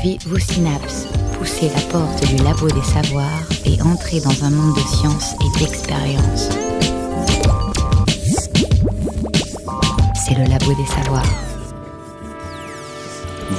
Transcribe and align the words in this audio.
Activez 0.00 0.18
vos 0.26 0.38
synapses, 0.38 1.06
poussez 1.34 1.68
la 1.68 1.80
porte 1.92 2.26
du 2.26 2.36
labo 2.42 2.68
des 2.68 2.82
savoirs 2.82 3.46
et 3.66 3.82
entrez 3.82 4.20
dans 4.20 4.44
un 4.44 4.50
monde 4.50 4.74
de 4.74 4.80
science 4.80 5.34
et 5.34 5.58
d'expérience. 5.58 6.48
C'est 10.14 10.38
le 10.38 10.44
labo 10.48 10.72
des 10.72 10.86
savoirs. 10.86 11.30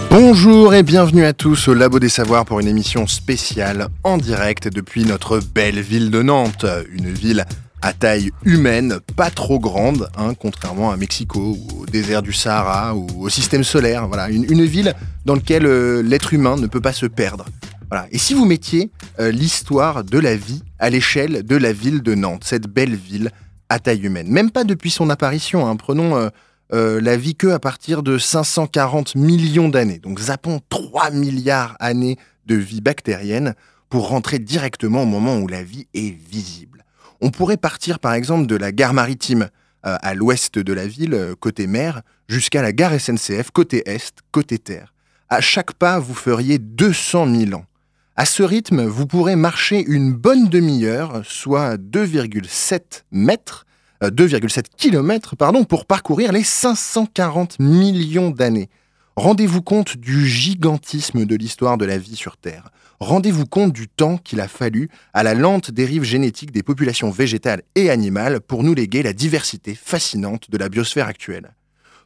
Bonjour 0.10 0.74
et 0.74 0.82
bienvenue 0.82 1.26
à 1.26 1.34
tous 1.34 1.68
au 1.68 1.76
Labo 1.76 2.00
des 2.00 2.10
Savoirs 2.10 2.46
pour 2.46 2.60
une 2.60 2.68
émission 2.68 3.06
spéciale 3.06 3.90
en 4.04 4.18
direct 4.18 4.68
depuis 4.68 5.06
notre 5.06 5.40
belle 5.40 5.80
ville 5.80 6.10
de 6.10 6.24
Nantes, 6.24 6.66
une 6.92 7.14
ville 7.14 7.46
à 7.84 7.94
taille 7.94 8.32
humaine, 8.46 9.00
pas 9.16 9.30
trop 9.30 9.60
grande, 9.60 10.10
hein, 10.18 10.34
contrairement 10.34 10.92
à 10.92 10.98
Mexico 10.98 11.56
désert 11.92 12.22
du 12.24 12.34
Sahara 12.34 12.96
ou 12.96 13.08
au 13.20 13.30
système 13.30 13.64
solaire. 13.64 14.08
Voilà, 14.08 14.30
une, 14.30 14.66
ville 14.66 14.96
dans 15.26 15.36
laquelle 15.36 15.66
euh, 15.66 16.02
l'être 16.02 16.34
humain 16.34 16.56
ne 16.56 16.68
peut 16.68 16.82
pas 16.82 16.94
se 16.94 17.06
perdre. 17.06 17.46
Voilà. 17.90 18.08
Et 18.12 18.18
si 18.18 18.34
vous 18.34 18.46
mettiez 18.46 18.92
euh, 19.20 19.32
l'histoire 19.32 20.04
de 20.04 20.18
la 20.18 20.36
vie 20.36 20.64
à 20.80 20.90
l'échelle 20.90 21.44
de 21.44 21.56
la 21.56 21.74
ville 21.74 22.02
de 22.02 22.16
Nantes, 22.16 22.44
cette 22.46 22.68
belle 22.68 22.96
ville 22.96 23.30
à 23.70 23.80
taille 23.80 24.02
humaine, 24.02 24.28
même 24.30 24.50
pas 24.50 24.64
depuis 24.64 24.90
son 24.90 25.10
apparition, 25.10 25.68
hein, 25.68 25.76
prenons 25.76 26.30
euh, 26.74 27.02
la 27.02 27.18
vie 27.18 27.36
que 27.36 27.48
à 27.48 27.60
partir 27.60 28.02
de 28.02 28.18
540 28.18 29.16
millions 29.16 29.68
d'années, 29.68 30.00
donc 30.00 30.20
zappons 30.20 30.62
3 30.70 31.12
milliards 31.12 31.76
d'années 31.82 32.18
de 32.46 32.56
vie 32.56 32.82
bactérienne 32.82 33.56
pour 33.90 34.08
rentrer 34.08 34.40
directement 34.40 35.04
au 35.04 35.06
moment 35.06 35.38
où 35.38 35.48
la 35.48 35.64
vie 35.64 35.88
est 35.94 36.16
visible. 36.32 36.86
On 37.20 37.30
pourrait 37.30 37.58
partir 37.58 38.00
par 38.00 38.14
exemple 38.14 38.48
de 38.48 38.56
la 38.56 38.72
gare 38.72 38.94
maritime 38.94 39.50
à 40.02 40.14
l'ouest 40.14 40.60
de 40.60 40.74
la 40.74 40.88
ville, 40.88 41.14
euh, 41.14 41.36
côté 41.40 41.68
mer, 41.68 42.02
jusqu'à 42.28 42.62
la 42.62 42.72
gare 42.72 43.00
SNCF, 43.00 43.52
côté 43.52 43.84
est, 43.86 44.14
côté 44.32 44.60
terre. 44.60 44.94
À 45.30 45.42
chaque 45.42 45.74
pas, 45.74 46.00
vous 46.00 46.14
feriez 46.14 46.60
200 46.60 47.34
000 47.34 47.54
ans. 47.54 47.66
À 48.16 48.26
ce 48.26 48.44
rythme, 48.44 48.84
vous 48.84 49.08
pourrez 49.08 49.36
marcher 49.36 49.84
une 49.88 50.14
bonne 50.14 50.50
demi-heure, 50.50 51.22
soit 51.24 51.78
2,7 51.78 53.04
mètres, 53.12 53.66
2,7 54.02 54.60
euh, 54.60 54.62
km, 54.78 55.36
pour 55.68 55.86
parcourir 55.86 56.32
les 56.32 56.44
540 56.44 57.60
millions 57.60 58.30
d'années. 58.30 58.70
Rendez-vous 59.16 59.62
compte 59.62 59.98
du 59.98 60.28
gigantisme 60.28 61.26
de 61.26 61.36
l'histoire 61.36 61.78
de 61.78 61.86
la 61.86 61.98
vie 61.98 62.16
sur 62.16 62.38
Terre. 62.38 62.70
Rendez-vous 63.02 63.48
compte 63.48 63.74
du 63.74 63.88
temps 63.88 64.18
qu'il 64.18 64.40
a 64.42 64.48
fallu 64.48 64.88
à 65.12 65.24
la 65.24 65.34
lente 65.34 65.72
dérive 65.72 66.04
génétique 66.04 66.52
des 66.52 66.62
populations 66.62 67.10
végétales 67.10 67.64
et 67.74 67.90
animales 67.90 68.42
pour 68.42 68.64
nous 68.64 68.76
léguer 68.76 69.02
la 69.02 69.12
diversité 69.12 69.74
fascinante 69.74 70.52
de 70.52 70.58
la 70.60 70.70
biosphère 70.70 71.08
actuelle. 71.08 71.56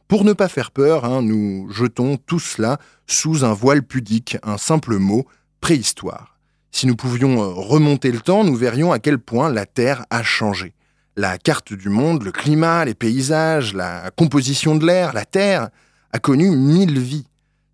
Pour 0.08 0.24
ne 0.24 0.32
pas 0.32 0.48
faire 0.48 0.70
peur, 0.70 1.04
hein, 1.04 1.20
nous 1.20 1.70
jetons 1.70 2.16
tout 2.16 2.38
cela 2.38 2.78
sous 3.06 3.44
un 3.44 3.52
voile 3.52 3.82
pudique, 3.82 4.38
un 4.42 4.56
simple 4.56 4.96
mot, 4.96 5.26
préhistoire. 5.60 6.38
Si 6.72 6.86
nous 6.86 6.96
pouvions 6.96 7.42
euh, 7.42 7.48
remonter 7.48 8.10
le 8.10 8.20
temps, 8.20 8.42
nous 8.42 8.56
verrions 8.56 8.90
à 8.90 8.98
quel 8.98 9.18
point 9.18 9.52
la 9.52 9.66
Terre 9.66 10.06
a 10.08 10.22
changé. 10.22 10.72
La 11.14 11.36
carte 11.36 11.74
du 11.74 11.90
monde, 11.90 12.22
le 12.22 12.32
climat, 12.32 12.86
les 12.86 12.94
paysages, 12.94 13.74
la 13.74 14.10
composition 14.16 14.76
de 14.76 14.86
l'air, 14.86 15.12
la 15.12 15.26
Terre 15.26 15.68
a 16.14 16.18
connu 16.18 16.50
mille 16.50 16.98
vies. 16.98 17.26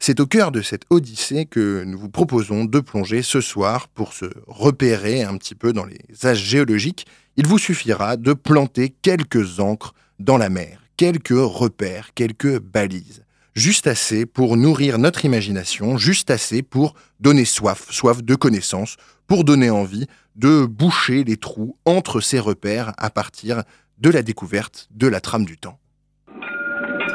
C'est 0.05 0.19
au 0.19 0.27
cœur 0.27 0.51
de 0.51 0.63
cette 0.63 0.83
odyssée 0.91 1.47
que 1.47 1.85
nous 1.85 1.97
vous 1.97 2.09
proposons 2.09 2.65
de 2.65 2.81
plonger 2.81 3.23
ce 3.23 3.41
soir 3.41 3.87
pour 3.87 4.15
se 4.15 4.25
repérer 4.49 5.23
un 5.23 5.37
petit 5.37 5.55
peu 5.55 5.73
dans 5.73 5.85
les 5.85 6.01
âges 6.25 6.43
géologiques. 6.43 7.07
Il 7.37 7.47
vous 7.47 7.59
suffira 7.59 8.17
de 8.17 8.33
planter 8.33 8.89
quelques 8.89 9.61
encres 9.61 9.95
dans 10.19 10.39
la 10.39 10.49
mer, 10.49 10.83
quelques 10.97 11.29
repères, 11.31 12.15
quelques 12.17 12.59
balises. 12.59 13.23
Juste 13.55 13.87
assez 13.87 14.27
pour 14.27 14.57
nourrir 14.57 14.99
notre 14.99 15.25
imagination, 15.25 15.97
juste 15.99 16.33
assez 16.33 16.63
pour 16.63 16.95
donner 17.21 17.45
soif, 17.45 17.87
soif 17.93 18.25
de 18.25 18.35
connaissances, 18.35 18.97
pour 19.29 19.45
donner 19.45 19.71
envie 19.71 20.09
de 20.35 20.67
boucher 20.67 21.23
les 21.23 21.37
trous 21.37 21.77
entre 21.85 22.21
ces 22.21 22.41
repères 22.41 22.93
à 22.99 23.09
partir 23.09 23.63
de 23.99 24.11
la 24.11 24.23
découverte 24.23 24.89
de 24.91 25.07
la 25.07 25.21
trame 25.21 25.45
du 25.45 25.59
temps. 25.59 25.79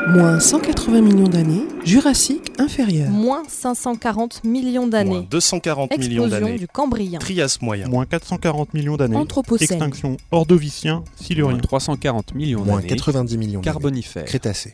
Moins 0.07 0.39
180 0.39 1.01
millions 1.01 1.27
d'années, 1.27 1.67
Jurassique 1.83 2.53
inférieur. 2.59 3.09
Moins 3.09 3.43
540 3.49 4.45
millions 4.45 4.87
d'années. 4.87 5.09
Moins 5.09 5.27
240 5.29 5.97
millions 5.97 6.27
d'années. 6.27 6.57
du 6.57 6.67
Cambrien. 6.67 7.19
Trias 7.19 7.57
moyen. 7.61 7.89
Moins 7.89 8.05
440 8.05 8.73
millions 8.73 8.95
d'années. 8.95 9.17
Anthropocène. 9.17 9.65
Extinction 9.69 10.15
ordovicien, 10.31 11.03
silurien. 11.21 11.51
Moins 11.51 11.61
340 11.61 12.35
millions 12.35 12.59
d'années. 12.59 12.71
Moins 12.71 12.81
90 12.81 13.37
millions 13.37 13.61
Carbonifère. 13.61 14.23
Crétacé. 14.23 14.73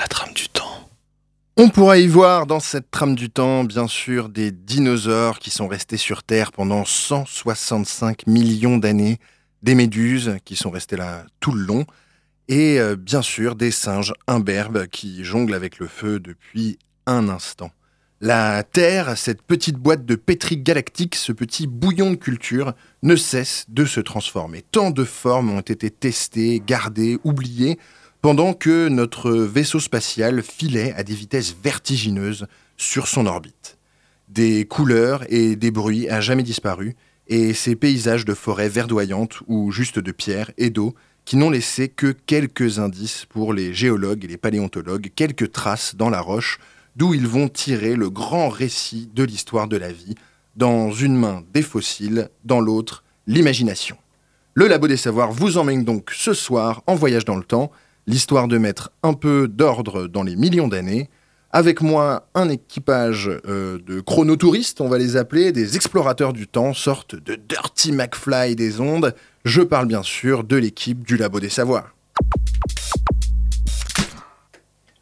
La 0.00 0.08
trame 0.08 0.34
du 0.34 0.48
temps. 0.48 0.64
On 1.56 1.68
pourra 1.68 1.98
y 1.98 2.08
voir 2.08 2.46
dans 2.46 2.60
cette 2.60 2.90
trame 2.90 3.14
du 3.14 3.30
temps, 3.30 3.62
bien 3.62 3.86
sûr, 3.86 4.28
des 4.28 4.50
dinosaures 4.50 5.38
qui 5.38 5.50
sont 5.50 5.68
restés 5.68 5.96
sur 5.96 6.24
Terre 6.24 6.50
pendant 6.50 6.84
165 6.84 8.26
millions 8.26 8.78
d'années, 8.78 9.18
des 9.62 9.76
méduses 9.76 10.38
qui 10.44 10.56
sont 10.56 10.70
restées 10.70 10.96
là 10.96 11.24
tout 11.38 11.52
le 11.52 11.62
long, 11.62 11.86
et 12.48 12.78
euh, 12.78 12.96
bien 12.96 13.22
sûr 13.22 13.56
des 13.56 13.70
singes 13.70 14.14
imberbes 14.26 14.86
qui 14.86 15.24
jonglent 15.24 15.54
avec 15.54 15.78
le 15.78 15.86
feu 15.86 16.20
depuis 16.20 16.78
un 17.06 17.28
instant. 17.28 17.70
La 18.20 18.62
Terre, 18.62 19.18
cette 19.18 19.42
petite 19.42 19.76
boîte 19.76 20.06
de 20.06 20.14
pétri 20.14 20.56
galactique, 20.56 21.16
ce 21.16 21.32
petit 21.32 21.66
bouillon 21.66 22.12
de 22.12 22.16
culture, 22.16 22.72
ne 23.02 23.14
cesse 23.14 23.66
de 23.68 23.84
se 23.84 24.00
transformer. 24.00 24.64
Tant 24.72 24.90
de 24.90 25.04
formes 25.04 25.50
ont 25.50 25.60
été 25.60 25.90
testées, 25.90 26.62
gardées, 26.66 27.18
oubliées, 27.24 27.78
pendant 28.22 28.54
que 28.54 28.88
notre 28.88 29.32
vaisseau 29.32 29.80
spatial 29.80 30.42
filait 30.42 30.94
à 30.94 31.02
des 31.02 31.14
vitesses 31.14 31.54
vertigineuses 31.62 32.46
sur 32.78 33.06
son 33.06 33.26
orbite. 33.26 33.76
Des 34.28 34.64
couleurs 34.64 35.24
et 35.28 35.54
des 35.54 35.70
bruits 35.70 36.08
à 36.08 36.22
jamais 36.22 36.42
disparu, 36.42 36.96
et 37.28 37.52
ces 37.52 37.76
paysages 37.76 38.24
de 38.24 38.34
forêts 38.34 38.68
verdoyantes 38.68 39.40
ou 39.46 39.72
juste 39.72 39.98
de 39.98 40.12
pierre 40.12 40.50
et 40.56 40.70
d'eau 40.70 40.94
qui 41.26 41.36
n'ont 41.36 41.50
laissé 41.50 41.88
que 41.88 42.12
quelques 42.12 42.78
indices 42.78 43.26
pour 43.28 43.52
les 43.52 43.74
géologues 43.74 44.24
et 44.24 44.28
les 44.28 44.36
paléontologues, 44.36 45.10
quelques 45.14 45.50
traces 45.50 45.96
dans 45.96 46.08
la 46.08 46.20
roche, 46.20 46.58
d'où 46.94 47.12
ils 47.12 47.26
vont 47.26 47.48
tirer 47.48 47.96
le 47.96 48.08
grand 48.08 48.48
récit 48.48 49.10
de 49.12 49.24
l'histoire 49.24 49.66
de 49.66 49.76
la 49.76 49.92
vie, 49.92 50.14
dans 50.54 50.92
une 50.92 51.16
main 51.16 51.42
des 51.52 51.62
fossiles, 51.62 52.30
dans 52.44 52.60
l'autre 52.60 53.02
l'imagination. 53.26 53.96
Le 54.54 54.68
Labo 54.68 54.86
des 54.86 54.96
Savoirs 54.96 55.32
vous 55.32 55.58
emmène 55.58 55.84
donc 55.84 56.12
ce 56.14 56.32
soir 56.32 56.82
en 56.86 56.94
voyage 56.94 57.24
dans 57.24 57.36
le 57.36 57.44
temps, 57.44 57.72
l'histoire 58.06 58.46
de 58.46 58.56
mettre 58.56 58.92
un 59.02 59.12
peu 59.12 59.48
d'ordre 59.48 60.06
dans 60.06 60.22
les 60.22 60.36
millions 60.36 60.68
d'années, 60.68 61.10
avec 61.50 61.80
moi, 61.80 62.28
un 62.34 62.48
équipage 62.50 63.30
euh, 63.46 63.78
de 63.86 64.00
chronotouristes, 64.00 64.80
on 64.80 64.88
va 64.88 64.98
les 64.98 65.16
appeler, 65.16 65.52
des 65.52 65.76
explorateurs 65.76 66.32
du 66.32 66.46
temps, 66.46 66.74
sorte 66.74 67.14
de 67.14 67.34
Dirty 67.34 67.92
McFly 67.92 68.56
des 68.56 68.80
ondes. 68.80 69.14
Je 69.46 69.62
parle 69.62 69.86
bien 69.86 70.02
sûr 70.02 70.42
de 70.42 70.56
l'équipe 70.56 71.06
du 71.06 71.16
Labo 71.16 71.38
des 71.38 71.50
Savoirs. 71.50 71.94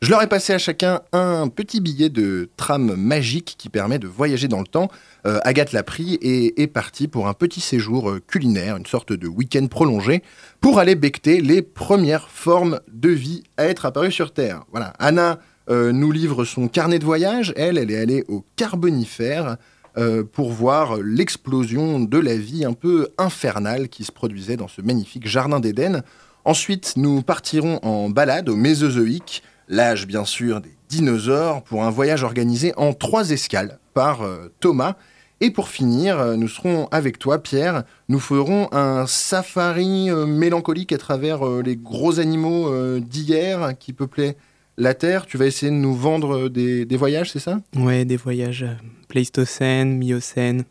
Je 0.03 0.11
leur 0.11 0.23
ai 0.23 0.27
passé 0.27 0.53
à 0.53 0.59
chacun 0.59 1.01
un 1.13 1.49
petit 1.49 1.81
billet 1.81 2.11
de 2.11 2.51
tram 2.59 2.95
magique 2.95 3.55
qui 3.57 3.71
permet 3.71 3.99
de 3.99 4.07
voyager 4.07 4.47
dans 4.47 4.61
le 4.61 4.67
temps. 4.67 4.91
Euh, 5.27 5.41
Agathe 5.45 5.73
l'a 5.73 5.83
pris 5.83 6.17
et 6.21 6.61
est 6.61 6.67
partie 6.67 7.09
pour 7.09 7.27
un 7.27 7.33
petit 7.33 7.63
séjour 7.63 8.11
euh, 8.11 8.21
culinaire, 8.21 8.77
une 8.77 8.85
sorte 8.85 9.15
de 9.15 9.27
week-end 9.27 9.67
prolongé, 9.67 10.23
pour 10.61 10.79
aller 10.79 10.95
becter 10.95 11.41
les 11.41 11.63
premières 11.63 12.29
formes 12.29 12.81
de 12.93 13.09
vie 13.09 13.45
à 13.57 13.65
être 13.65 13.87
apparues 13.87 14.13
sur 14.13 14.35
Terre. 14.35 14.65
Voilà, 14.73 14.93
Anna 14.99 15.39
euh, 15.71 15.91
nous 15.91 16.13
livre 16.13 16.45
son 16.45 16.69
carnet 16.69 16.99
de 16.99 17.07
voyage. 17.07 17.55
Elle, 17.57 17.79
elle 17.79 17.91
est 17.91 17.99
allée 17.99 18.25
au 18.29 18.45
Carbonifère 18.57 19.57
euh, 19.97 20.25
pour 20.25 20.51
voir 20.51 20.97
l'explosion 20.97 22.01
de 22.01 22.19
la 22.19 22.37
vie 22.37 22.65
un 22.65 22.73
peu 22.73 23.11
infernale 23.17 23.89
qui 23.89 24.03
se 24.03 24.11
produisait 24.11 24.57
dans 24.57 24.67
ce 24.67 24.83
magnifique 24.83 25.29
jardin 25.29 25.61
d'Éden. 25.61 26.03
Ensuite, 26.45 26.95
nous 26.97 27.23
partirons 27.23 27.79
en 27.85 28.11
balade 28.11 28.49
au 28.49 28.57
Mésozoïque, 28.57 29.45
l'âge 29.69 30.09
bien 30.09 30.25
sûr 30.25 30.61
des 30.61 30.75
dinosaures, 30.89 31.63
pour 31.63 31.85
un 31.85 31.91
voyage 31.91 32.25
organisé 32.25 32.73
en 32.77 32.93
trois 32.93 33.31
escales 33.31 33.79
par 33.95 34.23
euh, 34.23 34.53
Thomas. 34.59 34.97
Et 35.41 35.51
pour 35.51 35.69
finir, 35.69 36.37
nous 36.37 36.49
serons 36.49 36.89
avec 36.91 37.19
toi, 37.19 37.43
Pierre. 37.43 37.85
Nous 38.09 38.21
ferons 38.21 38.69
un 38.73 39.07
safari 39.07 40.09
mélancolique 40.11 40.93
à 40.93 40.97
travers 40.97 41.45
les 41.45 41.77
gros 41.77 42.19
animaux 42.19 42.99
d'hier 43.01 43.77
qui 43.79 43.93
peuplaient 43.93 44.37
la 44.77 44.95
Terre, 44.95 45.27
tu 45.27 45.37
vas 45.37 45.47
essayer 45.47 45.71
de 45.71 45.77
nous 45.77 45.95
vendre 45.95 46.49
des, 46.49 46.97
voyages, 46.97 47.31
c'est 47.31 47.39
ça? 47.39 47.61
Ouais, 47.77 48.05
des 48.05 48.17
voyages 48.17 48.65
euh, 48.65 48.75
Pléistocène, 49.09 49.99
Miocène. 49.99 50.65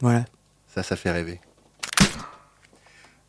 Voilà. 0.00 0.24
Ça, 0.66 0.82
ça 0.82 0.96
fait 0.96 1.10
rêver. 1.10 1.40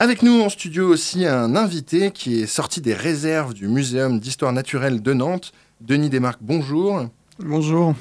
Avec 0.02 0.24
nous 0.24 0.42
en 0.42 0.50
studio 0.50 0.88
aussi 0.88 1.26
un 1.26 1.56
invité 1.56 2.12
qui 2.12 2.42
est 2.42 2.48
sorti 2.48 2.80
des 2.80 2.94
réserves 2.94 3.54
du 3.54 3.68
Muséum 3.68 4.20
d'histoire 4.20 4.54
naturelle 4.54 5.02
de 5.02 5.14
Nantes. 5.14 5.52
Denis 5.82 6.10
Desmarques, 6.10 6.40
bonjour. 6.42 7.08
Bonjour. 7.40 7.96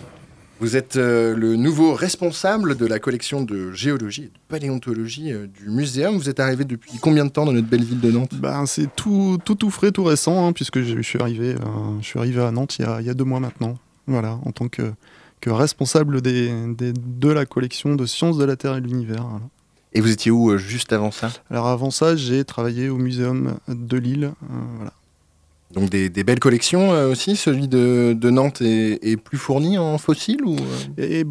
Vous 0.60 0.76
êtes 0.76 0.96
euh, 0.96 1.36
le 1.36 1.54
nouveau 1.54 1.94
responsable 1.94 2.76
de 2.76 2.84
la 2.84 2.98
collection 2.98 3.42
de 3.42 3.70
géologie 3.72 4.22
et 4.24 4.26
de 4.26 4.38
paléontologie 4.48 5.32
euh, 5.32 5.46
du 5.46 5.70
muséum. 5.70 6.16
Vous 6.16 6.28
êtes 6.28 6.40
arrivé 6.40 6.64
depuis 6.64 6.98
combien 7.00 7.24
de 7.24 7.30
temps 7.30 7.44
dans 7.44 7.52
notre 7.52 7.68
belle 7.68 7.84
ville 7.84 8.00
de 8.00 8.10
Nantes? 8.10 8.34
Ben, 8.34 8.66
C'est 8.66 8.88
tout, 8.96 9.38
tout, 9.44 9.54
tout 9.54 9.70
frais, 9.70 9.92
tout 9.92 10.02
récent, 10.02 10.46
hein, 10.48 10.52
puisque 10.52 10.80
je 10.82 11.00
suis, 11.00 11.20
arrivé, 11.20 11.54
euh, 11.54 12.00
je 12.00 12.06
suis 12.06 12.18
arrivé 12.18 12.42
à 12.42 12.50
Nantes 12.50 12.76
il 12.80 12.82
y, 12.84 12.88
a, 12.88 13.00
il 13.00 13.06
y, 13.06 13.10
a, 13.10 13.14
deux 13.14 13.24
mois 13.24 13.38
maintenant. 13.38 13.78
Voilà, 14.08 14.38
en 14.44 14.50
tant 14.50 14.66
que 14.68 14.92
responsable 15.46 16.20
des, 16.20 16.50
des- 16.74 16.92
de 16.92 17.28
la 17.28 17.46
collection 17.46 17.94
de 17.94 18.04
sciences 18.04 18.36
de 18.36 18.44
la 18.44 18.56
Terre 18.56 18.76
et 18.76 18.80
de 18.80 18.86
l'univers. 18.86 19.22
voilà. 19.22 19.44
Et 19.94 20.00
vous 20.00 20.10
étiez 20.10 20.30
où 20.30 20.58
juste 20.58 20.92
avant 20.92 21.10
ça? 21.10 21.30
Alors 21.50 21.68
avant 21.68 21.90
ça, 21.90 22.16
j'ai 22.16 22.44
travaillé 22.44 22.88
au 22.90 22.96
muséum 22.98 23.54
de 23.68 23.96
Lille. 23.96 24.32
voilà. 24.76 24.92
Donc 25.72 25.90
des, 25.90 26.08
belles 26.24 26.40
collections 26.40 26.92
euh, 26.92 27.10
aussi. 27.10 27.36
Celui 27.36 27.68
de, 27.68 28.16
Nantes 28.30 28.62
est, 28.62 29.16
plus 29.16 29.38
fourni 29.38 29.78
en 29.78 29.98
fossiles 29.98 30.44
ou 30.44 30.56
euh 30.56 31.20
Et 31.20 31.24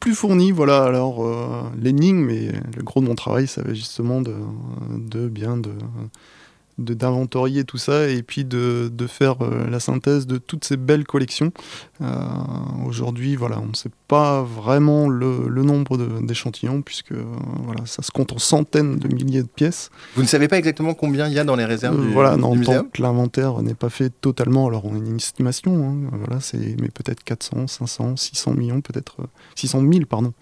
plus 0.00 0.14
fourni, 0.14 0.52
voilà. 0.52 0.84
Alors 0.84 1.24
euh, 1.24 1.62
l'énigme, 1.80 2.24
mais 2.24 2.52
le 2.76 2.82
gros 2.82 3.00
de 3.00 3.06
mon 3.06 3.14
travail, 3.14 3.46
ça 3.46 3.62
va 3.62 3.74
justement 3.74 4.20
de, 4.20 5.28
bien 5.28 5.56
de- 5.56 5.70
d'inventorier 6.78 7.64
tout 7.64 7.78
ça 7.78 8.08
et 8.08 8.22
puis 8.22 8.44
de, 8.44 8.90
de 8.92 9.06
faire 9.06 9.36
euh, 9.42 9.68
la 9.68 9.80
synthèse 9.80 10.26
de 10.26 10.38
toutes 10.38 10.64
ces 10.64 10.76
belles 10.76 11.04
collections. 11.04 11.52
Euh, 12.00 12.06
Aujourd'hui, 12.86 13.36
voilà, 13.36 13.58
on 13.60 13.66
ne 13.66 13.74
sait 13.74 13.90
pas 14.06 14.42
vraiment 14.42 15.08
le, 15.08 15.48
le 15.48 15.62
nombre 15.62 15.96
d'échantillons 16.22 16.82
puisque 16.82 17.12
euh, 17.12 17.24
voilà, 17.64 17.84
ça 17.86 18.02
se 18.02 18.10
compte 18.10 18.32
en 18.32 18.38
centaines 18.38 18.96
de 18.98 19.08
milliers 19.14 19.42
de 19.42 19.48
pièces. 19.48 19.90
Vous 20.14 20.22
ne 20.22 20.26
savez 20.26 20.48
pas 20.48 20.56
exactement 20.58 20.94
combien 20.94 21.26
il 21.28 21.34
y 21.34 21.38
a 21.38 21.44
dans 21.44 21.56
les 21.56 21.64
réserves 21.66 22.00
du, 22.00 22.12
voilà, 22.12 22.36
du 22.36 22.40
non, 22.40 22.58
tant 22.62 22.84
que 22.84 23.02
l'inventaire 23.02 23.60
n'est 23.62 23.74
pas 23.74 23.90
fait 23.90 24.10
totalement, 24.20 24.66
alors 24.68 24.84
on 24.86 24.94
a 24.94 24.98
une 24.98 25.16
estimation, 25.16 25.90
hein, 25.90 26.10
voilà, 26.24 26.40
c'est 26.40 26.76
mais 26.80 26.88
peut-être 26.88 27.22
400, 27.24 27.66
500, 27.66 28.16
600 28.16 28.54
millions, 28.54 28.80
peut-être 28.80 29.16
euh, 29.20 29.26
600 29.56 29.80
000 29.80 30.04
pardon, 30.08 30.32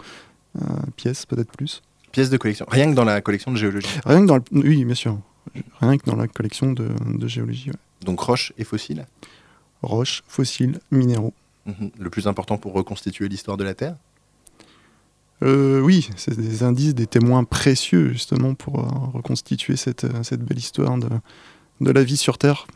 euh, 0.60 0.64
pièces, 0.96 1.26
peut-être 1.26 1.50
plus. 1.52 1.82
Pièces 2.12 2.30
de 2.30 2.36
collection. 2.36 2.66
Rien 2.70 2.90
que 2.90 2.94
dans 2.94 3.04
la 3.04 3.20
collection 3.20 3.50
de 3.52 3.56
géologie. 3.56 3.88
Rien 4.04 4.20
que 4.22 4.26
dans, 4.26 4.36
le- 4.36 4.42
oui, 4.52 4.84
bien 4.84 4.94
sûr, 4.94 5.18
rien 5.80 5.98
que 5.98 6.04
dans 6.06 6.16
la 6.16 6.28
collection 6.28 6.72
de, 6.72 6.88
de 7.06 7.28
géologie, 7.28 7.70
ouais. 7.70 7.76
Donc 8.04 8.20
roches 8.20 8.52
et 8.58 8.64
fossiles. 8.64 9.06
roches, 9.82 10.22
fossiles, 10.28 10.80
minéraux. 10.90 11.34
Mhm. 11.66 11.90
Le 11.98 12.10
plus 12.10 12.28
important 12.28 12.58
pour 12.58 12.72
reconstituer 12.72 13.28
l'histoire 13.28 13.56
de 13.56 13.64
la 13.64 13.74
Terre. 13.74 13.96
Euh, 15.42 15.80
oui, 15.80 16.08
c'est 16.16 16.36
des 16.36 16.62
indices, 16.62 16.94
des 16.94 17.06
témoins 17.06 17.44
précieux 17.44 18.12
justement 18.12 18.54
pour 18.54 18.80
euh, 18.80 18.88
reconstituer 19.12 19.76
cette, 19.76 20.04
euh, 20.04 20.22
cette 20.22 20.42
belle 20.42 20.58
histoire 20.58 20.96
de, 20.96 21.08
de 21.80 21.90
la 21.90 22.02
vie 22.04 22.16
sur 22.16 22.38
Terre. 22.38 22.66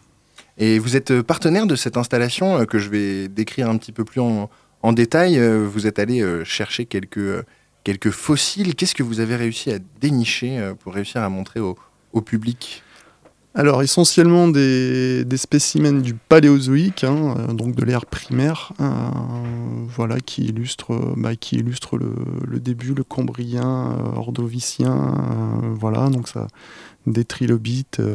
Et 0.59 0.79
vous 0.79 0.95
êtes 0.97 1.23
partenaire 1.23 1.67
de 1.67 1.77
cette 1.77 1.97
installation 1.97 2.67
que 2.67 2.79
je 2.79 2.91
vais 2.91 3.29
décrire 3.29 3.71
un 3.71 3.79
petit 3.79 3.93
peu 3.93 4.05
plus 4.05 4.21
en, 4.21 4.51
en 4.83 4.93
détail. 4.93 5.41
Vous 5.41 5.87
êtes 5.87 5.99
allé 5.99 6.23
chercher 6.45 6.85
quelques, 6.85 7.47
quelques 7.83 8.11
fossiles. 8.11 8.75
Qu'est-ce 8.75 8.95
que 8.95 9.03
vous 9.03 9.21
avez 9.21 9.37
réussi 9.37 9.71
à 9.73 9.79
dénicher 10.03 10.73
pour 10.81 10.93
réussir 10.93 11.23
à 11.23 11.31
montrer 11.31 11.61
au, 11.61 11.79
au 12.13 12.21
public 12.21 12.83
Alors 13.55 13.83
essentiellement 13.83 14.47
des, 14.47 15.25
des 15.25 15.37
spécimens 15.37 16.01
du 16.01 16.15
Paléozoïque, 16.15 17.03
hein, 17.03 17.35
euh, 17.37 17.53
donc 17.53 17.75
de 17.75 17.85
l'ère 17.85 18.07
primaire, 18.07 18.73
euh, 18.81 19.11
voilà, 19.89 20.21
qui 20.21 20.45
illustrent, 20.45 20.95
euh, 20.95 21.15
bah, 21.17 21.35
qui 21.35 21.57
illustrent 21.57 21.97
le, 21.99 22.13
le 22.47 22.61
début, 22.61 22.95
le 22.95 23.03
Cambrien, 23.03 23.93
euh, 23.93 24.17
Ordovicien, 24.19 24.93
euh, 24.93 25.75
voilà, 25.75 26.09
donc 26.11 26.29
ça, 26.29 26.47
des 27.07 27.25
trilobites, 27.25 27.99
euh, 27.99 28.15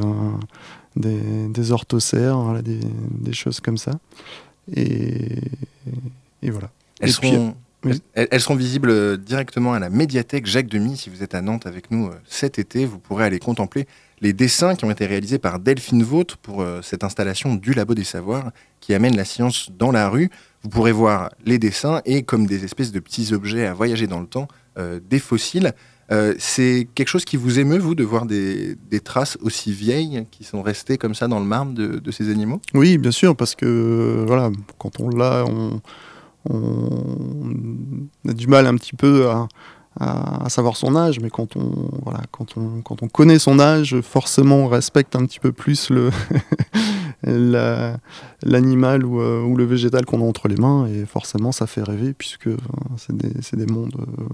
des, 0.96 1.50
des 1.50 1.72
orthocères, 1.72 2.38
voilà, 2.40 2.62
des, 2.62 2.80
des 3.12 3.34
choses 3.34 3.60
comme 3.60 3.78
ça. 3.78 4.00
Et, 4.74 5.42
et 6.42 6.50
voilà. 6.50 6.72
elles 7.02 7.10
Et 7.10 7.12
seront, 7.12 7.50
puis, 7.52 7.56
oui. 7.86 8.02
elles, 8.14 8.28
elles 8.32 8.42
seront 8.42 8.56
visibles 8.56 8.90
euh, 8.90 9.18
directement 9.18 9.74
à 9.74 9.80
la 9.80 9.90
médiathèque 9.90 10.46
Jacques 10.46 10.68
Demy. 10.68 10.98
Si 10.98 11.10
vous 11.10 11.24
êtes 11.24 11.36
à 11.36 11.42
Nantes 11.42 11.66
avec 11.66 11.92
nous 11.92 12.08
euh, 12.08 12.16
cet 12.26 12.60
été, 12.60 12.86
vous 12.86 13.00
pourrez 13.00 13.26
aller 13.26 13.40
contempler 13.40 13.88
les 14.22 14.34
dessins 14.34 14.76
qui 14.76 14.86
ont 14.86 14.92
été 14.92 15.06
réalisés 15.06 15.40
par 15.40 15.60
Delphine 15.60 16.04
Vaught 16.04 16.36
pour 16.38 16.62
euh, 16.62 16.82
cette 16.82 17.04
installation 17.04 17.56
du 17.56 17.74
Labo 17.74 17.94
des 17.94 18.04
Savoirs 18.04 18.52
qui 18.80 18.94
amène 18.94 19.16
la 19.16 19.26
science 19.26 19.70
dans 19.78 19.92
la 19.92 20.10
rue. 20.10 20.30
Vous 20.64 20.70
pourrez 20.70 20.92
voir 20.92 21.32
les 21.46 21.60
dessins 21.60 22.02
et 22.06 22.24
comme 22.24 22.48
des 22.48 22.64
espèces 22.64 22.92
de 22.92 23.00
petits 23.00 23.34
objets 23.34 23.66
à 23.66 23.74
voyager 23.74 24.08
dans 24.08 24.20
le 24.20 24.28
temps, 24.28 24.48
euh, 24.78 25.00
des 25.10 25.20
fossiles. 25.20 25.74
Euh, 26.12 26.36
c'est 26.38 26.88
quelque 26.94 27.08
chose 27.08 27.26
qui 27.26 27.36
vous 27.36 27.60
émeut, 27.60 27.80
vous, 27.80 27.96
de 27.96 28.04
voir 28.04 28.26
des, 28.26 28.76
des 28.90 29.00
traces 29.00 29.38
aussi 29.42 29.72
vieilles 29.72 30.28
qui 30.30 30.44
sont 30.44 30.62
restées 30.62 30.98
comme 30.98 31.16
ça 31.16 31.28
dans 31.28 31.40
le 31.40 31.46
marbre 31.46 31.74
de, 31.74 32.00
de 32.00 32.12
ces 32.12 32.30
animaux? 32.30 32.62
Oui, 32.76 32.98
bien 33.00 33.12
sûr, 33.12 33.36
parce 33.36 33.56
que 33.56 34.24
voilà, 34.28 34.52
quand 34.78 35.00
on 35.00 35.10
l'a, 35.10 35.46
on, 35.48 35.82
on 36.50 38.08
a 38.28 38.34
du 38.34 38.48
mal 38.48 38.68
un 38.68 38.76
petit 38.76 38.94
peu 38.96 39.30
à, 39.30 39.48
à- 40.00 40.50
savoir 40.50 40.76
son 40.78 40.96
âge, 40.96 41.20
mais 41.20 41.30
quand 41.30 41.56
on, 41.56 41.90
voilà, 42.04 42.22
quand, 42.32 42.58
on, 42.58 42.82
quand 42.82 43.02
on 43.04 43.08
connaît 43.08 43.40
son 43.40 43.60
âge, 43.60 44.00
forcément 44.02 44.58
on 44.58 44.68
respecte 44.68 45.16
un 45.16 45.26
petit 45.26 45.40
peu 45.40 45.52
plus 45.52 45.90
le 45.90 46.10
la- 47.24 47.98
l'animal 48.44 49.06
ou, 49.06 49.22
euh, 49.22 49.44
ou 49.44 49.56
le 49.56 49.64
végétal 49.66 50.06
qu'on 50.06 50.22
a 50.22 50.26
entre 50.26 50.48
les 50.48 50.58
mains, 50.58 50.86
et 50.88 51.06
forcément 51.06 51.52
ça 51.52 51.68
fait 51.68 51.84
rêver, 51.84 52.14
puisque 52.14 52.50
c'est 52.98 53.16
des, 53.16 53.30
des 53.66 53.72
mondes 53.72 53.96
euh, 54.00 54.26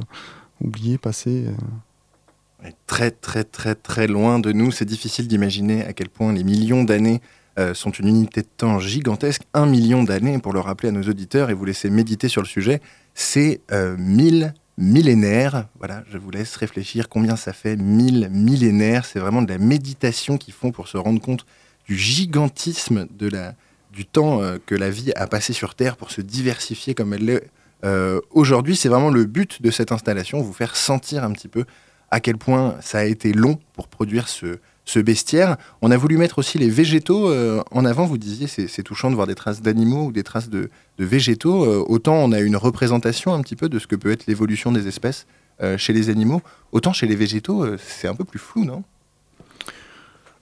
oubliés, 0.65 0.97
passés. 0.97 1.45
euh. 1.47 2.69
très 2.87 3.11
très 3.11 3.43
très 3.43 3.75
très 3.75 4.07
loin 4.07 4.39
de 4.39 4.51
nous. 4.51 4.71
C'est 4.71 4.85
difficile 4.85 5.27
d'imaginer 5.27 5.83
à 5.85 5.93
quel 5.93 6.09
point 6.09 6.33
les 6.33 6.43
millions 6.43 6.83
d'années 6.83 7.21
euh, 7.59 7.73
sont 7.73 7.91
une 7.91 8.07
unité 8.07 8.41
de 8.41 8.47
temps 8.55 8.79
gigantesque. 8.79 9.43
Un 9.53 9.65
million 9.65 10.03
d'années, 10.03 10.39
pour 10.39 10.53
le 10.53 10.59
rappeler 10.59 10.89
à 10.89 10.91
nos 10.91 11.03
auditeurs 11.03 11.49
et 11.49 11.53
vous 11.53 11.65
laisser 11.65 11.89
méditer 11.89 12.27
sur 12.27 12.41
le 12.41 12.47
sujet, 12.47 12.81
c'est 13.13 13.61
euh, 13.71 13.95
mille 13.97 14.53
millénaires. 14.77 15.67
Voilà, 15.77 16.03
je 16.09 16.17
vous 16.17 16.31
laisse 16.31 16.55
réfléchir 16.55 17.09
combien 17.09 17.35
ça 17.35 17.53
fait 17.53 17.75
mille 17.75 18.29
millénaires. 18.31 19.05
C'est 19.05 19.19
vraiment 19.19 19.41
de 19.41 19.49
la 19.49 19.57
méditation 19.57 20.37
qu'ils 20.37 20.53
font 20.53 20.71
pour 20.71 20.87
se 20.87 20.97
rendre 20.97 21.21
compte 21.21 21.45
du 21.85 21.97
gigantisme 21.97 23.07
de 23.17 23.27
la, 23.27 23.53
du 23.91 24.05
temps 24.05 24.41
euh, 24.41 24.57
que 24.65 24.75
la 24.75 24.89
vie 24.89 25.11
a 25.15 25.27
passé 25.27 25.53
sur 25.53 25.75
Terre 25.75 25.97
pour 25.97 26.11
se 26.11 26.21
diversifier 26.21 26.95
comme 26.95 27.13
elle 27.13 27.25
l'est 27.25 27.47
euh, 27.83 28.19
aujourd'hui. 28.31 28.75
C'est 28.75 28.89
vraiment 28.89 29.09
le 29.09 29.25
but 29.25 29.61
de 29.61 29.71
cette 29.71 29.91
installation, 29.91 30.41
vous 30.41 30.53
faire 30.53 30.75
sentir 30.75 31.23
un 31.23 31.31
petit 31.31 31.47
peu 31.47 31.65
à 32.09 32.19
quel 32.19 32.37
point 32.37 32.75
ça 32.81 32.99
a 32.99 33.03
été 33.03 33.33
long 33.33 33.59
pour 33.73 33.87
produire 33.87 34.27
ce, 34.27 34.59
ce 34.91 34.99
bestiaire. 34.99 35.57
On 35.81 35.89
a 35.89 35.97
voulu 35.97 36.17
mettre 36.17 36.39
aussi 36.39 36.57
les 36.57 36.69
végétaux 36.69 37.29
euh, 37.29 37.63
en 37.71 37.85
avant. 37.85 38.05
Vous 38.05 38.17
disiez, 38.17 38.47
c'est 38.47 38.83
touchant 38.83 39.09
de 39.09 39.15
voir 39.15 39.25
des 39.25 39.35
traces 39.35 39.61
d'animaux 39.61 40.07
ou 40.07 40.11
des 40.11 40.23
traces 40.23 40.49
de, 40.49 40.69
végétaux. 40.99 41.63
Euh, 41.63 41.83
autant 41.87 42.15
on 42.15 42.31
a 42.31 42.39
une 42.39 42.57
représentation 42.57 43.33
un 43.33 43.41
petit 43.41 43.55
peu 43.55 43.69
de 43.69 43.79
ce 43.79 43.87
que 43.87 43.95
peut 43.95 44.11
être 44.11 44.27
l'évolution 44.27 44.71
des 44.71 44.87
espèces 44.87 45.25
euh, 45.61 45.77
chez 45.77 45.93
les 45.93 46.09
animaux, 46.09 46.41
autant 46.71 46.91
chez 46.91 47.07
les 47.07 47.15
végétaux, 47.15 47.65
c'est 47.77 48.07
un 48.07 48.15
peu 48.15 48.23
plus 48.23 48.39
flou, 48.39 48.65
non? 48.65 48.83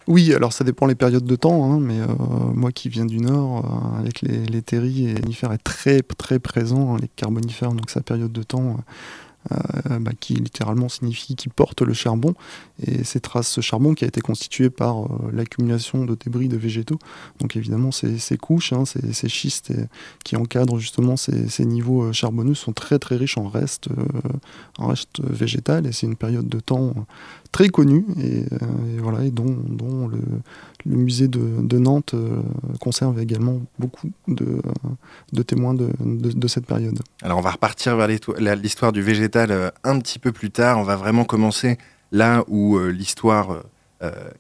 Oui, 0.07 0.33
alors 0.33 0.53
ça 0.53 0.63
dépend 0.63 0.87
les 0.87 0.95
périodes 0.95 1.25
de 1.25 1.35
temps, 1.35 1.71
hein, 1.71 1.79
mais 1.79 1.99
moi 2.55 2.71
qui 2.71 2.89
viens 2.89 3.05
du 3.05 3.19
Nord, 3.19 3.93
avec 3.99 4.21
les, 4.21 4.61
terris 4.63 5.09
et 5.09 5.13
les 5.13 5.31
est 5.31 5.63
très 5.63 6.01
très 6.01 6.39
présent, 6.39 6.95
hein, 6.95 6.97
les 6.99 7.09
carbonifères, 7.09 7.73
donc 7.73 7.91
sa 7.91 8.01
période 8.01 8.31
de 8.31 8.41
temps 8.41 8.77
bah, 9.99 10.11
qui 10.19 10.35
littéralement 10.35 10.89
signifie 10.89 11.35
qu'ils 11.35 11.51
portent 11.51 11.81
le 11.81 11.93
charbon, 11.93 12.33
et 12.85 13.03
ces 13.03 13.19
traces, 13.19 13.47
ce 13.49 13.61
charbon 13.61 13.93
qui 13.93 14.05
a 14.05 14.07
été 14.07 14.21
constitué 14.21 14.69
par 14.69 15.05
euh, 15.05 15.31
l'accumulation 15.33 16.05
de 16.05 16.15
débris 16.15 16.47
de 16.47 16.57
végétaux, 16.57 16.99
donc 17.39 17.55
évidemment 17.55 17.91
ces, 17.91 18.17
ces 18.19 18.37
couches, 18.37 18.73
hein, 18.73 18.83
ces, 18.85 19.29
schistes 19.29 19.71
et- 19.71 19.85
qui 20.23 20.35
encadrent 20.35 20.79
justement 20.79 21.17
ces, 21.17 21.65
niveaux 21.65 22.03
euh, 22.03 22.13
charbonneux 22.13 22.55
sont 22.55 22.73
très 22.73 22.99
très 22.99 23.15
riches 23.15 23.37
en 23.37 23.47
restes, 23.47 23.89
euh, 23.89 24.21
en 24.77 24.87
restes 24.87 25.21
végétal, 25.21 25.85
et 25.87 25.91
c'est 25.91 26.07
une 26.07 26.15
période 26.15 26.47
de 26.47 26.59
temps 26.59 26.89
euh, 26.89 27.01
très 27.51 27.69
connue, 27.69 28.05
et, 28.19 28.43
euh, 28.53 28.95
et 28.95 28.99
voilà, 28.99 29.19
dont, 29.31 30.07
le, 30.07 30.19
musée 30.85 31.27
de, 31.27 31.77
Nantes 31.77 32.13
euh, 32.13 32.41
conserve 32.79 33.19
également 33.19 33.61
beaucoup 33.77 34.09
de, 34.27 34.61
témoins 35.43 35.73
de, 35.73 36.47
cette 36.47 36.65
période. 36.65 36.99
Alors 37.21 37.37
on 37.37 37.41
va 37.41 37.51
repartir 37.51 37.95
vers 37.95 38.07
l'histoire 38.55 38.91
du 38.91 39.01
végétal 39.01 39.51
euh, 39.51 39.69
un 39.83 39.99
petit 39.99 40.19
peu 40.19 40.31
plus 40.31 40.51
tard. 40.51 40.79
On 40.79 40.83
va 40.83 40.95
vraiment 40.95 41.25
commencer 41.25 41.77
là 42.11 42.43
où 42.47 42.79
l'histoire 42.79 43.63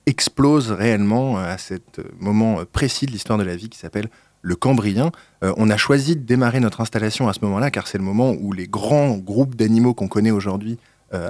explose 0.05 0.71
réellement 0.71 1.37
à 1.37 1.57
euh, 1.71 2.03
moment 2.19 2.59
précis 2.71 3.05
de 3.05 3.11
l'histoire 3.11 3.37
de 3.37 3.43
la 3.43 3.55
vie 3.55 3.69
qui 3.69 3.77
s'appelle 3.77 4.09
le 4.41 4.55
Cambrien. 4.55 5.11
On 5.41 5.69
a 5.69 5.75
choisi 5.75 6.15
de 6.15 6.21
démarrer 6.21 6.61
notre 6.61 6.79
installation 6.79 7.27
à 7.27 7.33
ce 7.33 7.39
moment-là 7.41 7.71
car 7.71 7.87
c'est 7.87 7.97
le 7.97 8.05
moment 8.05 8.31
où 8.31 8.53
les 8.53 8.67
grands 8.67 9.17
groupes 9.17 9.55
d'animaux 9.55 9.93
qu'on 9.93 10.07
connaît 10.07 10.31
aujourd'hui 10.31 10.77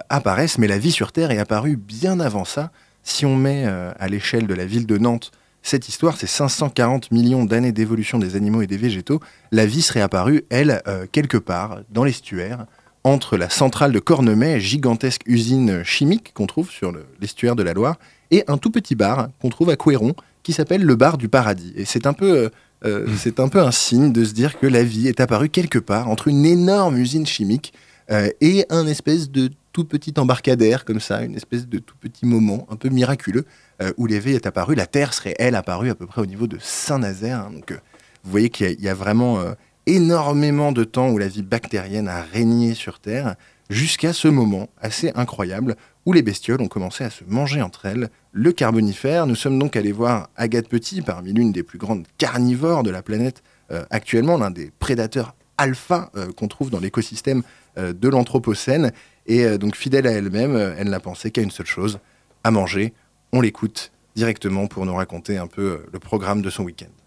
apparaissent, 0.10 0.58
mais 0.58 0.68
la 0.68 0.78
vie 0.78 0.92
sur 0.92 1.12
Terre 1.12 1.32
est 1.32 1.38
apparue 1.40 1.76
bien 1.78 2.20
avant 2.20 2.46
ça. 2.46 2.72
Si 3.04 3.26
on 3.26 3.36
met 3.36 3.64
euh, 3.66 3.92
à 4.00 4.08
l'échelle 4.08 4.46
de 4.48 4.54
la 4.54 4.66
ville 4.66 4.86
de 4.86 4.98
Nantes 4.98 5.32
cette 5.62 5.90
histoire, 5.90 6.16
c'est 6.18 6.28
540 6.28 7.12
millions 7.12 7.44
d'années 7.44 7.72
d'évolution 7.74 8.18
des 8.18 8.36
animaux 8.36 8.62
et 8.62 8.68
des 8.68 8.78
végétaux. 8.78 9.20
La 9.52 9.66
vie 9.66 9.82
serait 9.82 10.02
apparue, 10.02 10.44
elle, 10.50 10.82
euh, 10.88 11.06
quelque 11.12 11.38
part 11.38 11.80
dans 11.92 12.04
l'estuaire, 12.04 12.66
entre 13.04 13.36
la 13.38 13.50
centrale 13.50 13.92
de 13.92 14.00
Cornemay, 14.00 14.60
gigantesque 14.60 15.22
usine 15.26 15.84
chimique 15.84 16.32
qu'on 16.34 16.48
trouve 16.48 16.70
sur 16.70 16.92
le- 16.92 17.06
l'estuaire 17.22 17.56
de 17.56 17.64
la 17.64 17.74
Loire, 17.74 17.96
et 18.32 18.44
un 18.48 18.58
tout 18.58 18.72
petit 18.72 18.96
bar 18.96 19.30
qu'on 19.42 19.50
trouve 19.50 19.70
à 19.70 19.76
Couéron, 19.76 20.14
qui 20.44 20.54
s'appelle 20.54 20.84
le 20.84 20.96
bar 20.96 21.18
du 21.18 21.28
paradis. 21.30 21.74
Et 21.76 21.86
c'est 21.86 22.06
un 22.08 22.14
peu, 22.14 22.32
euh, 22.38 22.50
euh, 22.86 23.08
c'est 23.18 23.40
un 23.40 23.50
peu 23.50 23.60
un 23.60 23.72
signe 23.72 24.12
de 24.14 24.24
se 24.24 24.34
dire 24.34 24.60
que 24.60 24.68
la 24.68 24.84
vie 24.84 25.08
est 25.08 25.20
apparue 25.20 25.50
quelque 25.50 25.80
part 25.80 26.10
entre 26.10 26.28
une 26.30 26.46
énorme 26.46 26.98
usine 26.98 27.26
chimique 27.26 27.74
euh, 28.12 28.30
et 28.42 28.66
un 28.70 28.88
espèce 28.88 29.30
de 29.30 29.50
tout 29.80 29.86
petit 29.86 30.14
embarcadère 30.18 30.84
comme 30.84 31.00
ça, 31.00 31.22
une 31.24 31.36
espèce 31.36 31.66
de 31.66 31.80
tout 31.80 31.96
petit 32.02 32.26
moment 32.26 32.68
un 32.70 32.76
peu 32.76 32.90
miraculeux 32.90 33.46
euh, 33.82 33.94
où 33.96 34.08
la 34.08 34.20
vie 34.20 34.34
est 34.34 34.46
apparue. 34.46 34.76
La 34.76 34.88
Terre 34.88 35.14
serait 35.14 35.36
elle 35.40 35.56
apparue 35.56 35.90
à 35.90 35.96
peu 35.96 36.06
près 36.06 36.22
au 36.22 36.26
niveau 36.26 36.48
de 36.48 36.58
Saint-Nazaire. 36.60 37.40
hein. 37.40 37.52
donc 37.54 37.72
euh, 37.72 37.78
vous 38.26 38.32
voyez 38.32 38.50
qu'il 38.50 38.78
y, 38.82 38.90
a- 38.90 38.94
vraiment 38.94 39.40
euh, 39.40 39.54
énormément 39.86 40.74
de 40.74 40.84
temps 40.84 41.10
où 41.12 41.18
la 41.18 41.30
vie 41.30 41.44
bactérienne 41.44 42.10
a 42.10 42.22
régné 42.22 42.74
sur 42.74 43.00
Terre, 43.00 43.36
jusqu'à 43.70 44.12
ce 44.12 44.28
moment 44.28 44.68
assez 44.82 45.14
incroyable 45.16 45.78
où 46.06 46.12
les 46.12 46.24
bestioles 46.24 46.62
ont 46.62 46.68
commencé 46.68 47.06
à 47.06 47.10
se 47.10 47.24
manger 47.26 47.62
entre 47.62 47.86
elles. 47.86 48.10
Le 48.34 48.52
carbonifère, 48.52 49.28
nous 49.28 49.36
sommes 49.36 49.58
donc 49.58 49.78
allés 49.78 49.94
voir 49.94 50.30
Agathe 50.36 50.68
Petit, 50.68 51.02
parmi 51.02 51.32
l'une 51.32 51.54
des 51.54 51.64
plus 51.64 51.78
grandes 51.78 52.06
carnivores 52.18 52.84
de 52.84 52.90
la 52.90 53.02
planète 53.02 53.44
actuellement, 53.92 54.38
l'un 54.38 54.50
des 54.52 54.72
prédateurs 54.80 55.36
alpha 55.58 56.12
qu'on 56.36 56.48
trouve 56.48 56.72
dans 56.72 56.80
l'écosystème 56.80 57.44
de 57.80 58.10
l'Anthropocène. 58.10 58.92
Et 59.26 59.58
donc 59.58 59.76
fidèle 59.76 60.08
à 60.08 60.12
elle-même, 60.12 60.56
elle 60.78 60.90
n'a 60.90 61.00
pensé 61.00 61.32
qu'à 61.32 61.42
une 61.42 61.52
seule 61.52 61.68
chose, 61.68 62.00
à 62.44 62.52
manger. 62.52 62.94
On 63.32 63.42
l'écoute 63.42 63.92
directement 64.16 64.68
pour 64.68 64.86
nous 64.86 64.96
raconter 64.96 65.38
un 65.38 65.48
peu 65.48 65.86
le 65.92 66.00
programme 66.00 66.42
de 66.42 66.50
son 66.50 66.64
week-end. 66.64 66.99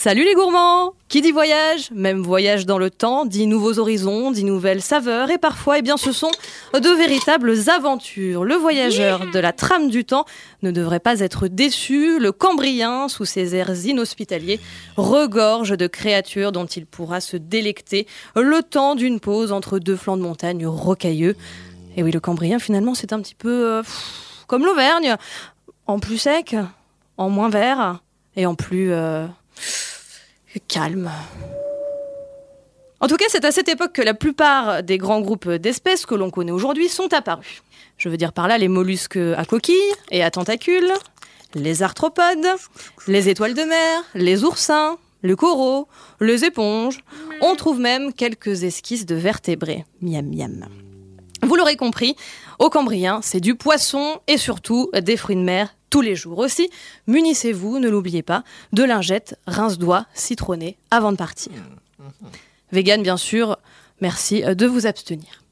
Salut 0.00 0.22
les 0.22 0.34
gourmands 0.34 0.94
Qui 1.08 1.22
dit 1.22 1.32
voyage, 1.32 1.90
même 1.90 2.22
voyage 2.22 2.66
dans 2.66 2.78
le 2.78 2.88
temps, 2.88 3.24
dit 3.24 3.48
nouveaux 3.48 3.80
horizons, 3.80 4.30
dit 4.30 4.44
nouvelles 4.44 4.80
saveurs, 4.80 5.28
et 5.28 5.38
parfois, 5.38 5.78
eh 5.78 5.82
bien, 5.82 5.96
ce 5.96 6.12
sont 6.12 6.30
de 6.72 6.96
véritables 6.96 7.52
aventures. 7.68 8.44
Le 8.44 8.54
voyageur 8.54 9.26
de 9.28 9.38
la 9.40 9.52
trame 9.52 9.90
du 9.90 10.04
temps 10.04 10.24
ne 10.62 10.70
devrait 10.70 11.00
pas 11.00 11.18
être 11.18 11.48
déçu. 11.48 12.20
Le 12.20 12.30
Cambrien, 12.30 13.08
sous 13.08 13.24
ses 13.24 13.56
airs 13.56 13.74
inhospitaliers, 13.86 14.60
regorge 14.96 15.76
de 15.76 15.88
créatures 15.88 16.52
dont 16.52 16.66
il 16.66 16.86
pourra 16.86 17.20
se 17.20 17.36
délecter 17.36 18.06
le 18.36 18.62
temps 18.62 18.94
d'une 18.94 19.18
pause 19.18 19.50
entre 19.50 19.80
deux 19.80 19.96
flancs 19.96 20.16
de 20.16 20.22
montagne 20.22 20.64
rocailleux. 20.64 21.34
Et 21.96 22.04
oui, 22.04 22.12
le 22.12 22.20
Cambrien, 22.20 22.60
finalement, 22.60 22.94
c'est 22.94 23.12
un 23.12 23.20
petit 23.20 23.34
peu 23.34 23.68
euh, 23.68 23.82
comme 24.46 24.64
l'Auvergne, 24.64 25.16
en 25.88 25.98
plus 25.98 26.18
sec, 26.18 26.54
en 27.16 27.30
moins 27.30 27.48
vert, 27.48 27.98
et 28.36 28.46
en 28.46 28.54
plus... 28.54 28.92
Euh, 28.92 29.26
calme. 30.66 31.10
En 33.00 33.06
tout 33.06 33.16
cas, 33.16 33.26
c'est 33.28 33.44
à 33.44 33.52
cette 33.52 33.68
époque 33.68 33.92
que 33.92 34.02
la 34.02 34.14
plupart 34.14 34.82
des 34.82 34.98
grands 34.98 35.20
groupes 35.20 35.48
d'espèces 35.48 36.04
que 36.04 36.14
l'on 36.14 36.30
connaît 36.30 36.52
aujourd'hui 36.52 36.88
sont 36.88 37.12
apparus. 37.12 37.62
Je 37.96 38.08
veux 38.08 38.16
dire 38.16 38.32
par 38.32 38.48
là 38.48 38.58
les 38.58 38.68
mollusques 38.68 39.18
à 39.36 39.44
coquilles 39.44 39.94
et 40.10 40.22
à 40.22 40.30
tentacules, 40.30 40.92
les 41.54 41.82
arthropodes, 41.82 42.46
les 43.06 43.28
étoiles 43.28 43.54
de 43.54 43.62
mer, 43.62 44.02
les 44.14 44.44
oursins, 44.44 44.98
les 45.22 45.36
coraux, 45.36 45.88
les 46.20 46.44
éponges. 46.44 47.00
On 47.40 47.54
trouve 47.54 47.78
même 47.78 48.12
quelques 48.12 48.64
esquisses 48.64 49.06
de 49.06 49.14
vertébrés. 49.14 49.84
Miam 50.02 50.26
miam. 50.26 50.66
Vous 51.42 51.54
l'aurez 51.54 51.76
compris, 51.76 52.16
au 52.58 52.68
Cambrien, 52.68 53.20
c'est 53.22 53.40
du 53.40 53.54
poisson 53.54 54.20
et 54.26 54.36
surtout 54.36 54.90
des 54.92 55.16
fruits 55.16 55.36
de 55.36 55.42
mer 55.42 55.74
tous 55.90 56.00
les 56.00 56.16
jours. 56.16 56.38
Aussi, 56.38 56.70
munissez-vous, 57.06 57.78
ne 57.78 57.88
l'oubliez 57.88 58.22
pas, 58.22 58.44
de 58.72 58.84
lingettes, 58.84 59.38
rince-doigts, 59.46 60.06
citronnés 60.14 60.76
avant 60.90 61.12
de 61.12 61.16
partir. 61.16 61.52
Vegan, 62.72 63.02
bien 63.02 63.16
sûr, 63.16 63.58
merci 64.00 64.42
de 64.42 64.66
vous 64.66 64.86
abstenir. 64.86 65.42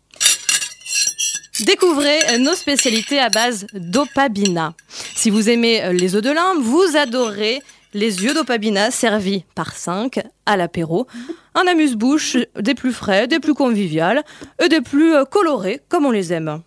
Découvrez 1.65 2.39
nos 2.39 2.55
spécialités 2.55 3.19
à 3.19 3.31
base 3.31 3.67
d'opabina. 3.73 4.75
Si 5.15 5.31
vous 5.31 5.49
aimez 5.49 5.91
les 5.95 6.15
œufs 6.15 6.23
de 6.23 6.31
lin, 6.31 6.55
vous 6.61 6.85
adorez 6.97 7.63
les 7.95 8.23
yeux 8.23 8.35
d'opabina 8.35 8.91
servis 8.91 9.45
par 9.55 9.75
5 9.75 10.21
à 10.45 10.57
l'apéro. 10.59 11.07
Un 11.55 11.67
amuse-bouche 11.67 12.37
des 12.61 12.75
plus 12.75 12.93
frais, 12.93 13.27
des 13.27 13.41
plus 13.41 13.55
conviviales 13.55 14.23
et 14.63 14.69
des 14.69 14.83
plus 14.83 15.15
colorés 15.31 15.81
comme 15.89 16.05
on 16.05 16.11
les 16.11 16.35
aime. 16.35 16.61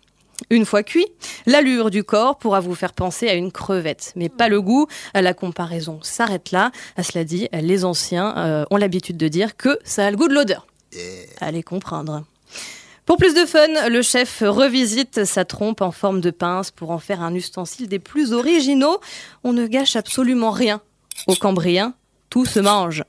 Une 0.48 0.64
fois 0.64 0.82
cuit, 0.82 1.06
l'allure 1.46 1.90
du 1.90 2.04
corps 2.04 2.38
pourra 2.38 2.60
vous 2.60 2.74
faire 2.74 2.92
penser 2.92 3.28
à 3.28 3.34
une 3.34 3.52
crevette, 3.52 4.12
mais 4.16 4.28
pas 4.28 4.48
le 4.48 4.62
goût. 4.62 4.86
La 5.14 5.34
comparaison 5.34 5.98
s'arrête 6.02 6.50
là. 6.50 6.70
À 6.96 7.02
cela 7.02 7.24
dit, 7.24 7.48
les 7.52 7.84
anciens 7.84 8.36
euh, 8.36 8.64
ont 8.70 8.76
l'habitude 8.76 9.16
de 9.16 9.28
dire 9.28 9.56
que 9.56 9.78
ça 9.84 10.06
a 10.06 10.10
le 10.10 10.16
goût 10.16 10.28
de 10.28 10.34
l'odeur. 10.34 10.66
Allez 11.40 11.62
comprendre. 11.62 12.24
Pour 13.06 13.16
plus 13.16 13.34
de 13.34 13.44
fun, 13.44 13.88
le 13.88 14.02
chef 14.02 14.42
revisite 14.46 15.24
sa 15.24 15.44
trompe 15.44 15.80
en 15.80 15.90
forme 15.90 16.20
de 16.20 16.30
pince 16.30 16.70
pour 16.70 16.90
en 16.90 16.98
faire 16.98 17.22
un 17.22 17.34
ustensile 17.34 17.88
des 17.88 17.98
plus 17.98 18.32
originaux. 18.32 19.00
On 19.42 19.52
ne 19.52 19.66
gâche 19.66 19.96
absolument 19.96 20.52
rien. 20.52 20.80
Au 21.26 21.34
Cambrien, 21.34 21.94
tout 22.28 22.44
se 22.44 22.60
mange. 22.60 23.02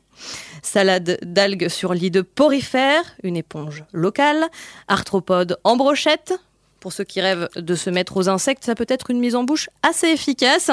Salade 0.63 1.19
d'algues 1.21 1.69
sur 1.69 1.93
lit 1.93 2.11
de 2.11 2.21
porifère, 2.21 3.03
une 3.23 3.37
éponge 3.37 3.83
locale, 3.93 4.47
arthropode 4.87 5.59
en 5.63 5.75
brochette, 5.75 6.33
pour 6.81 6.91
ceux 6.91 7.05
qui 7.05 7.21
rêvent 7.21 7.47
de 7.55 7.75
se 7.75 7.89
mettre 7.89 8.17
aux 8.17 8.27
insectes, 8.27 8.65
ça 8.65 8.75
peut 8.75 8.87
être 8.89 9.09
une 9.09 9.19
mise 9.19 9.35
en 9.35 9.45
bouche 9.45 9.69
assez 9.83 10.07
efficace. 10.07 10.69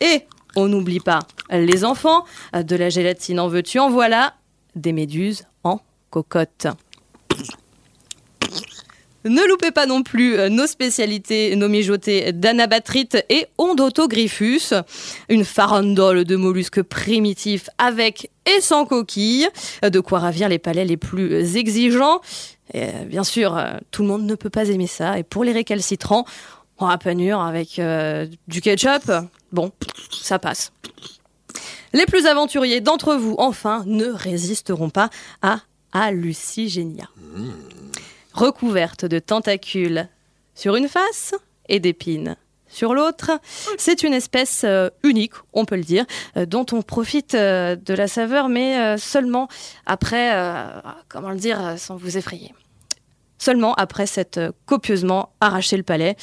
Et 0.00 0.22
on 0.56 0.68
n'oublie 0.68 1.00
pas 1.00 1.18
les 1.50 1.84
enfants, 1.84 2.24
de 2.54 2.76
la 2.76 2.88
gélatine 2.88 3.38
en 3.38 3.48
veux-tu 3.48 3.78
en 3.78 3.90
voilà, 3.90 4.34
des 4.74 4.92
méduses 4.92 5.44
en 5.64 5.80
cocotte. 6.10 6.68
Ne 9.24 9.46
loupez 9.48 9.70
pas 9.72 9.86
non 9.86 10.02
plus 10.02 10.38
euh, 10.38 10.48
nos 10.48 10.66
spécialités, 10.66 11.54
nos 11.56 11.68
mijotés 11.68 12.32
d'anabatrite 12.32 13.24
et 13.28 13.46
ondotogryphus, 13.58 14.74
une 15.28 15.44
farandole 15.44 16.24
de 16.24 16.36
mollusques 16.36 16.82
primitifs 16.82 17.68
avec 17.78 18.30
et 18.46 18.60
sans 18.60 18.86
coquille, 18.86 19.48
de 19.82 20.00
quoi 20.00 20.20
ravir 20.20 20.48
les 20.48 20.58
palais 20.58 20.84
les 20.84 20.96
plus 20.96 21.56
exigeants. 21.56 22.20
Euh, 22.74 23.04
bien 23.04 23.24
sûr, 23.24 23.56
euh, 23.56 23.78
tout 23.90 24.02
le 24.02 24.08
monde 24.08 24.24
ne 24.24 24.34
peut 24.34 24.50
pas 24.50 24.68
aimer 24.68 24.86
ça. 24.86 25.18
Et 25.18 25.22
pour 25.22 25.44
les 25.44 25.52
récalcitrants, 25.52 26.24
on 26.78 26.86
a 26.86 26.98
panure 26.98 27.40
avec 27.40 27.78
euh, 27.78 28.26
du 28.46 28.60
ketchup. 28.60 29.10
Bon, 29.52 29.72
ça 30.10 30.38
passe. 30.38 30.72
Les 31.92 32.06
plus 32.06 32.26
aventuriers 32.26 32.80
d'entre 32.80 33.14
vous, 33.14 33.34
enfin, 33.38 33.82
ne 33.86 34.06
résisteront 34.06 34.90
pas 34.90 35.08
à 35.40 35.60
Hallucigenia. 35.92 37.08
Recouverte 38.38 39.04
de 39.04 39.18
tentacules 39.18 40.08
sur 40.54 40.76
une 40.76 40.88
face 40.88 41.34
et 41.68 41.80
d'épines 41.80 42.36
sur 42.68 42.94
l'autre. 42.94 43.32
C'est 43.78 44.02
une 44.02 44.12
espèce 44.12 44.64
unique, 45.02 45.32
on 45.54 45.64
peut 45.64 45.76
le 45.76 45.82
dire, 45.82 46.04
dont 46.36 46.66
on 46.72 46.82
profite 46.82 47.34
de 47.34 47.94
la 47.94 48.06
saveur, 48.06 48.48
mais 48.48 48.98
seulement 48.98 49.48
après, 49.86 50.32
comment 51.08 51.30
le 51.30 51.38
dire 51.38 51.74
sans 51.78 51.96
vous 51.96 52.18
effrayer 52.18 52.52
seulement 53.38 53.74
après 53.74 54.06
s'être 54.06 54.38
euh, 54.38 54.50
copieusement 54.66 55.30
arraché 55.40 55.76
le 55.76 55.82
palais. 55.82 56.16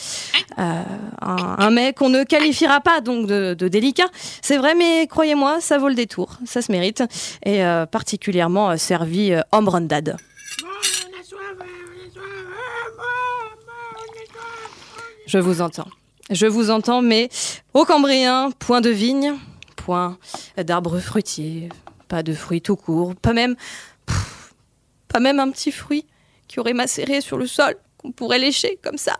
Euh, 0.59 0.83
un, 1.21 1.71
mets 1.71 1.93
qu'on 1.93 2.09
ne 2.09 2.23
qualifiera 2.23 2.81
pas 2.81 3.01
donc 3.01 3.27
de, 3.27 3.67
délicat, 3.67 4.07
c'est 4.41 4.57
vrai, 4.57 4.75
mais 4.75 5.07
croyez-moi, 5.07 5.59
ça 5.59 5.77
vaut 5.77 5.89
le 5.89 5.95
détour, 5.95 6.37
ça 6.45 6.61
se 6.61 6.71
mérite, 6.71 7.03
et 7.43 7.65
euh, 7.65 7.85
particulièrement 7.85 8.77
servi 8.77 9.33
en 9.51 9.63
brandade. 9.63 10.17
Je 15.27 15.37
vous 15.39 15.61
entends. 15.61 15.87
Je 16.29 16.45
vous 16.45 16.69
entends, 16.69 17.01
mais 17.01 17.29
au 17.73 17.85
Cambrien, 17.85 18.51
point 18.59 18.81
de 18.81 18.89
vigne, 18.89 19.33
point 19.75 20.17
d'arbres 20.57 20.99
fruitiers, 20.99 21.69
pas 22.07 22.23
de 22.23 22.33
fruits 22.33 22.61
tout 22.61 22.75
court, 22.75 23.15
pas 23.15 23.33
même, 23.33 23.55
pas 25.07 25.19
même 25.19 25.39
un 25.39 25.51
petit 25.51 25.71
fruit 25.71 26.05
qui 26.47 26.59
aurait 26.59 26.73
macéré 26.73 27.21
sur 27.21 27.37
le 27.37 27.47
sol, 27.47 27.75
qu'on 27.97 28.11
pourrait 28.11 28.39
lécher 28.39 28.79
comme 28.83 28.97
ça. 28.97 29.17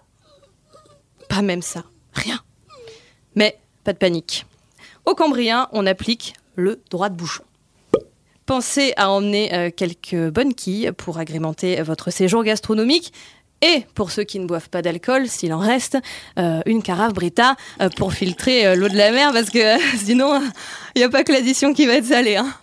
Pas 1.30 1.42
même 1.42 1.62
ça, 1.62 1.84
rien. 2.14 2.40
Mais 3.36 3.60
pas 3.84 3.94
de 3.94 3.98
panique. 3.98 4.46
Au 5.06 5.16
Cambrien, 5.16 5.70
on 5.72 5.86
applique 5.86 6.34
le 6.56 6.82
droit 6.90 7.10
de 7.10 7.16
bouchon. 7.16 7.44
Pensez 8.46 8.94
à 8.96 9.10
emmener 9.10 9.54
euh, 9.54 9.72
quelques 9.76 10.30
bonnes 10.30 10.54
quilles 10.54 10.92
pour 10.92 11.18
agrémenter 11.18 11.82
votre 11.82 12.12
séjour 12.12 12.44
gastronomique. 12.44 13.12
Et 13.62 13.86
pour 13.96 14.12
ceux 14.12 14.24
qui 14.24 14.40
ne 14.40 14.46
boivent 14.46 14.70
pas 14.70 14.82
d'alcool, 14.82 15.28
s'il 15.28 15.54
en 15.54 15.60
reste, 15.60 15.98
euh, 16.38 16.62
une 16.66 16.84
carafe 16.84 17.14
Brita 17.14 17.56
euh, 17.82 17.90
pour 17.90 18.14
filtrer 18.14 18.76
l'eau 18.76 18.90
de 18.90 18.98
la 18.98 19.12
mer, 19.12 19.32
parce 19.34 19.50
que 19.50 19.80
sinon, 19.98 20.42
il 20.96 21.00
n'y 21.00 21.04
a 21.04 21.10
pas 21.10 21.24
que 21.24 21.32
l'addition 21.32 21.74
qui 21.74 21.86
va 21.86 21.94
être 21.94 22.06
salée. 22.06 22.36
Hein. 22.36 22.54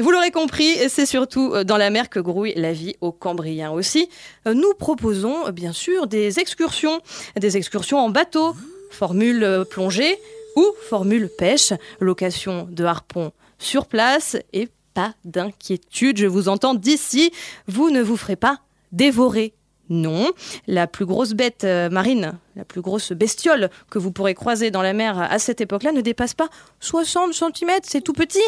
Vous 0.00 0.10
l'aurez 0.10 0.30
compris, 0.30 0.78
c'est 0.88 1.04
surtout 1.04 1.52
euh, 1.52 1.62
dans 1.62 1.76
la 1.76 1.90
mer 1.90 2.08
que 2.08 2.20
grouille 2.20 2.54
la 2.56 2.72
vie 2.72 2.96
au 3.02 3.12
Cambrien 3.12 3.70
aussi. 3.70 4.08
Euh, 4.46 4.54
nous 4.54 4.72
proposons 4.72 5.46
euh, 5.46 5.52
bien 5.52 5.74
sûr 5.74 6.06
des 6.06 6.40
excursions, 6.40 7.02
des 7.38 7.58
excursions 7.58 7.98
en 7.98 8.08
bateau, 8.08 8.54
formule 8.90 9.66
plongée 9.68 10.18
ou 10.56 10.66
formule 10.88 11.28
pêche, 11.28 11.74
location 12.00 12.66
de 12.70 12.84
harpon 12.84 13.32
sur 13.58 13.84
place 13.86 14.38
et 14.54 14.70
pas 14.94 15.14
d'inquiétude, 15.24 16.18
je 16.18 16.26
vous 16.26 16.48
entends 16.48 16.74
d'ici, 16.74 17.30
vous 17.66 17.90
ne 17.90 18.02
vous 18.02 18.16
ferez 18.16 18.36
pas 18.36 18.58
dévorer 18.92 19.54
non. 19.90 20.30
La 20.68 20.86
plus 20.86 21.04
grosse 21.04 21.34
bête 21.34 21.64
euh, 21.64 21.90
marine, 21.90 22.38
la 22.56 22.64
plus 22.64 22.80
grosse 22.80 23.12
bestiole 23.12 23.70
que 23.90 23.98
vous 23.98 24.12
pourrez 24.12 24.34
croiser 24.34 24.70
dans 24.70 24.82
la 24.82 24.92
mer 24.92 25.18
à 25.18 25.38
cette 25.38 25.60
époque-là 25.60 25.92
ne 25.92 26.00
dépasse 26.00 26.32
pas 26.32 26.48
60 26.78 27.34
cm. 27.34 27.70
C'est 27.82 28.00
tout 28.00 28.12
petit. 28.12 28.38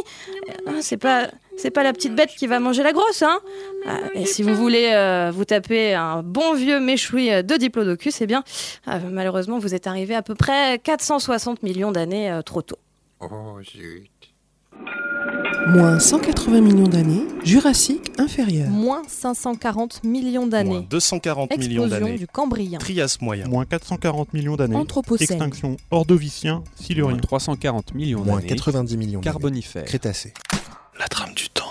Euh, 0.68 0.78
c'est 0.80 0.96
pas, 0.96 1.28
c'est 1.56 1.72
pas 1.72 1.82
la 1.82 1.92
petite 1.92 2.14
bête 2.14 2.30
qui 2.30 2.46
va 2.46 2.60
manger 2.60 2.84
la 2.84 2.92
grosse. 2.92 3.22
Hein 3.22 3.40
euh, 3.88 4.08
et 4.14 4.24
si 4.24 4.44
vous 4.44 4.54
voulez 4.54 5.30
vous 5.34 5.44
taper 5.44 5.94
un 5.94 6.22
bon 6.22 6.54
vieux 6.54 6.78
méchoui 6.78 7.28
de 7.30 7.56
Diplodocus, 7.56 8.20
eh 8.20 8.26
bien, 8.26 8.44
malheureusement, 9.10 9.58
vous 9.58 9.74
êtes 9.74 9.88
arrivé 9.88 10.14
à 10.14 10.22
peu 10.22 10.36
près 10.36 10.78
460 10.78 11.62
millions 11.64 11.90
d'années 11.90 12.40
trop 12.46 12.62
tôt. 12.62 12.78
Oh, 13.20 13.58
zut. 13.62 14.31
Moins 15.68 15.98
180 16.00 16.60
millions 16.60 16.88
d'années, 16.88 17.22
Jurassique 17.44 18.10
inférieur. 18.18 18.68
Moins 18.68 19.02
540 19.06 20.02
millions 20.04 20.40
Moins 20.42 20.48
d'années. 20.48 20.86
240 20.90 21.50
millions 21.56 21.82
Explosion 21.84 22.06
d'années. 22.06 22.18
du 22.18 22.26
Cambrien. 22.26 22.78
Trias 22.78 23.18
moyen. 23.20 23.46
Moins 23.48 23.64
440 23.64 24.32
millions 24.34 24.56
d'années. 24.56 24.76
Anthropocène. 24.76 25.24
Extinction 25.30 25.76
ordovicien, 25.90 26.64
silurien. 26.74 27.12
Moins 27.12 27.20
340 27.20 27.94
millions 27.94 28.24
Moins 28.24 28.36
d'années. 28.36 28.46
90 28.48 28.96
millions 28.96 29.20
d'années. 29.20 29.32
Carbonifère. 29.32 29.84
Crétacé. 29.84 30.34
La 30.98 31.06
trame 31.08 31.34
du 31.34 31.48
temps. 31.48 31.62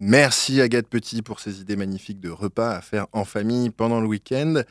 Merci 0.00 0.60
Agathe 0.60 0.86
Petit 0.86 1.22
pour 1.22 1.40
ces 1.40 1.60
idées 1.60 1.76
magnifiques 1.76 2.20
de 2.20 2.30
repas 2.30 2.70
à 2.76 2.80
faire 2.80 3.06
en 3.12 3.24
famille 3.24 3.70
pendant 3.70 4.00
le 4.00 4.06
week-end. 4.06 4.62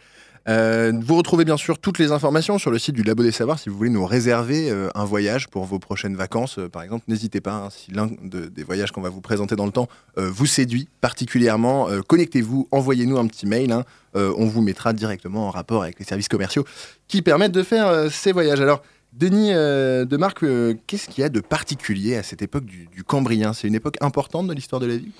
Euh, 0.49 0.91
vous 1.01 1.15
retrouvez 1.15 1.45
bien 1.45 1.55
sûr 1.55 1.79
toutes 1.79 1.99
les 1.99 2.11
informations 2.11 2.57
sur 2.57 2.69
le 2.69 2.77
site 2.77 2.95
du 2.95 3.03
Labo 3.03 3.23
des 3.23 3.31
Savoirs 3.31 3.59
si 3.59 3.69
vous 3.69 3.77
voulez 3.77 3.89
nous 3.89 4.05
réserver 4.05 4.69
euh, 4.69 4.89
un 4.93 5.05
voyage 5.05 5.47
pour 5.47 5.63
vos 5.63 5.79
prochaines 5.79 6.17
vacances. 6.17 6.59
euh, 6.59 6.67
par 6.67 6.83
exemple, 6.83 7.05
n'hésitez 7.07 7.39
pas, 7.39 7.53
hein, 7.53 7.69
si 7.69 7.91
l'un 7.91 8.07
de- 8.21 8.47
des 8.47 8.63
voyages 8.63 8.91
qu'on 8.91 8.99
va 9.01 9.07
vous 9.09 9.21
présenter 9.21 9.55
dans 9.55 9.65
le 9.65 9.71
temps 9.71 9.87
vous 10.17 10.45
séduit 10.45 10.89
particulièrement, 11.01 11.87
connectez-vous, 12.07 12.67
envoyez-nous 12.71 13.17
un 13.17 13.27
petit 13.27 13.45
mail. 13.45 13.71
hein, 13.71 13.83
on 14.15 14.45
vous 14.45 14.61
mettra 14.61 14.93
directement 14.93 15.47
en 15.47 15.49
rapport 15.49 15.81
avec 15.83 15.97
les 15.99 16.05
services 16.05 16.27
commerciaux 16.27 16.65
qui 17.07 17.21
permettent 17.21 17.51
de 17.53 17.63
faire 17.63 18.11
ces 18.11 18.31
voyages. 18.31 18.59
Alors, 18.61 18.81
Denis 19.13 19.49
de 19.51 20.17
Marc, 20.17 20.43
qu'est-ce 20.87 21.07
qu'il 21.07 21.21
y 21.21 21.25
a 21.25 21.29
de 21.29 21.39
particulier 21.39 22.15
à 22.15 22.23
cette 22.23 22.41
époque 22.41 22.65
du, 22.65 22.87
du 22.87 23.03
Cambrien? 23.03 23.53
C'est 23.53 23.67
une 23.67 23.75
époque 23.75 23.95
importante 24.01 24.47
de 24.47 24.53
l'histoire 24.53 24.79
de 24.79 24.87
la 24.87 24.97
vie? 24.97 25.11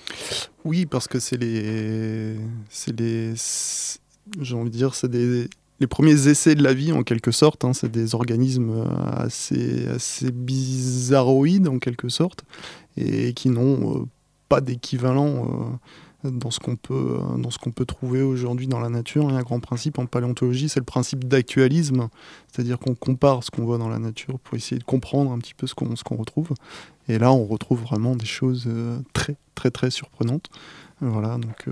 Oui, 0.64 0.86
parce 0.86 1.08
que 1.08 1.18
c'est 1.18 1.36
les. 1.36 2.36
C'est 2.68 2.98
les. 2.98 3.34
J'ai 4.40 4.54
envie 4.54 4.70
de 4.70 4.76
dire, 4.76 4.94
c'est 4.94 5.10
des. 5.10 5.48
Les 5.80 5.88
premiers 5.88 6.28
essais 6.28 6.54
de 6.54 6.62
la 6.62 6.72
vie, 6.72 6.92
en 6.92 7.02
quelque 7.02 7.32
sorte, 7.32 7.64
hein, 7.64 7.72
c'est 7.72 7.90
des 7.90 8.14
organismes 8.14 8.70
euh, 8.70 8.84
assez, 9.16 9.88
assez 9.88 10.30
bizarroïdes, 10.30 11.66
en 11.66 11.80
quelque 11.80 12.08
sorte, 12.08 12.44
et 12.96 13.34
qui 13.34 13.50
n'ont 13.50 13.96
euh, 13.96 14.04
pas 14.48 14.60
d'équivalent 14.60 15.76
euh, 16.24 16.30
dans 16.30 16.52
ce 16.52 16.60
qu'on 16.60 16.76
peut, 16.76 17.18
peut 17.74 17.84
trouver 17.84 18.22
aujourd'hui 18.22 18.68
dans 18.68 18.78
la 18.78 18.88
nature. 18.88 19.24
Il 19.24 19.32
y 19.32 19.36
a 19.36 19.40
un 19.40 19.42
grand 19.42 19.58
principe 19.58 19.98
en 19.98 20.06
paléontologie, 20.06 20.68
c'est 20.68 20.78
le 20.78 20.84
principe 20.84 21.24
d'actualisme, 21.24 22.08
c'est-à-dire 22.52 22.78
qu'on 22.78 22.94
compare 22.94 23.42
ce 23.42 23.50
qu'on 23.50 23.64
voit 23.64 23.78
dans 23.78 23.88
la 23.88 23.98
nature 23.98 24.38
pour 24.38 24.54
essayer 24.54 24.78
de 24.78 24.84
comprendre 24.84 25.32
un 25.32 25.38
petit 25.38 25.54
peu 25.54 25.66
ce 25.66 25.74
qu'on 25.74 25.96
ce 25.96 26.04
qu'on 26.04 26.16
retrouve. 26.16 26.50
Et 27.08 27.18
là, 27.18 27.32
on 27.32 27.44
retrouve 27.44 27.82
vraiment 27.82 28.14
des 28.14 28.26
choses 28.26 28.68
très, 29.12 29.34
très, 29.56 29.72
très 29.72 29.90
surprenantes. 29.90 30.48
Voilà, 31.00 31.36
donc. 31.36 31.66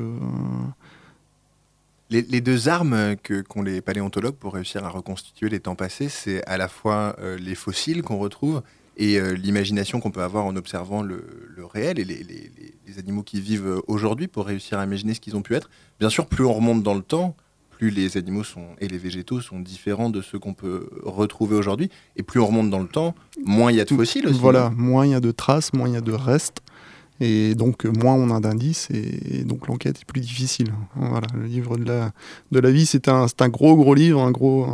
Les, 2.12 2.22
les 2.22 2.40
deux 2.42 2.68
armes 2.68 3.16
que, 3.22 3.40
qu'ont 3.40 3.62
les 3.62 3.80
paléontologues 3.80 4.34
pour 4.34 4.52
réussir 4.54 4.84
à 4.84 4.90
reconstituer 4.90 5.48
les 5.48 5.60
temps 5.60 5.74
passés, 5.74 6.08
c'est 6.10 6.44
à 6.46 6.56
la 6.58 6.68
fois 6.68 7.16
euh, 7.20 7.38
les 7.38 7.54
fossiles 7.54 8.02
qu'on 8.02 8.18
retrouve 8.18 8.62
et 8.98 9.18
euh, 9.18 9.32
l'imagination 9.34 9.98
qu'on 10.00 10.10
peut 10.10 10.22
avoir 10.22 10.44
en 10.44 10.54
observant 10.56 11.02
le, 11.02 11.24
le 11.56 11.64
réel 11.64 11.98
et 11.98 12.04
les, 12.04 12.16
les- 12.16 12.50
les- 12.58 12.74
les 12.86 12.98
animaux 12.98 13.22
qui 13.22 13.40
vivent 13.40 13.66
euh, 13.66 13.80
aujourd'hui 13.86 14.28
pour 14.28 14.44
réussir 14.44 14.78
à 14.78 14.84
imaginer 14.84 15.14
ce 15.14 15.20
qu'ils 15.20 15.36
ont 15.36 15.42
pu 15.42 15.54
être. 15.54 15.70
Bien 16.00 16.10
sûr, 16.10 16.26
plus 16.26 16.44
on 16.44 16.52
remonte 16.52 16.82
dans 16.82 16.92
le 16.94 17.00
temps, 17.02 17.34
plus 17.70 17.88
les 17.90 18.18
animaux 18.18 18.44
sont, 18.44 18.66
et 18.80 18.88
les 18.88 18.98
végétaux 18.98 19.40
sont 19.40 19.60
différents 19.60 20.10
de 20.10 20.20
ceux 20.20 20.38
qu'on 20.38 20.52
peut 20.52 20.90
retrouver 21.04 21.56
aujourd'hui. 21.56 21.88
Et 22.16 22.22
plus 22.22 22.40
on 22.40 22.46
remonte 22.46 22.68
dans 22.68 22.80
le 22.80 22.88
temps, 22.88 23.14
moins 23.42 23.72
il 23.72 23.78
y 23.78 23.80
a 23.80 23.84
de 23.84 23.88
fossiles 23.94 24.26
aussi. 24.28 24.38
Voilà, 24.38 24.70
moins 24.76 25.06
il 25.06 25.12
y 25.12 25.14
a 25.14 25.20
de 25.20 25.30
traces, 25.30 25.72
moins 25.72 25.88
il 25.88 25.94
y 25.94 25.96
a 25.96 26.02
de 26.02 26.12
restes. 26.12 26.58
Et 27.24 27.54
donc, 27.54 27.84
moins 27.84 28.14
on 28.14 28.34
a 28.34 28.40
d'indices, 28.40 28.88
et, 28.90 29.44
donc 29.44 29.68
l'enquête 29.68 30.00
est 30.00 30.04
plus 30.04 30.20
difficile. 30.20 30.72
Voilà, 30.96 31.28
le 31.36 31.44
livre 31.46 31.76
de 31.76 31.84
la, 31.84 32.10
de 32.50 32.58
la 32.58 32.72
vie, 32.72 32.84
c'est 32.84 33.06
un, 33.06 33.26
un 33.38 33.48
gros, 33.48 33.76
gros 33.76 33.94
livre, 33.94 34.20
un 34.20 34.32
gros, 34.32 34.66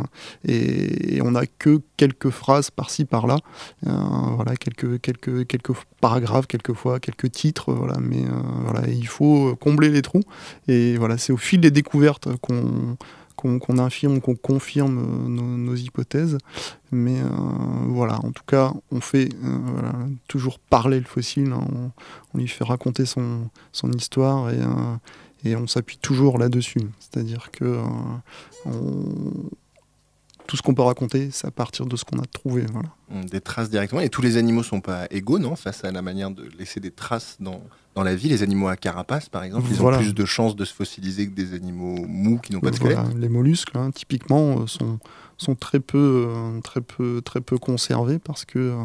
et, 0.47 1.17
et 1.17 1.21
on 1.21 1.31
n'a 1.31 1.45
que 1.45 1.79
quelques 1.95 2.31
phrases 2.31 2.71
par-ci, 2.71 3.05
par-là. 3.05 3.37
Euh, 3.85 3.91
voilà, 4.35 4.55
quelques, 4.55 4.99
quelques, 4.99 5.45
quelques 5.45 5.73
paragraphes, 6.01 6.47
quelquefois, 6.47 6.99
quelques 6.99 7.31
titres, 7.31 7.71
voilà, 7.71 7.97
mais 8.01 8.23
euh, 8.23 8.41
voilà, 8.65 8.87
il 8.87 9.07
faut 9.07 9.55
combler 9.57 9.89
les 9.89 10.01
trous. 10.01 10.23
Et 10.67 10.97
voilà, 10.97 11.19
c'est 11.19 11.31
au 11.31 11.37
fil 11.37 11.59
des 11.61 11.71
découvertes 11.71 12.29
qu'on 12.41 12.97
qu'on 13.39 13.57
qu'on 13.57 13.77
infirme, 13.77 14.19
qu'on 14.19 14.35
confirme 14.35 14.97
euh, 14.99 15.27
nos, 15.29 15.75
hypothèses. 15.75 16.37
Mais 16.91 17.21
euh, 17.21 17.27
voilà, 17.87 18.19
en 18.25 18.31
tout 18.31 18.43
cas, 18.45 18.73
on 18.91 18.99
fait 18.99 19.29
euh, 19.43 20.07
toujours 20.27 20.59
parler 20.59 20.99
le 20.99 21.05
fossile, 21.05 21.53
hein. 21.53 21.91
on, 22.33 22.37
lui 22.37 22.47
fait 22.47 22.65
raconter 22.65 23.05
son, 23.05 23.49
histoire 23.95 24.49
et, 24.49 24.59
et 25.45 25.55
on 25.55 25.67
s'appuie 25.67 25.97
toujours 25.97 26.37
là-dessus. 26.37 26.81
C'est-à-dire 26.99 27.49
que 27.51 27.79
on- 28.65 29.49
tout 30.49 30.57
ce 30.57 30.63
qu'on 30.63 30.73
peut 30.73 30.81
raconter, 30.81 31.29
c'est 31.31 31.45
à 31.45 31.51
partir 31.51 31.85
de 31.85 31.95
ce 31.95 32.03
qu'on 32.03 32.17
a 32.17 32.25
trouvé. 32.25 32.65
Voilà. 32.73 32.89
Hum, 33.13 33.23
Des 33.25 33.39
traces 33.39 33.69
directement. 33.69 34.01
Et 34.01 34.09
tous 34.09 34.23
les 34.23 34.35
animaux 34.35 34.63
sont 34.63 34.81
pas 34.81 35.05
égaux, 35.11 35.37
non 35.37 35.55
Face 35.55 35.83
à 35.85 35.91
la 35.91 36.01
manière 36.01 36.31
de 36.31 36.43
laisser 36.57 36.79
des 36.79 36.89
traces 36.89 37.37
dans, 37.39 37.61
dans 37.93 38.01
la 38.01 38.15
vie. 38.15 38.29
Les 38.29 38.41
animaux 38.41 38.67
à 38.67 38.75
carapace, 38.75 39.29
par 39.29 39.43
exemple, 39.43 39.67
ils 39.69 39.75
Voilà. 39.77 39.97
ont 39.97 40.01
plus 40.01 40.15
de 40.15 40.25
chances 40.25 40.55
de 40.55 40.65
se 40.65 40.73
fossiliser 40.73 41.27
que 41.29 41.35
des 41.35 41.53
animaux 41.53 42.03
mous 42.07 42.39
qui 42.39 42.51
n'ont 42.51 42.61
pas 42.61 42.71
de 42.71 42.75
squelette. 42.77 42.97
Voilà, 42.97 43.13
les 43.19 43.29
mollusques, 43.29 43.75
hein, 43.75 43.91
typiquement, 43.91 44.61
euh, 44.61 44.65
sont, 44.65 44.97
sont 45.37 45.53
très, 45.53 45.79
peu, 45.79 46.25
euh, 46.29 46.59
très, 46.61 46.81
peu, 46.81 47.21
très 47.23 47.41
peu 47.41 47.59
conservés 47.59 48.17
parce 48.17 48.43
que, 48.43 48.57
euh, 48.57 48.83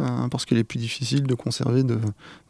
euh, 0.00 0.28
parce 0.28 0.44
qu'il 0.44 0.56
est 0.58 0.64
plus 0.64 0.78
difficile 0.78 1.24
de 1.24 1.34
conserver 1.34 1.82
de, 1.82 1.98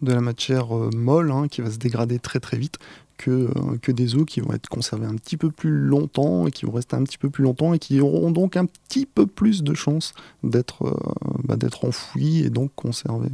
de 0.03 0.13
la 0.13 0.21
matière 0.21 0.77
euh, 0.77 0.91
molle 0.95 1.31
hein, 1.33 1.49
qui 1.49 1.63
va 1.63 1.71
se 1.71 1.79
dégrader 1.79 2.19
très 2.19 2.39
très 2.39 2.59
vite 2.59 2.77
que, 3.17 3.31
euh, 3.31 3.79
que 3.81 3.93
des 3.93 4.15
os 4.17 4.25
qui 4.27 4.41
vont 4.41 4.53
être 4.53 4.69
conservés 4.69 5.07
un 5.07 5.15
petit 5.15 5.37
peu 5.37 5.51
plus 5.51 5.71
longtemps 5.71 6.47
et 6.47 6.51
qui 6.51 6.67
vont 6.67 6.73
rester 6.73 6.97
un 6.97 7.05
petit 7.05 7.19
peu 7.19 7.31
plus 7.31 7.45
longtemps 7.45 7.75
et 7.75 7.79
qui 7.79 8.01
auront 8.01 8.31
donc 8.31 8.57
un 8.57 8.67
petit 8.67 9.07
peu 9.07 9.27
plus 9.27 9.63
de 9.63 9.75
chances 9.75 10.15
d'être 10.43 10.87
euh, 10.87 11.39
bah, 11.45 11.57
d'être 11.57 11.85
enfouis 11.85 12.41
et 12.41 12.51
donc 12.51 12.71
conservés. 12.75 13.31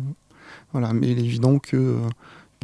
Voilà, 0.72 0.92
mais 0.92 1.10
il 1.10 1.18
est 1.18 1.24
évident 1.24 1.58
que 1.58 1.76
euh, 1.76 1.98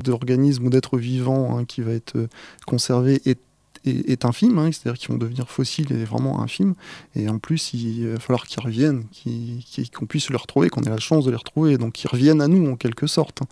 d'organismes 0.03 0.66
ou 0.66 0.70
d'êtres 0.70 0.98
vivants 0.98 1.57
hein, 1.57 1.64
qui 1.64 1.81
va 1.81 1.92
être 1.92 2.29
conservé 2.66 3.20
est 3.24 3.40
est, 3.85 4.09
est 4.11 4.25
infime, 4.25 4.59
hein, 4.59 4.70
c'est-à-dire 4.73 4.99
qu'ils 4.99 5.11
vont 5.11 5.18
devenir 5.18 5.49
fossiles 5.49 5.92
et 5.92 6.05
vraiment 6.05 6.42
infimes. 6.42 6.75
Et 7.14 7.29
en 7.29 7.38
plus, 7.38 7.73
il 7.75 8.09
va 8.09 8.18
falloir 8.20 8.47
qu'ils 8.47 8.62
reviennent, 8.62 9.05
qu'on 9.94 10.07
puisse 10.07 10.31
les 10.31 10.37
retrouver, 10.37 10.70
qu'on 10.70 10.83
ait 10.83 10.90
la 10.90 10.99
chance 10.99 11.25
de 11.25 11.31
les 11.31 11.37
retrouver, 11.37 11.79
donc 11.79 11.92
qu'ils 11.94 12.11
reviennent 12.11 12.40
à 12.40 12.49
nous 12.49 12.70
en 12.70 12.77
quelque 12.77 13.07
sorte. 13.07 13.42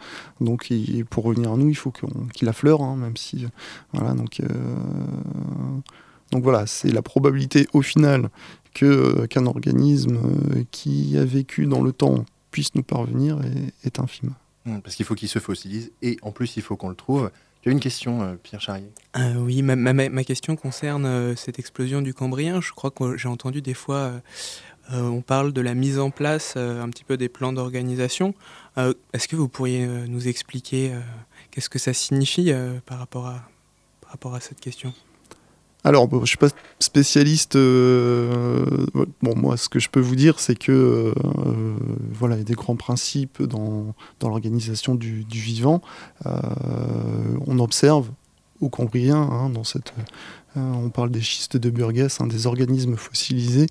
Donc 0.40 0.72
pour 1.10 1.24
revenir 1.24 1.52
à 1.52 1.56
nous, 1.56 1.68
il 1.68 1.76
faut 1.76 1.90
qu'on- 1.90 2.26
qu'ils 2.32 2.48
affleurent, 2.48 2.82
hein, 2.82 2.96
même 2.96 3.16
si... 3.16 3.46
Voilà, 3.92 4.14
donc, 4.14 4.40
euh, 4.40 4.46
donc 6.30 6.42
voilà, 6.42 6.66
c'est 6.66 6.90
la 6.90 7.02
probabilité 7.02 7.66
au 7.72 7.82
final 7.82 8.30
euh, 8.82 9.26
qu'un 9.26 9.44
organisme 9.46 10.16
euh, 10.16 10.64
qui 10.70 11.16
a 11.18 11.24
vécu 11.24 11.66
dans 11.66 11.82
le 11.82 11.92
temps 11.92 12.24
puisse 12.50 12.74
nous 12.74 12.82
parvenir 12.82 13.38
est, 13.42 13.86
est 13.86 13.98
infime. 14.00 14.32
Parce 14.82 14.94
qu'il 14.94 15.04
faut 15.04 15.14
qu'il 15.14 15.28
se 15.28 15.40
fossilise 15.40 15.90
et 16.02 16.16
en 16.22 16.30
plus, 16.30 16.56
il 16.56 16.62
faut 16.62 16.76
qu'on 16.76 16.88
le 16.88 16.94
trouve. 16.94 17.30
Tu 17.62 17.68
as 17.68 17.72
une 17.72 17.80
question, 17.80 18.22
euh, 18.22 18.34
Pierre 18.42 18.60
Charrier 18.60 18.90
Euh, 19.16 19.36
oui, 19.36 19.62
ma, 19.62 20.24
question 20.24 20.56
concerne 20.56 21.06
euh, 21.06 21.36
cette 21.36 21.60
explosion 21.60 22.02
du 22.02 22.12
Cambrien. 22.12 22.60
Je 22.60 22.72
crois 22.72 22.90
que 22.90 23.16
j'ai 23.16 23.28
entendu 23.28 23.62
des 23.62 23.74
fois, 23.74 24.20
on 24.90 25.22
parle 25.22 25.52
de 25.52 25.60
la 25.60 25.74
mise 25.74 26.00
en 26.00 26.10
place 26.10 26.56
un 26.56 26.88
petit 26.90 27.04
peu 27.04 27.16
des 27.16 27.28
plans 27.28 27.52
d'organisation. 27.52 28.34
Est-ce 28.76 29.28
que 29.28 29.36
vous 29.36 29.48
pourriez 29.48 29.86
nous 29.86 30.26
expliquer 30.26 30.92
qu'est-ce 31.50 31.70
que 31.70 31.78
ça 31.78 31.94
signifie 31.94 32.52
par, 32.84 32.98
rapport 32.98 33.28
à, 33.28 33.48
par 34.00 34.10
rapport 34.10 34.34
à 34.34 34.40
cette 34.40 34.60
question? 34.60 34.92
Alors, 35.84 36.08
je 36.20 36.26
suis 36.26 36.38
pas 36.38 36.48
spécialiste. 36.78 37.56
euh, 37.56 38.64
bon, 39.20 39.34
moi, 39.36 39.56
ce 39.56 39.68
que 39.68 39.80
je 39.80 39.88
peux 39.88 40.00
vous 40.00 40.14
dire, 40.14 40.38
c'est 40.38 40.54
que 40.54 40.72
euh, 40.72 41.76
voilà, 42.12 42.36
il 42.36 42.38
y 42.38 42.42
a 42.42 42.44
des 42.44 42.54
grands 42.54 42.76
principes 42.76 43.42
dans, 43.42 43.94
l'organisation 44.22 44.94
du, 44.94 45.24
vivant. 45.28 45.82
Euh, 46.26 46.40
on 47.46 47.58
observe 47.58 48.10
au 48.60 48.68
Cambrien, 48.68 49.16
hein, 49.16 49.50
dans 49.50 49.64
cette, 49.64 49.92
on 50.54 50.88
parle 50.90 51.10
des 51.10 51.20
schistes 51.20 51.56
de 51.56 51.68
Burgess, 51.68 52.20
hein, 52.20 52.28
des 52.28 52.46
organismes 52.46 52.94
fossilisés 52.94 53.66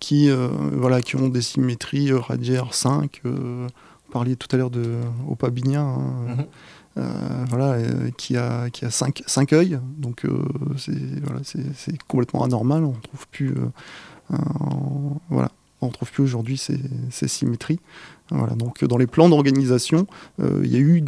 qui, 0.00 0.30
ont 0.32 1.28
des 1.28 1.42
symétries 1.42 2.12
radiaires 2.12 2.74
5. 2.74 3.20
euh, 3.24 3.68
vous 4.06 4.12
parliez 4.12 4.36
tout 4.36 4.48
à 4.50 4.56
l'heure 4.56 4.70
de 4.70 4.96
Opabinia. 5.28 5.82
euh, 5.82 6.42
voilà, 6.96 7.72
euh, 7.72 8.10
qui 8.16 8.36
a, 8.36 8.70
qui 8.70 8.84
a 8.84 8.90
cinq, 8.90 9.22
cinq 9.26 9.52
œils, 9.52 9.78
donc 9.98 10.24
euh, 10.24 10.44
c'est 10.76 10.92
voilà, 11.22 11.40
complètement 12.06 12.44
anormal, 12.44 12.84
on 12.84 12.92
trouve 12.92 13.26
plus, 13.30 13.50
euh, 13.50 13.66
euh, 14.32 14.36
voilà, 15.28 15.50
plus 16.12 16.22
aujourd'hui 16.22 16.56
ces, 16.56 16.78
ces 17.10 17.28
symétries. 17.28 17.80
Voilà, 18.30 18.54
donc 18.54 18.82
euh, 18.82 18.86
dans 18.86 18.96
les 18.96 19.06
plans 19.06 19.28
d'organisation, 19.28 20.06
euh, 20.40 20.62
il 20.64 20.72
y 20.72 20.76
a 20.76 20.78
eu, 20.78 21.04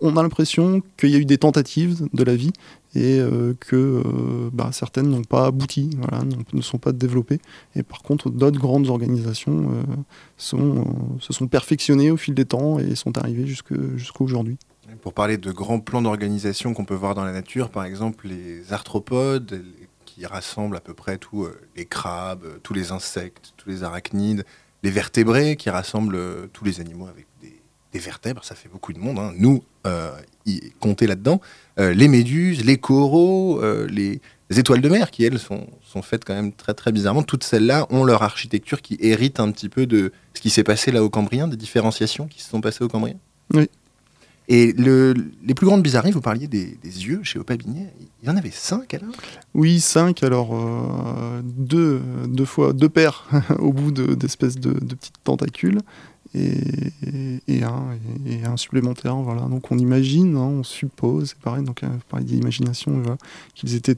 on 0.00 0.16
a 0.16 0.22
l'impression 0.22 0.82
qu'il 0.96 1.10
y 1.10 1.14
a 1.14 1.18
eu 1.18 1.24
des 1.24 1.38
tentatives 1.38 2.08
de 2.12 2.24
la 2.24 2.34
vie 2.34 2.52
et 2.94 3.20
euh, 3.20 3.54
que 3.60 3.76
euh, 3.76 4.50
bah, 4.52 4.70
certaines 4.72 5.10
n'ont 5.10 5.22
pas 5.22 5.46
abouti, 5.46 5.90
ne 6.52 6.62
sont 6.62 6.78
pas 6.78 6.92
développées. 6.92 7.40
Et 7.74 7.82
par 7.82 8.02
contre, 8.02 8.30
d'autres 8.30 8.58
grandes 8.58 8.88
organisations 8.88 9.70
euh, 9.70 9.82
sont, 10.38 10.78
euh, 10.78 10.82
se 11.20 11.32
sont 11.32 11.46
perfectionnées 11.46 12.10
au 12.10 12.16
fil 12.16 12.34
des 12.34 12.46
temps 12.46 12.78
et 12.78 12.94
sont 12.94 13.16
arrivées 13.18 13.46
jusqu'à 13.46 13.76
aujourd'hui. 14.20 14.56
Pour 15.02 15.14
parler 15.14 15.38
de 15.38 15.52
grands 15.52 15.80
plans 15.80 16.02
d'organisation 16.02 16.74
qu'on 16.74 16.84
peut 16.84 16.94
voir 16.94 17.14
dans 17.14 17.24
la 17.24 17.32
nature, 17.32 17.70
par 17.70 17.84
exemple 17.84 18.28
les 18.28 18.72
arthropodes, 18.72 19.62
qui 20.16 20.24
rassemblent 20.24 20.76
à 20.76 20.80
peu 20.80 20.94
près 20.94 21.18
tous 21.18 21.44
euh, 21.44 21.60
les 21.76 21.84
crabes, 21.84 22.44
euh, 22.44 22.58
tous 22.62 22.72
les 22.72 22.90
insectes, 22.90 23.52
tous 23.56 23.68
les 23.68 23.82
arachnides, 23.82 24.44
les 24.82 24.90
vertébrés, 24.90 25.56
qui 25.56 25.68
rassemblent 25.68 26.16
euh, 26.16 26.46
tous 26.52 26.64
les 26.64 26.80
animaux 26.80 27.06
avec 27.06 27.26
des, 27.42 27.52
vertèbres, 27.98 28.44
ça 28.44 28.54
fait 28.54 28.68
beaucoup 28.68 28.92
de 28.92 28.98
monde. 28.98 29.18
hein. 29.18 29.32
Nous, 29.38 29.62
y 30.44 30.70
compter 30.80 31.06
là-dedans, 31.06 31.40
les 31.78 32.08
méduses, 32.08 32.62
les 32.62 32.76
coraux, 32.76 33.58
les, 33.86 34.20
les 34.50 34.58
étoiles 34.58 34.82
de 34.82 34.88
mer, 34.90 35.10
qui 35.10 35.24
elles 35.24 35.38
sont, 35.38 35.66
sont 35.82 36.02
faites 36.02 36.22
quand 36.22 36.34
même 36.34 36.52
très 36.52 36.74
très 36.74 36.92
bizarrement. 36.92 37.22
Toutes 37.22 37.42
celles-là 37.42 37.86
ont 37.88 38.04
leur 38.04 38.22
architecture 38.22 38.82
qui 38.82 38.98
hérite 39.00 39.40
un 39.40 39.50
petit 39.50 39.70
peu 39.70 39.86
de 39.86 40.12
ce 40.34 40.42
qui 40.42 40.50
s'est 40.50 40.62
passé 40.62 40.92
là 40.92 41.02
au 41.02 41.08
Cambrien, 41.08 41.48
des 41.48 41.56
différenciations 41.56 42.26
qui 42.26 42.42
se 42.42 42.50
sont 42.50 42.60
passées 42.60 42.84
au 42.84 42.88
Cambrien? 42.88 43.16
Oui. 43.54 43.70
Et 44.48 44.72
le- 44.72 45.14
les 45.44 45.54
plus 45.54 45.66
grandes 45.66 45.82
bizarreries, 45.82 46.12
vous 46.12 46.20
parliez 46.20 46.46
des, 46.46 46.78
des 46.82 47.06
yeux 47.06 47.20
chez 47.24 47.38
Opabinet. 47.38 47.92
Il 48.22 48.28
y 48.28 48.30
en 48.30 48.36
avait 48.36 48.52
cinq 48.52 48.94
alors? 48.94 49.10
Oui, 49.54 49.80
cinq, 49.80 50.22
alors 50.22 50.50
euh, 50.54 51.40
deux, 51.42 52.00
deux 52.28 52.44
fois, 52.44 52.72
deux 52.72 52.88
paires 52.88 53.24
au 53.58 53.72
bout 53.72 53.90
de- 53.90 54.14
d'espèces 54.14 54.56
de, 54.56 54.72
de 54.72 54.94
petites 54.94 55.22
tentacules 55.24 55.80
et, 56.34 56.60
et 57.48 57.62
un, 57.64 57.86
et, 58.26 58.34
et 58.34 58.44
un 58.44 58.56
supplémentaire. 58.56 59.16
Voilà. 59.16 59.42
Donc 59.42 59.70
on 59.72 59.78
imagine, 59.78 60.36
hein, 60.36 60.40
on 60.60 60.62
suppose, 60.62 61.30
c'est 61.30 61.38
pareil, 61.38 61.64
donc 61.64 61.82
euh, 61.82 61.88
pareil 62.08 62.24
d'imagination, 62.26 62.92
voilà, 63.00 63.16
qu'ils 63.54 63.74
étaient 63.74 63.96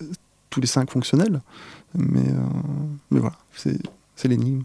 euh, 0.00 0.04
tous 0.50 0.60
les 0.60 0.66
cinq 0.68 0.90
fonctionnels. 0.90 1.40
Mais, 1.96 2.20
euh, 2.20 2.40
mais 3.10 3.20
voilà, 3.20 3.36
c'est 3.56 3.76
c'est 4.16 4.28
l'énigme. 4.28 4.62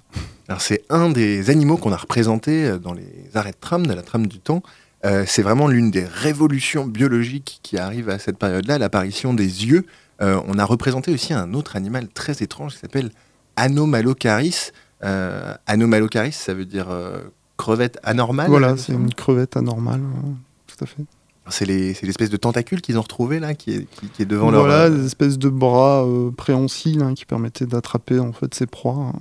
Alors 0.48 0.62
c'est 0.62 0.84
un 0.92 1.10
des 1.10 1.50
animaux 1.50 1.78
qu'on 1.78 1.92
a 1.92 1.98
représenté 1.98 2.78
dans 2.78 2.94
les 2.94 3.08
arrêts 3.34 3.52
de 3.52 3.58
tram, 3.60 3.88
de 3.88 3.94
la 3.94 4.04
trame 4.04 4.28
du 4.28 4.38
temps. 4.40 4.62
Euh, 5.06 5.24
c'est 5.28 5.42
vraiment 5.42 5.68
l'une 5.68 5.92
des 5.92 6.04
révolutions 6.06 6.86
biologiques 6.86 7.60
qui 7.64 7.78
arrive 7.78 8.10
à 8.10 8.20
cette 8.20 8.38
période-là, 8.38 8.78
l'apparition 8.78 9.34
des 9.34 9.66
yeux. 9.66 9.86
Euh, 10.22 10.40
on 10.48 10.60
a 10.60 10.66
représenté 10.66 11.14
aussi 11.14 11.34
un 11.34 11.54
autre 11.54 11.76
animal 11.78 12.10
très 12.10 12.44
étrange 12.44 12.74
qui 12.74 12.80
s'appelle 12.80 13.12
Anomalocaris. 13.56 14.72
Euh, 15.04 15.54
Anomalocaris, 15.68 16.34
ça 16.34 16.54
veut 16.54 16.66
dire 16.66 16.88
euh, 16.90 17.22
crevette 17.58 18.00
anormale. 18.04 18.50
voilà, 18.50 18.76
c'est 18.78 18.94
une 18.94 19.14
crevette 19.14 19.56
anormale, 19.56 20.02
euh, 20.02 20.32
tout 20.68 20.84
à 20.84 20.88
fait. 20.88 21.04
C'est 21.52 21.66
les- 21.66 21.96
c'est 21.96 22.06
l'espèce 22.06 22.30
de 22.30 22.38
tentacule 22.38 22.80
qu'ils 22.80 22.98
ont 23.00 23.02
retrouvé 23.02 23.40
là, 23.40 23.56
qui 23.56 23.72
est, 23.74 23.88
qui, 23.90 24.08
qui 24.10 24.22
est 24.22 24.26
devant 24.26 24.52
leur. 24.52 24.62
voilà, 24.66 24.90
des 24.90 25.04
espèces 25.06 25.40
de 25.40 25.50
bras 25.50 26.06
préhensiles 26.38 27.02
hein, 27.02 27.16
qui 27.16 27.26
permettaient 27.26 27.66
d'attraper 27.66 28.20
en 28.20 28.34
fait 28.34 28.54
ses 28.54 28.68
proies. 28.68 28.94
hein, 28.94 29.14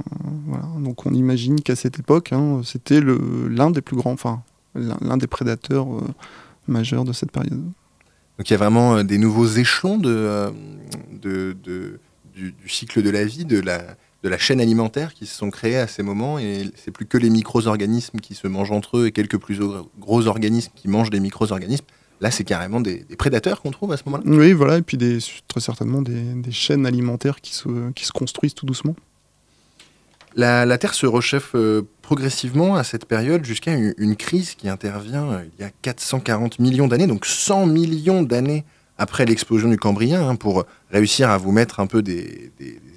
voilà. 0.47 0.64
Donc 0.81 1.07
on 1.07 1.12
imagine 1.14 1.59
qu'à 1.61 1.75
cette 1.75 1.99
époque, 2.01 2.33
hein, 2.35 2.61
c'était 2.64 3.01
l'un 3.01 3.71
des 3.71 3.81
plus 3.81 3.97
grands, 3.97 4.12
enfin 4.12 4.43
l'un 5.01 5.17
des 5.17 5.27
prédateurs 5.27 5.87
euh, 5.93 6.03
majeurs 6.67 7.05
de 7.05 7.12
cette 7.12 7.33
période. 7.33 7.61
Donc 8.38 8.49
il 8.49 8.51
y 8.51 8.55
a 8.55 8.59
vraiment 8.59 8.97
euh, 8.97 9.03
des 9.03 9.19
nouveaux 9.19 9.47
échelons 9.47 9.99
de, 9.99 10.11
euh, 10.14 10.51
de- 11.12 11.57
de- 11.64 11.99
du, 12.35 12.53
du 12.53 12.69
cycle 12.69 13.03
de 13.03 13.11
la 13.11 13.25
vie, 13.25 13.45
de 13.45 13.61
la, 13.61 13.79
de 14.23 14.29
la 14.29 14.38
chaîne 14.38 14.61
alimentaire 14.61 15.12
qui 15.14 15.27
se 15.27 15.35
sont 15.35 15.51
créés 15.51 15.77
à 15.79 15.87
ces 15.88 16.03
moments. 16.05 16.38
Et 16.38 16.71
c'est 16.77 16.93
plus 16.93 17.07
que 17.07 17.19
les 17.19 17.31
micro-organismes 17.31 18.21
qui 18.21 18.35
se 18.35 18.47
mangent 18.47 18.71
entre 18.71 18.99
eux 18.99 19.07
et 19.07 19.12
quelques 19.12 19.38
plus 19.38 19.59
gros- 19.99 20.27
organismes 20.27 20.71
qui 20.77 20.87
mangent 20.88 21.11
des 21.11 21.21
micro-organismes. 21.21 21.85
Là, 22.21 22.31
c'est 22.33 22.45
carrément 22.45 22.81
des, 22.81 23.05
des 23.09 23.17
prédateurs 23.17 23.61
qu'on 23.62 23.71
trouve 23.71 23.93
à 23.93 23.97
ce 23.97 24.03
moment-là. 24.07 24.25
Oui, 24.27 24.53
voilà, 24.53 24.79
et 24.79 24.83
puis 24.83 24.97
des, 24.97 25.19
très 25.47 25.61
certainement 25.61 26.03
des, 26.03 26.21
des 26.35 26.51
chaînes 26.51 26.85
alimentaires 26.87 27.41
qui 27.41 27.55
se, 27.55 27.91
qui 27.93 28.05
se 28.07 28.12
construisent 28.12 28.55
tout 28.55 28.67
doucement. 28.67 28.97
La, 30.35 30.67
la 30.67 30.79
Terre 30.79 30.95
se 30.95 31.07
rechauffe 31.07 31.53
euh, 31.55 31.83
progressivement 32.09 32.75
à 32.75 32.85
cette 32.85 33.05
période 33.05 33.44
jusqu'à 33.44 33.75
une, 33.75 34.16
crise 34.16 34.55
qui 34.55 34.71
intervient 34.71 35.31
euh, 35.31 35.44
il 35.44 35.62
y 35.62 35.66
a 35.66 35.71
440 35.83 36.59
millions 36.59 36.88
d'années, 36.88 37.07
donc 37.07 37.27
100 37.27 37.66
millions 37.66 38.23
d'années 38.23 38.64
après 38.97 39.27
l'explosion 39.27 39.68
du 39.68 39.77
Cambrien, 39.77 40.27
hein, 40.27 40.35
pour 40.35 40.64
réussir 40.90 41.29
à 41.29 41.37
vous 41.37 41.53
mettre 41.53 41.81
un 41.81 41.87
peu 41.87 42.01
des, 42.01 42.51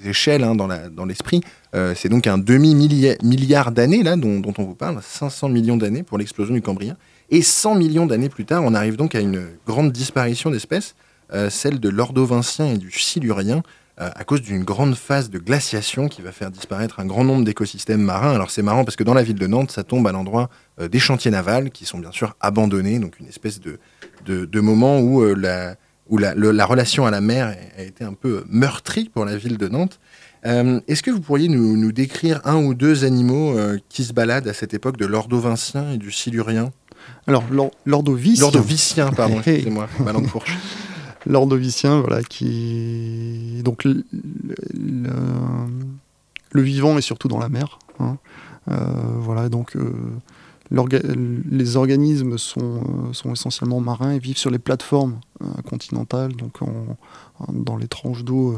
échelles 0.05 0.45
hein, 0.45 0.55
dans 0.55 1.05
l'esprit. 1.05 1.41
Euh, 1.75 1.93
c'est 1.93 2.07
donc 2.07 2.25
un 2.25 2.37
demi-milliard 2.37 3.73
d'années 3.73 4.01
dont, 4.15 4.41
on 4.57 4.63
vous 4.63 4.75
parle, 4.75 5.01
500 5.03 5.49
millions 5.49 5.75
d'années 5.75 6.03
pour 6.03 6.17
l'explosion 6.17 6.53
du 6.53 6.61
Cambrien. 6.61 6.95
Et 7.29 7.41
100 7.41 7.75
millions 7.75 8.05
d'années 8.05 8.29
plus 8.29 8.45
tard, 8.45 8.63
on 8.63 8.73
arrive 8.73 8.95
donc 8.95 9.13
à 9.13 9.19
une 9.19 9.45
grande 9.67 9.91
disparition 9.91 10.51
d'espèces, 10.51 10.95
euh, 11.33 11.49
celle 11.49 11.81
de 11.81 11.89
l'ordovincien 11.89 12.67
et 12.67 12.77
du 12.77 12.91
silurien, 12.91 13.61
à 13.97 14.23
cause 14.23 14.41
d'une 14.41 14.63
grande 14.63 14.95
phase 14.95 15.29
de 15.29 15.37
glaciation 15.39 16.07
qui 16.07 16.21
va 16.21 16.31
faire 16.31 16.49
disparaître 16.51 16.99
un 16.99 17.05
grand 17.05 17.23
nombre 17.23 17.43
d'écosystèmes 17.43 18.01
marins. 18.01 18.33
Alors 18.33 18.49
c'est 18.49 18.61
marrant 18.63 18.83
parce 18.83 18.95
que 18.95 19.03
dans 19.03 19.13
la 19.13 19.23
ville 19.23 19.37
de 19.37 19.47
Nantes, 19.47 19.71
ça 19.71 19.83
tombe 19.83 20.07
à 20.07 20.11
l'endroit 20.11 20.49
euh, 20.79 20.87
des 20.87 20.99
chantiers 20.99 21.29
navals 21.31 21.69
qui 21.71 21.85
sont 21.85 21.99
bien 21.99 22.11
sûr 22.11 22.35
abandonnés, 22.39 22.99
donc 22.99 23.19
une 23.19 23.27
espèce 23.27 23.59
de, 23.59 23.79
de, 24.25 24.45
de 24.45 24.59
moment 24.59 24.99
où, 24.99 25.21
euh, 25.21 25.35
la, 25.35 25.75
où 26.09 26.17
la, 26.17 26.33
le- 26.33 26.51
la 26.51 26.65
relation 26.65 27.05
à 27.05 27.11
la 27.11 27.21
mer 27.21 27.55
a 27.77 27.83
été 27.83 28.03
un 28.03 28.13
peu 28.13 28.43
meurtrie 28.49 29.09
pour 29.13 29.25
la 29.25 29.37
ville 29.37 29.57
de 29.57 29.67
Nantes. 29.67 29.99
Euh, 30.47 30.79
Est-ce 30.87 31.03
que 31.03 31.11
vous 31.11 31.21
pourriez 31.21 31.49
nous, 31.49 31.77
nous 31.77 31.91
décrire 31.91 32.41
un 32.45 32.55
ou 32.55 32.73
deux 32.73 33.03
animaux 33.05 33.55
euh, 33.57 33.77
qui 33.89 34.03
se 34.03 34.13
baladent 34.13 34.47
à 34.47 34.53
cette 34.53 34.73
époque 34.73 34.97
de 34.97 35.05
l'ordovincien 35.05 35.91
et 35.91 35.97
du 35.97 36.11
silurien? 36.11 36.71
Alors, 37.27 37.43
l'or- 37.51 37.71
l'ordovicien. 37.85 38.41
L'ordovicien, 38.45 39.11
pardon, 39.11 39.37
excusez-moi, 39.45 39.87
ma 39.99 40.11
langue 40.11 40.27
fourche. 40.27 40.57
L'ordovicien, 41.25 42.01
voilà, 42.01 42.23
qui. 42.23 43.61
Donc, 43.63 43.83
le, 43.83 44.03
vivant 46.53 46.97
est 46.97 47.01
surtout 47.01 47.27
dans 47.27 47.39
la 47.39 47.49
mer. 47.49 47.79
hein. 47.99 48.17
Euh, 48.69 48.75
voilà, 49.19 49.49
donc. 49.49 49.75
euh, 49.75 49.91
les 50.73 51.75
organismes 51.75 52.37
sont, 52.37 52.61
euh, 52.61 53.11
sont 53.11 53.33
essentiellement 53.33 53.81
marins 53.81 54.11
et 54.11 54.19
vivent 54.19 54.37
sur 54.37 54.49
les 54.49 54.59
plateformes 54.59 55.19
continentales, 55.65 56.31
donc 56.33 56.59
dans 57.49 57.75
les 57.75 57.89
tranches 57.89 58.23
d'eau 58.23 58.55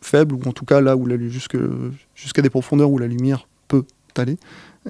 faibles, 0.00 0.34
ou 0.34 0.40
en 0.48 0.52
tout 0.52 0.64
cas 0.64 0.80
là 0.80 0.96
où 0.96 1.06
jusqu'à 1.36 2.42
des 2.42 2.50
profondeurs 2.50 2.90
où 2.90 2.98
la 2.98 3.06
lumière 3.06 3.46
peut 3.68 3.84
aller. 4.16 4.36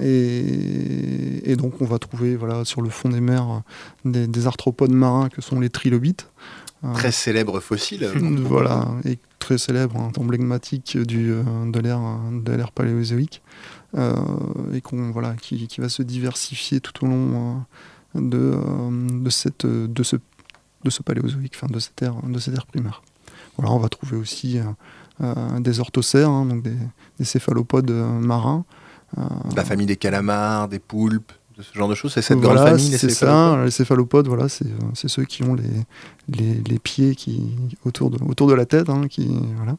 Et, 0.00 1.50
et 1.50 1.56
donc 1.56 1.82
on 1.82 1.84
va 1.84 1.98
trouver 1.98 2.34
voilà, 2.36 2.64
sur 2.64 2.80
le 2.80 2.88
fond 2.88 3.10
des 3.10 3.20
mers 3.20 3.62
des, 4.06 4.26
des 4.26 4.46
arthropodes 4.46 4.92
marins 4.92 5.28
que 5.28 5.42
sont 5.42 5.60
les 5.60 5.68
trilobites. 5.68 6.28
Euh, 6.84 6.92
Très 6.94 7.12
célèbre 7.12 7.60
fossile. 7.60 8.06
voilà, 8.14 8.88
et 9.04 9.18
très 9.42 9.58
célèbre, 9.58 9.96
hein, 9.96 10.12
emblématique 10.18 10.96
du, 10.96 11.32
euh, 11.32 11.42
de 11.70 11.80
l'ère 12.52 12.72
paléozoïque, 12.72 13.42
euh, 13.96 14.14
et 14.72 14.80
qu'on 14.80 15.10
voilà, 15.10 15.34
qui, 15.34 15.66
qui 15.66 15.80
va 15.80 15.88
se 15.88 16.02
diversifier 16.02 16.80
tout 16.80 17.04
au 17.04 17.08
long 17.08 17.64
euh, 18.16 18.20
de, 18.20 19.22
de, 19.22 19.30
cette, 19.30 19.66
de, 19.66 20.02
ce, 20.02 20.16
de 20.84 20.90
ce 20.90 21.02
paléozoïque, 21.02 21.54
enfin 21.56 21.72
de 21.72 21.80
cette 21.80 22.00
ère, 22.02 22.14
de 22.22 22.38
cette 22.38 22.54
ère 22.54 22.66
primaire. 22.66 23.02
Voilà, 23.56 23.72
on 23.72 23.78
va 23.78 23.88
trouver 23.88 24.16
aussi 24.16 24.58
des 25.20 25.80
orthocères, 25.80 26.30
hein, 26.30 26.46
donc 26.46 26.62
des, 26.62 26.76
des 27.18 27.24
céphalopodes 27.24 27.90
marins. 27.90 28.64
Euh, 29.18 29.22
La 29.56 29.64
famille 29.64 29.86
des 29.86 29.96
calamars, 29.96 30.68
des 30.68 30.78
poulpes, 30.78 31.32
de 31.56 31.62
ce 31.62 31.74
genre 31.74 31.88
de 31.88 31.94
choses. 31.94 32.12
C'est 32.14 32.22
cette 32.22 32.38
voilà, 32.38 32.60
grande 32.62 32.68
famille, 32.78 32.90
les 32.90 32.98
c'est 32.98 33.10
céphalopodes 33.10 33.58
ça. 33.58 33.64
Les 33.64 33.70
céphalopodes, 33.70 34.28
voilà, 34.28 34.48
c'est 34.48 34.66
euh, 34.66 35.08
ceux 35.08 35.24
qui 35.24 35.42
ont 35.42 35.54
les, 35.54 35.64
les, 36.28 36.54
les 36.66 36.78
pieds 36.78 37.14
qui 37.14 37.54
autour 37.84 38.10
de 38.10 38.18
autour 38.24 38.46
de 38.48 38.54
la 38.54 38.64
tête, 38.66 38.88
hein, 38.88 39.06
qui 39.08 39.28
voilà. 39.56 39.76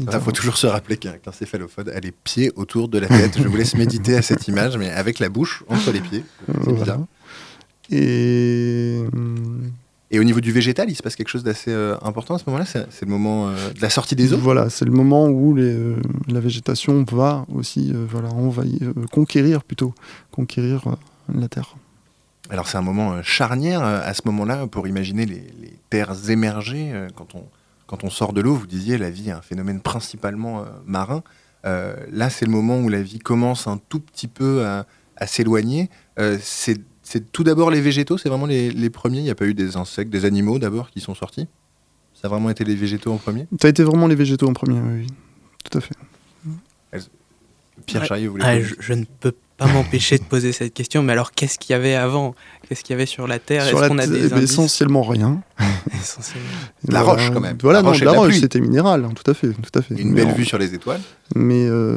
Il 0.00 0.08
faut 0.20 0.30
toujours 0.30 0.56
se 0.56 0.68
rappeler 0.68 0.96
qu'un 0.96 1.16
céphalopode 1.32 1.88
a 1.88 1.98
les 1.98 2.12
pieds 2.12 2.52
autour 2.54 2.88
de 2.88 2.98
la 3.00 3.08
tête. 3.08 3.36
Je 3.42 3.48
vous 3.48 3.56
laisse 3.56 3.74
méditer 3.74 4.16
à 4.16 4.22
cette 4.22 4.46
image, 4.46 4.76
mais 4.78 4.90
avec 4.90 5.18
la 5.18 5.28
bouche 5.28 5.64
entre 5.68 5.90
les 5.90 6.00
pieds. 6.00 6.22
euh, 6.48 6.52
C'est 6.52 6.70
voilà. 6.70 6.80
bizarre. 6.84 7.00
Et 7.90 9.02
hum, 9.12 9.72
Et 10.10 10.18
au 10.18 10.24
niveau 10.24 10.40
du 10.40 10.52
végétal, 10.52 10.88
il 10.90 10.94
se 10.94 11.02
passe 11.02 11.16
quelque 11.16 11.28
chose 11.28 11.44
d'assez 11.44 11.70
euh, 11.70 11.96
important 12.00 12.34
à 12.34 12.38
ce 12.38 12.44
moment-là. 12.46 12.64
C'est 12.64 13.04
le 13.04 13.10
moment 13.10 13.48
euh, 13.48 13.72
de 13.72 13.82
la 13.82 13.90
sortie 13.90 14.16
des 14.16 14.32
eaux? 14.32 14.38
voilà, 14.38 14.70
c'est 14.70 14.86
le 14.86 14.90
moment 14.90 15.26
où 15.28 15.54
les, 15.54 15.64
euh, 15.64 15.96
la 16.28 16.40
végétation 16.40 17.04
va 17.10 17.44
aussi 17.52 17.92
voilà 17.92 18.30
envahir, 18.30 18.92
conquérir 19.12 19.62
plutôt 19.62 19.94
conquérir 20.30 20.96
la 21.34 21.48
terre. 21.48 21.76
Alors 22.48 22.68
c'est 22.68 22.78
un 22.78 22.82
moment 22.82 23.22
charnière 23.22 23.82
à 23.82 24.14
ce 24.14 24.22
moment-là 24.26 24.66
pour 24.66 24.88
imaginer 24.88 25.26
les, 25.26 25.46
les 25.60 25.78
terres 25.90 26.30
émergées. 26.30 26.90
quand, 27.14 27.34
on, 27.34 27.44
quand 27.86 28.04
on 28.04 28.10
sort 28.10 28.32
de 28.32 28.40
l'eau, 28.40 28.54
vous 28.54 28.66
disiez 28.66 28.96
la 28.96 29.10
vie 29.10 29.28
est 29.28 29.32
un 29.32 29.42
phénomène 29.42 29.80
principalement 29.80 30.64
marin. 30.86 31.22
Là, 31.64 32.30
c'est 32.30 32.46
le 32.46 32.50
moment 32.50 32.78
où 32.78 32.88
la 32.88 33.02
vie 33.02 33.18
commence 33.18 33.66
un 33.66 33.78
tout 33.90 34.00
petit 34.00 34.28
peu 34.28 34.64
à, 34.64 34.86
à 35.16 35.26
s'éloigner. 35.26 35.90
C'est 36.40 36.80
c'est 37.10 37.32
tout 37.32 37.42
d'abord 37.42 37.70
les 37.70 37.80
végétaux, 37.80 38.18
c'est 38.18 38.28
vraiment 38.28 38.44
les, 38.44 38.70
les 38.70 38.90
premiers. 38.90 39.18
Il 39.18 39.24
n'y 39.24 39.30
a 39.30 39.34
pas 39.34 39.46
eu 39.46 39.54
des 39.54 39.76
insectes, 39.78 40.10
des 40.10 40.26
animaux 40.26 40.58
d'abord 40.58 40.90
qui 40.90 41.00
sont 41.00 41.14
sortis. 41.14 41.46
Ça 42.12 42.26
a 42.26 42.28
vraiment 42.28 42.50
été 42.50 42.64
les 42.64 42.74
végétaux 42.74 43.12
en 43.12 43.16
premier? 43.16 43.46
Ça 43.60 43.68
a 43.68 43.70
été 43.70 43.82
vraiment 43.82 44.08
les 44.08 44.14
végétaux 44.14 44.46
en 44.48 44.52
premier, 44.52 44.78
oui, 44.80 45.06
tout 45.64 45.78
à 45.78 45.80
fait. 45.80 45.94
Pierre 47.86 48.02
Ouais. 48.02 48.08
Charrier, 48.08 48.26
vous 48.26 48.32
voulez 48.32 48.44
Ah, 48.46 48.60
je, 48.60 48.74
je 48.78 48.92
ne 48.92 49.04
peux 49.20 49.32
pas 49.58 49.66
m'empêcher 49.66 50.16
de 50.18 50.22
poser 50.24 50.52
cette 50.52 50.72
question, 50.72 51.02
mais 51.02 51.12
alors 51.12 51.32
qu'est-ce 51.32 51.58
qu'il 51.58 51.72
y 51.72 51.76
avait 51.76 51.94
avant? 51.96 52.34
Qu'est-ce 52.68 52.82
qu'il 52.84 52.94
y 52.94 52.96
avait 52.96 53.06
sur 53.06 53.26
la 53.26 53.38
Terre? 53.38 53.64
Sur 53.66 53.80
Est-ce 53.82 53.88
qu'on 53.88 53.98
a 53.98 54.06
t- 54.06 54.12
des 54.12 54.32
indices? 54.32 54.52
essentiellement 54.52 55.02
rien. 55.02 55.42
Essentiellement. 55.92 56.48
La 56.88 57.02
roche, 57.02 57.30
quand 57.32 57.40
même. 57.40 57.58
Voilà, 57.60 57.80
La 57.80 57.82
non, 57.82 57.88
roche 57.90 58.00
la 58.02 58.12
roche, 58.12 58.38
c'était 58.38 58.60
minéral, 58.60 59.04
hein, 59.04 59.10
tout 59.14 59.28
à 59.30 59.34
fait, 59.34 59.48
tout 59.48 59.76
à 59.78 59.82
fait. 59.82 59.94
Une 59.96 60.10
Mais 60.12 60.22
belle 60.22 60.32
en- 60.32 60.36
vue 60.36 60.44
sur 60.44 60.58
les 60.58 60.74
étoiles. 60.74 61.00
Mais 61.34 61.66
euh, 61.66 61.96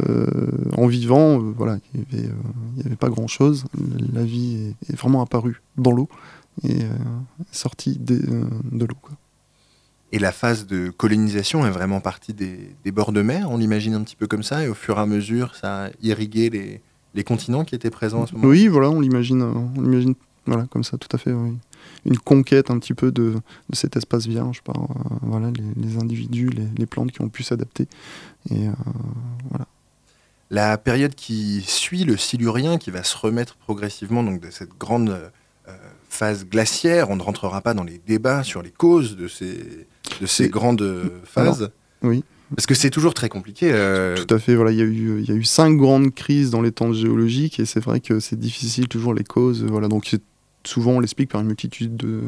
en 0.75 0.87
vivant, 0.87 1.37
euh, 1.39 1.53
voilà, 1.55 1.77
il 1.93 1.99
n'y 1.99 2.05
avait, 2.19 2.27
euh, 2.29 2.33
il 2.77 2.83
y 2.83 2.85
avait 2.87 2.95
pas 2.95 3.09
grand-chose. 3.09 3.65
La 4.13 4.23
vie 4.23 4.73
est, 4.89 4.93
est 4.93 4.95
vraiment 4.97 5.21
apparue 5.21 5.61
dans 5.77 5.91
l'eau 5.91 6.09
et 6.67 6.81
euh, 6.83 6.87
sortie 7.51 7.99
euh, 8.09 8.43
de 8.71 8.85
l'eau. 8.85 8.95
quoi. 9.01 9.11
Et 10.13 10.19
la 10.19 10.31
phase 10.31 10.65
de 10.67 10.89
colonisation 10.89 11.65
est 11.65 11.69
vraiment 11.71 12.01
partie 12.01 12.33
des, 12.33 12.75
des 12.83 12.91
bords 12.91 13.11
de 13.13 13.21
mer, 13.21 13.49
on 13.51 13.57
l'imagine 13.57 13.93
un 13.93 14.01
petit 14.03 14.17
peu 14.17 14.27
comme 14.27 14.43
ça, 14.43 14.63
et 14.63 14.67
au 14.67 14.73
fur 14.73 14.97
et 14.97 15.01
à 15.01 15.05
mesure, 15.05 15.55
ça 15.55 15.85
a 15.85 15.89
irrigué 16.01 16.49
les, 16.49 16.81
les 17.13 17.23
continents 17.23 17.63
qui 17.65 17.75
étaient 17.75 17.89
présents 17.89 18.23
à 18.23 18.27
ce 18.27 18.33
moment 18.33 18.47
Oui, 18.47 18.67
voilà, 18.67 18.89
on 18.89 18.99
l'imagine, 18.99 19.41
euh, 19.41 19.51
on 19.77 19.81
l'imagine, 19.81 20.15
voilà, 20.45 20.65
comme 20.71 20.83
ça, 20.83 20.97
tout 20.97 21.09
à 21.13 21.17
fait. 21.17 21.31
oui. 21.33 21.57
Une 22.05 22.17
conquête 22.17 22.71
un 22.71 22.79
petit 22.79 22.93
peu 22.95 23.11
de, 23.11 23.33
de 23.69 23.75
cet 23.75 23.95
espace 23.95 24.25
vierge 24.27 24.61
par 24.61 24.75
euh, 24.75 25.15
voilà, 25.21 25.51
les, 25.51 25.83
les 25.83 25.97
individus, 25.97 26.49
les, 26.49 26.67
les 26.77 26.85
plantes 26.87 27.11
qui 27.11 27.21
ont 27.21 27.29
pu 27.29 27.43
s'adapter. 27.43 27.87
Et 28.49 28.67
euh, 28.67 28.71
voilà. 29.49 29.67
La 30.49 30.77
période 30.77 31.15
qui 31.15 31.61
suit 31.65 32.03
le 32.03 32.17
Silurien, 32.17 32.77
qui 32.77 32.91
va 32.91 33.03
se 33.03 33.15
remettre 33.17 33.55
progressivement 33.55 34.23
donc, 34.23 34.41
de 34.41 34.49
cette 34.51 34.77
grande 34.77 35.09
euh, 35.09 35.71
phase 36.09 36.45
glaciaire, 36.45 37.09
on 37.09 37.15
ne 37.15 37.21
rentrera 37.21 37.61
pas 37.61 37.73
dans 37.73 37.83
les 37.83 37.99
débats 38.05 38.43
sur 38.43 38.61
les 38.61 38.71
causes 38.71 39.15
de 39.15 39.27
ces, 39.27 39.87
de 40.19 40.25
ces 40.25 40.49
grandes 40.49 41.11
phases. 41.23 41.71
oui. 42.03 42.23
Parce 42.55 42.65
que 42.65 42.75
c'est 42.75 42.89
toujours 42.89 43.13
très 43.13 43.29
compliqué. 43.29 43.71
euh, 43.73 44.15
Tout 44.15 44.33
à 44.33 44.39
fait. 44.39 44.55
Voilà, 44.55 44.71
il 44.71 44.77
y 44.77 44.81
a 44.81 44.85
eu, 44.85 45.23
y 45.23 45.31
a 45.31 45.35
eu 45.35 45.43
cinq 45.43 45.77
grandes 45.77 46.13
crises 46.13 46.49
dans 46.51 46.61
les 46.61 46.71
temps 46.71 46.91
géologiques 46.93 47.59
et 47.59 47.65
c'est 47.65 47.79
vrai 47.79 47.99
que 47.99 48.19
c'est 48.19 48.39
difficile 48.39 48.87
toujours 48.87 49.13
les 49.13 49.23
causes. 49.23 49.63
Voilà, 49.63 49.87
donc 49.87 50.15
souvent 50.63 50.91
on 50.91 50.99
l'explique 50.99 51.29
par 51.31 51.41
une 51.41 51.47
multitude 51.47 51.95
de, 51.95 52.21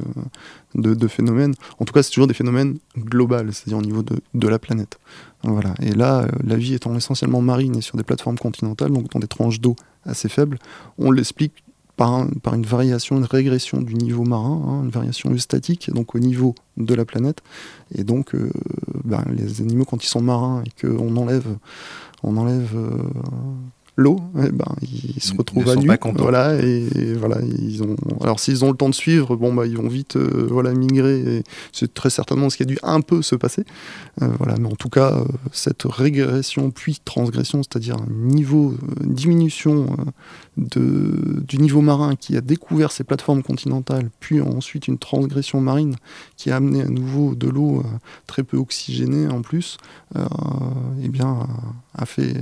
de, 0.76 0.94
de 0.96 1.08
phénomènes. 1.08 1.54
En 1.80 1.86
tout 1.86 1.94
cas, 1.94 2.02
c'est 2.04 2.12
toujours 2.12 2.28
des 2.28 2.34
phénomènes 2.34 2.78
globaux, 2.98 3.36
c'est-à-dire 3.52 3.78
au 3.78 3.82
niveau 3.82 4.02
de, 4.02 4.16
de 4.34 4.48
la 4.48 4.60
planète. 4.60 4.98
Voilà. 5.44 5.76
Et 5.82 5.92
là, 5.92 6.22
euh, 6.24 6.28
la 6.44 6.56
vie 6.56 6.74
étant 6.74 6.96
essentiellement 6.96 7.42
marine 7.42 7.76
et 7.78 7.82
sur 7.82 7.98
des 7.98 8.04
plateformes 8.04 8.38
continentales, 8.38 8.92
donc 8.92 9.10
dans 9.12 9.20
des 9.20 9.28
tranches 9.28 9.60
d'eau 9.60 9.76
assez 10.06 10.30
faibles, 10.30 10.58
on 10.98 11.12
l'explique 11.12 11.54
par, 11.95 12.12
un- 12.13 12.27
par 12.41 12.53
une 12.56 12.65
variation, 12.65 13.17
une 13.17 13.25
régression 13.25 13.82
du 13.82 13.93
niveau 13.95 14.23
marin, 14.23 14.62
hein, 14.67 14.84
une 14.84 14.89
variation 14.89 15.32
eustatique, 15.32 15.91
donc 15.93 16.15
au 16.15 16.19
niveau 16.19 16.56
de 16.77 16.93
la 16.95 17.06
planète. 17.06 17.41
Et 17.95 18.03
donc, 18.03 18.34
euh, 18.36 18.51
ben, 19.03 19.23
les 19.36 19.62
animaux, 19.62 19.86
quand 19.86 20.03
ils 20.03 20.08
sont 20.08 20.21
marins 20.21 20.63
et 20.65 20.71
qu'on 20.88 21.15
enlève, 21.17 21.47
on 22.23 22.38
enlève 22.38 22.71
euh, 22.75 23.03
l'eau, 23.95 24.19
eh 24.39 24.51
ben, 24.51 24.75
ils 24.82 25.21
se 25.21 25.36
retrouvent 25.36 25.69
à 25.69 25.73
sont 25.73 25.82
nu. 25.82 25.88
pas. 25.88 25.97
Voilà, 26.15 26.56
et, 26.62 26.88
et 26.95 27.13
voilà, 27.13 27.38
ils 27.41 27.84
ont. 27.84 27.95
Alors, 28.21 28.39
s'ils 28.39 28.65
ont 28.65 28.71
le 28.71 28.77
temps 28.77 28.89
de 28.89 28.95
suivre, 28.95 29.36
bon, 29.36 29.53
bah, 29.53 29.67
ils 29.67 29.77
vont 29.77 29.88
vite, 29.88 30.15
euh, 30.15 30.47
voilà, 30.49 30.73
migrer. 30.73 31.43
C'est 31.71 31.93
très 31.93 32.10
certainement 32.10 32.49
ce 32.49 32.58
qui 32.58 32.63
a 32.63 32.65
dû 32.65 32.79
un 32.84 33.01
peu 33.01 33.21
se 33.21 33.36
passer. 33.36 33.65
Euh, 34.21 34.27
voilà, 34.39 34.56
mais 34.60 34.67
en 34.67 34.75
tout 34.75 34.89
cas, 34.89 35.13
euh, 35.13 35.25
cette 35.51 35.84
régression 35.84 36.71
puis 36.71 36.99
transgression, 37.03 37.62
c'est-à-dire 37.62 37.97
un 37.97 38.12
niveau, 38.12 38.73
diminution 39.01 39.86
de, 40.58 41.43
du 41.47 41.58
niveau 41.58 41.82
marin 41.82 42.15
qui 42.15 42.36
a 42.36 42.41
découvert 42.41 42.91
ces 42.91 43.03
plateformes 43.03 43.43
continentales, 43.43 44.10
puis 44.19 44.41
ensuite 44.41 44.88
une 44.88 44.97
transgression 44.97 45.62
marine 45.62 45.95
qui 46.38 46.51
a 46.51 46.56
amené 46.56 46.82
à 46.82 46.88
nouveau 46.88 47.36
de 47.36 47.47
l'eau 47.47 47.84
très 48.27 48.43
peu 48.43 48.58
oxygénée 48.58 49.27
en 49.27 49.41
plus, 49.41 49.77
eh 50.15 51.10
bien, 51.10 51.47
a 51.95 52.06
fait, 52.06 52.36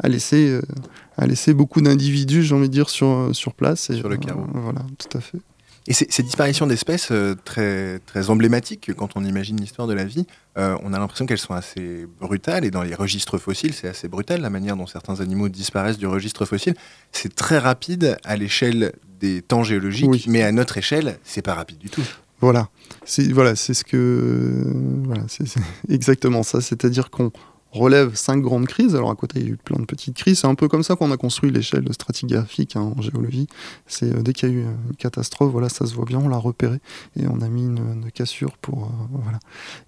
a 0.00 0.08
laissé, 0.08 0.59
euh, 0.60 1.22
a 1.22 1.26
laissé 1.26 1.54
beaucoup 1.54 1.80
d'individus, 1.80 2.42
j'ai 2.42 2.54
envie 2.54 2.68
de 2.68 2.72
dire, 2.72 2.90
sur, 2.90 3.30
sur 3.32 3.54
place. 3.54 3.90
Et, 3.90 3.96
Sur 3.96 4.08
le 4.08 4.16
carreau. 4.16 4.40
euh, 4.42 4.60
voilà, 4.60 4.80
tout 4.98 5.16
à 5.16 5.20
fait. 5.20 5.38
Et 5.86 5.94
ces, 5.94 6.22
disparitions 6.22 6.66
d'espèces 6.66 7.08
euh, 7.10 7.34
très, 7.44 8.00
très 8.00 8.28
emblématiques, 8.30 8.92
quand 8.94 9.10
on 9.16 9.24
imagine 9.24 9.58
l'histoire 9.58 9.88
de 9.88 9.94
la 9.94 10.04
vie, 10.04 10.26
euh, 10.58 10.76
on 10.82 10.92
a 10.92 10.98
l'impression 10.98 11.24
qu'elles 11.26 11.38
sont 11.38 11.54
assez 11.54 12.06
brutales. 12.20 12.64
Et 12.66 12.70
dans 12.70 12.82
les 12.82 12.94
registres 12.94 13.38
fossiles, 13.38 13.72
c'est 13.72 13.88
assez 13.88 14.06
brutal 14.06 14.40
la 14.42 14.50
manière 14.50 14.76
dont 14.76 14.86
certains 14.86 15.20
animaux 15.20 15.48
disparaissent 15.48 15.98
du 15.98 16.06
registre 16.06 16.44
fossile. 16.44 16.74
C'est 17.12 17.34
très 17.34 17.58
rapide 17.58 18.18
à 18.24 18.36
l'échelle 18.36 18.92
des 19.20 19.40
temps 19.42 19.64
géologiques, 19.64 20.08
Oui. 20.10 20.24
mais 20.28 20.42
à 20.42 20.52
notre 20.52 20.76
échelle, 20.78 21.18
c'est 21.24 21.42
pas 21.42 21.54
rapide 21.54 21.78
du 21.78 21.88
tout. 21.88 22.02
Voilà, 22.42 22.68
c'est 23.04 23.30
voilà, 23.32 23.54
c'est 23.56 23.74
ce 23.74 23.84
que 23.84 24.64
voilà, 25.04 25.24
c'est 25.28 25.44
exactement 25.90 26.42
ça. 26.42 26.60
C'est-à-dire 26.60 27.10
qu'on 27.10 27.32
relève 27.72 28.14
cinq 28.14 28.40
grandes 28.40 28.66
crises. 28.66 28.94
Alors 28.94 29.10
à 29.10 29.14
côté, 29.14 29.40
il 29.40 29.46
y 29.46 29.48
a 29.48 29.52
eu 29.52 29.56
plein 29.56 29.78
de 29.78 29.84
petites 29.84 30.16
crises. 30.16 30.40
C'est 30.40 30.46
un 30.46 30.54
peu 30.54 30.68
comme 30.68 30.82
ça 30.82 30.96
qu'on 30.96 31.10
a 31.12 31.16
construit 31.16 31.50
l'échelle 31.50 31.86
stratigraphique 31.92 32.76
hein, 32.76 32.92
en 32.96 33.00
géologie. 33.02 33.46
C'est 33.86 34.14
euh, 34.14 34.22
dès 34.22 34.32
qu'il 34.32 34.48
y 34.48 34.52
a 34.52 34.54
eu 34.54 34.62
une 34.62 34.96
catastrophe, 34.96 35.52
voilà, 35.52 35.68
ça 35.68 35.86
se 35.86 35.94
voit 35.94 36.04
bien, 36.04 36.18
on 36.18 36.28
l'a 36.28 36.36
repéré 36.36 36.80
et 37.18 37.26
on 37.28 37.40
a 37.40 37.48
mis 37.48 37.64
une, 37.64 38.10
cassure 38.12 38.56
pour 38.58 38.84
euh, 38.84 39.18
voilà. 39.22 39.38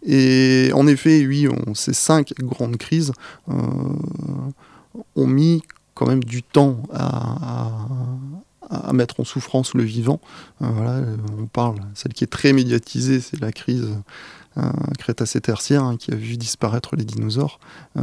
Et 0.05 0.71
en 0.75 0.87
effet, 0.87 1.27
oui, 1.27 1.49
ces 1.75 1.93
cinq 1.93 2.33
grandes 2.39 2.77
crises 2.77 3.13
euh, 3.49 3.55
ont 5.17 5.27
mis 5.27 5.63
quand 5.95 6.07
même 6.07 6.25
du 6.25 6.43
temps 6.43 6.83
à, 6.93 7.77
à- 8.71 8.89
à 8.89 8.93
mettre 8.95 9.21
en 9.21 9.25
souffrance 9.25 9.75
le 9.75 9.83
vivant. 9.83 10.21
Euh, 10.63 10.67
voilà, 10.73 10.93
euh, 10.93 11.17
on 11.39 11.47
parle, 11.47 11.77
celle 11.95 12.15
qui 12.15 12.25
est 12.25 12.29
très 12.29 12.53
médiatisée, 12.55 13.21
c'est 13.21 13.39
la 13.41 13.53
crise 13.53 13.87
euh, 14.59 14.71
crétacé-tertiaire 14.99 15.83
hein, 15.83 15.97
qui 15.97 16.13
a 16.13 16.15
vu 16.15 16.37
disparaître 16.37 16.95
les 16.95 17.05
dinosaures. 17.05 17.59
Euh, 17.97 18.03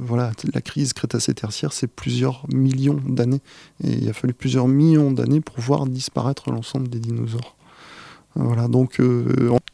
voilà, 0.00 0.30
la 0.52 0.60
crise 0.60 0.92
crétacé-tertiaire, 0.92 1.72
c'est 1.72 1.86
plusieurs 1.86 2.44
millions 2.52 3.00
d'années. 3.06 3.40
Et 3.82 3.92
il 3.92 4.08
a 4.10 4.12
fallu 4.12 4.34
plusieurs 4.34 4.68
millions 4.68 5.10
d'années 5.10 5.40
pour 5.40 5.58
voir 5.58 5.86
disparaître 5.86 6.50
l'ensemble 6.50 6.88
des 6.88 6.98
dinosaures. 6.98 7.56
Euh, 8.36 8.42
Voilà, 8.42 8.68
donc 8.68 9.00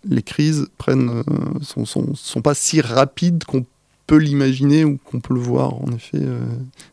les 0.09 0.23
crises 0.23 0.69
prennent, 0.79 1.25
sont, 1.61 2.41
pas 2.41 2.55
si 2.55 2.81
rapides 2.81 3.43
qu'on 3.43 3.67
peut 4.07 4.19
l'imaginer 4.19 4.85
ou 4.85 4.99
qu'on 5.05 5.19
peut 5.19 5.35
le 5.35 5.41
voir 5.41 5.75
en 5.83 5.91
effet 5.93 6.23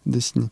dessiner. 0.08 0.48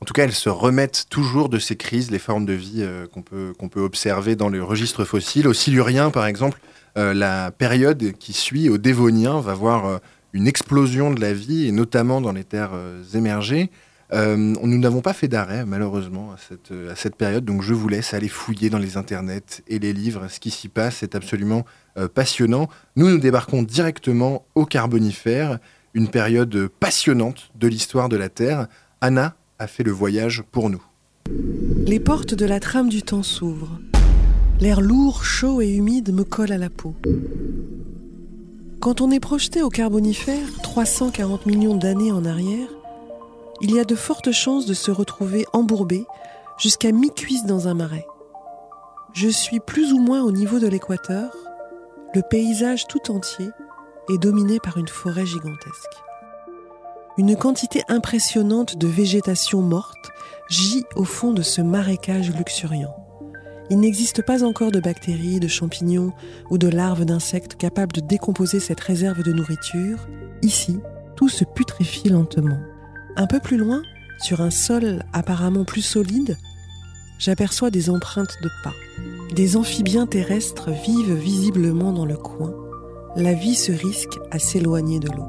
En 0.00 0.06
tout 0.06 0.14
cas, 0.14 0.24
elles 0.24 0.32
se 0.32 0.48
remettent 0.48 1.08
toujours 1.10 1.50
de 1.50 1.58
ces 1.58 1.76
crises, 1.76 2.10
les 2.10 2.18
formes 2.18 2.46
de 2.46 2.54
vie 2.54 2.88
qu'on 3.12 3.20
peut, 3.20 3.52
peut 3.70 3.82
observer 3.82 4.34
dans 4.34 4.48
le 4.48 4.64
registre 4.64 5.04
fossile. 5.04 5.46
Au 5.46 5.52
Silurien, 5.52 6.10
par 6.10 6.24
exemple, 6.24 6.58
euh, 6.96 7.14
la 7.14 7.50
période 7.50 8.12
qui 8.18 8.32
suit 8.32 8.68
au 8.68 8.78
Dévonien 8.78 9.40
va 9.40 9.54
voir 9.54 9.86
euh, 9.86 9.98
une 10.32 10.46
explosion 10.46 11.12
de 11.12 11.20
la 11.20 11.32
vie, 11.32 11.66
et 11.66 11.72
notamment 11.72 12.20
dans 12.20 12.32
les 12.32 12.44
terres 12.44 12.72
euh, 12.74 13.02
émergées. 13.14 13.70
Nous 14.12 14.78
n'avons 14.78 15.02
pas 15.02 15.12
fait 15.12 15.28
d'arrêt, 15.28 15.64
malheureusement, 15.64 16.32
à 16.32 16.36
cette, 16.36 16.72
à 16.90 16.96
cette 16.96 17.14
période, 17.14 17.44
donc 17.44 17.62
je 17.62 17.72
vous 17.72 17.86
laisse 17.86 18.12
aller 18.12 18.26
fouiller 18.26 18.68
dans 18.68 18.78
les 18.78 18.96
internets 18.96 19.62
et 19.68 19.78
les 19.78 19.92
livres. 19.92 20.26
Ce 20.28 20.40
qui 20.40 20.50
s'y 20.50 20.66
passe, 20.66 20.96
c'est 20.96 21.14
absolument 21.14 21.64
passionnant. 22.12 22.68
Nous, 22.96 23.08
nous 23.08 23.18
débarquons 23.18 23.62
directement 23.62 24.44
au 24.56 24.66
Carbonifère, 24.66 25.60
une 25.94 26.08
période 26.08 26.66
passionnante 26.80 27.52
de 27.54 27.68
l'histoire 27.68 28.08
de 28.08 28.16
la 28.16 28.28
Terre. 28.28 28.66
Anna 29.00 29.36
a 29.60 29.68
fait 29.68 29.84
le 29.84 29.92
voyage 29.92 30.42
pour 30.50 30.70
nous. 30.70 30.82
Les 31.86 32.00
portes 32.00 32.34
de 32.34 32.46
la 32.46 32.58
trame 32.58 32.88
du 32.88 33.02
temps 33.02 33.22
s'ouvrent. 33.22 33.79
L'air 34.60 34.82
lourd, 34.82 35.24
chaud 35.24 35.62
et 35.62 35.70
humide 35.70 36.12
me 36.12 36.22
colle 36.22 36.52
à 36.52 36.58
la 36.58 36.68
peau. 36.68 36.94
Quand 38.78 39.00
on 39.00 39.10
est 39.10 39.18
projeté 39.18 39.62
au 39.62 39.70
Carbonifère, 39.70 40.46
340 40.62 41.46
millions 41.46 41.76
d'années 41.76 42.12
en 42.12 42.26
arrière, 42.26 42.68
il 43.62 43.74
y 43.74 43.80
a 43.80 43.84
de 43.84 43.94
fortes 43.94 44.32
chances 44.32 44.66
de 44.66 44.74
se 44.74 44.90
retrouver 44.90 45.46
embourbé 45.54 46.04
jusqu'à 46.58 46.92
mi-cuisse 46.92 47.46
dans 47.46 47.68
un 47.68 47.74
marais. 47.74 48.06
Je 49.14 49.28
suis 49.28 49.60
plus 49.60 49.94
ou 49.94 49.98
moins 49.98 50.22
au 50.22 50.30
niveau 50.30 50.58
de 50.58 50.68
l'équateur. 50.68 51.34
Le 52.14 52.20
paysage 52.20 52.86
tout 52.86 53.10
entier 53.10 53.48
est 54.12 54.18
dominé 54.18 54.58
par 54.60 54.76
une 54.76 54.88
forêt 54.88 55.24
gigantesque. 55.24 56.02
Une 57.16 57.34
quantité 57.34 57.82
impressionnante 57.88 58.76
de 58.76 58.86
végétation 58.86 59.62
morte 59.62 60.10
gît 60.50 60.84
au 60.96 61.04
fond 61.04 61.32
de 61.32 61.42
ce 61.42 61.62
marécage 61.62 62.30
luxuriant. 62.36 63.09
Il 63.70 63.78
n'existe 63.78 64.22
pas 64.22 64.42
encore 64.42 64.72
de 64.72 64.80
bactéries, 64.80 65.38
de 65.38 65.46
champignons 65.46 66.12
ou 66.50 66.58
de 66.58 66.66
larves 66.66 67.04
d'insectes 67.04 67.54
capables 67.54 67.92
de 67.92 68.00
décomposer 68.00 68.58
cette 68.58 68.80
réserve 68.80 69.22
de 69.22 69.32
nourriture. 69.32 70.08
Ici, 70.42 70.80
tout 71.14 71.28
se 71.28 71.44
putréfie 71.44 72.08
lentement. 72.08 72.58
Un 73.16 73.28
peu 73.28 73.38
plus 73.38 73.56
loin, 73.56 73.82
sur 74.18 74.40
un 74.40 74.50
sol 74.50 75.04
apparemment 75.12 75.64
plus 75.64 75.82
solide, 75.82 76.36
j'aperçois 77.20 77.70
des 77.70 77.90
empreintes 77.90 78.36
de 78.42 78.50
pas. 78.64 78.74
Des 79.36 79.56
amphibiens 79.56 80.06
terrestres 80.06 80.70
vivent 80.70 81.14
visiblement 81.14 81.92
dans 81.92 82.06
le 82.06 82.16
coin. 82.16 82.52
La 83.14 83.34
vie 83.34 83.54
se 83.54 83.70
risque 83.70 84.18
à 84.32 84.40
s'éloigner 84.40 84.98
de 84.98 85.08
l'eau. 85.08 85.28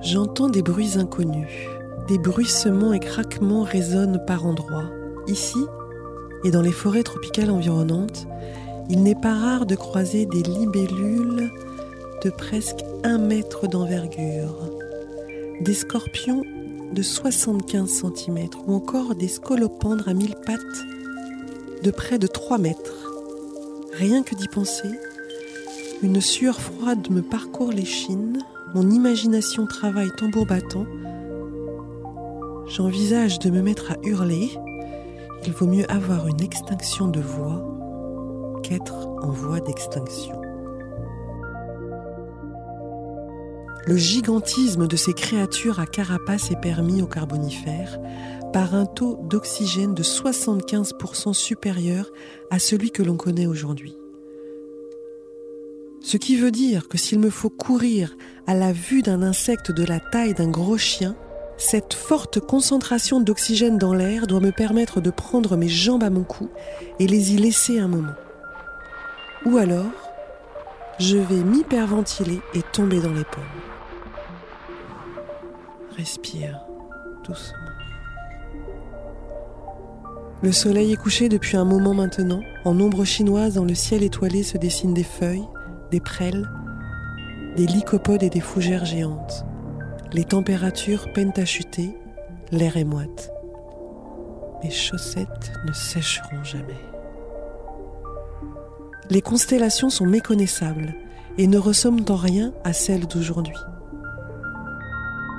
J'entends 0.00 0.48
des 0.48 0.62
bruits 0.62 0.96
inconnus. 0.96 1.68
Des 2.08 2.18
bruissements 2.18 2.94
et 2.94 3.00
craquements 3.00 3.64
résonnent 3.64 4.22
par 4.26 4.46
endroits. 4.46 4.90
Ici, 5.26 5.58
et 6.44 6.50
dans 6.50 6.62
les 6.62 6.72
forêts 6.72 7.02
tropicales 7.02 7.50
environnantes, 7.50 8.26
il 8.88 9.02
n'est 9.02 9.14
pas 9.14 9.34
rare 9.34 9.66
de 9.66 9.74
croiser 9.74 10.26
des 10.26 10.42
libellules 10.42 11.50
de 12.24 12.30
presque 12.30 12.84
un 13.04 13.18
mètre 13.18 13.68
d'envergure, 13.68 14.70
des 15.60 15.74
scorpions 15.74 16.42
de 16.92 17.02
75 17.02 18.04
cm 18.14 18.48
ou 18.66 18.74
encore 18.74 19.14
des 19.14 19.28
scolopendres 19.28 20.08
à 20.08 20.14
mille 20.14 20.36
pattes 20.46 20.60
de 21.82 21.90
près 21.90 22.18
de 22.18 22.26
3 22.26 22.58
mètres. 22.58 23.10
Rien 23.92 24.22
que 24.22 24.34
d'y 24.34 24.48
penser, 24.48 24.88
une 26.02 26.20
sueur 26.20 26.60
froide 26.60 27.10
me 27.10 27.22
parcourt 27.22 27.72
l'échine, 27.72 28.38
mon 28.74 28.90
imagination 28.90 29.66
travaille 29.66 30.10
tambour 30.16 30.46
battant. 30.46 30.86
J'envisage 32.68 33.38
de 33.38 33.50
me 33.50 33.62
mettre 33.62 33.92
à 33.92 33.96
hurler. 34.02 34.50
Il 35.46 35.52
vaut 35.52 35.66
mieux 35.66 35.90
avoir 35.90 36.26
une 36.26 36.40
extinction 36.40 37.08
de 37.08 37.20
voix 37.20 37.62
qu'être 38.62 39.08
en 39.22 39.30
voie 39.30 39.60
d'extinction. 39.60 40.40
le 43.86 43.96
gigantisme 43.96 44.88
de 44.88 44.96
ces 44.96 45.12
créatures 45.12 45.78
à 45.78 45.86
carapace 45.86 46.50
est 46.50 46.60
permis 46.60 47.02
au 47.02 47.06
carbonifère 47.06 48.00
par 48.52 48.74
un 48.74 48.84
taux 48.84 49.20
d'oxygène 49.22 49.94
de 49.94 50.02
75% 50.02 51.32
supérieur 51.32 52.10
à 52.50 52.58
celui 52.58 52.90
que 52.90 53.04
l'on 53.04 53.16
connaît 53.16 53.46
aujourd'hui. 53.46 53.96
Ce 56.00 56.16
qui 56.16 56.36
veut 56.36 56.50
dire 56.50 56.88
que 56.88 56.98
s'il 56.98 57.20
me 57.20 57.30
faut 57.30 57.50
courir 57.50 58.16
à 58.46 58.54
la 58.54 58.72
vue 58.72 59.02
d'un 59.02 59.22
insecte 59.22 59.70
de 59.70 59.84
la 59.84 60.00
taille 60.00 60.34
d'un 60.34 60.50
gros 60.50 60.78
chien, 60.78 61.16
cette 61.58 61.94
forte 61.94 62.40
concentration 62.40 63.20
d'oxygène 63.20 63.78
dans 63.78 63.94
l'air 63.94 64.26
doit 64.26 64.40
me 64.40 64.52
permettre 64.52 65.00
de 65.00 65.10
prendre 65.10 65.56
mes 65.56 65.68
jambes 65.68 66.02
à 66.02 66.10
mon 66.10 66.22
cou 66.22 66.50
et 66.98 67.06
les 67.06 67.34
y 67.34 67.38
laisser 67.38 67.78
un 67.78 67.88
moment. 67.88 68.14
Ou 69.46 69.56
alors, 69.56 69.84
je 70.98 71.16
vais 71.16 71.42
m'hyperventiler 71.42 72.40
et 72.54 72.62
tomber 72.62 73.00
dans 73.00 73.12
les 73.12 73.24
pommes. 73.24 73.44
Respire 75.96 76.60
doucement. 77.24 77.56
Le 80.42 80.52
soleil 80.52 80.92
est 80.92 80.96
couché 80.96 81.30
depuis 81.30 81.56
un 81.56 81.64
moment 81.64 81.94
maintenant. 81.94 82.42
En 82.66 82.78
ombre 82.78 83.04
chinoise, 83.04 83.54
dans 83.54 83.64
le 83.64 83.74
ciel 83.74 84.02
étoilé 84.02 84.42
se 84.42 84.58
dessinent 84.58 84.92
des 84.92 85.02
feuilles, 85.02 85.48
des 85.90 86.00
prêles, 86.00 86.46
des 87.56 87.66
lycopodes 87.66 88.22
et 88.22 88.28
des 88.28 88.40
fougères 88.40 88.84
géantes. 88.84 89.46
Les 90.12 90.24
températures 90.24 91.12
peinent 91.12 91.32
à 91.36 91.44
chuter, 91.44 91.96
l'air 92.52 92.76
est 92.76 92.84
moite. 92.84 93.30
Mes 94.62 94.70
chaussettes 94.70 95.52
ne 95.66 95.72
sécheront 95.72 96.44
jamais. 96.44 96.80
Les 99.10 99.20
constellations 99.20 99.90
sont 99.90 100.06
méconnaissables 100.06 100.94
et 101.38 101.46
ne 101.46 101.58
ressemblent 101.58 102.10
en 102.10 102.16
rien 102.16 102.52
à 102.64 102.72
celles 102.72 103.06
d'aujourd'hui. 103.06 103.56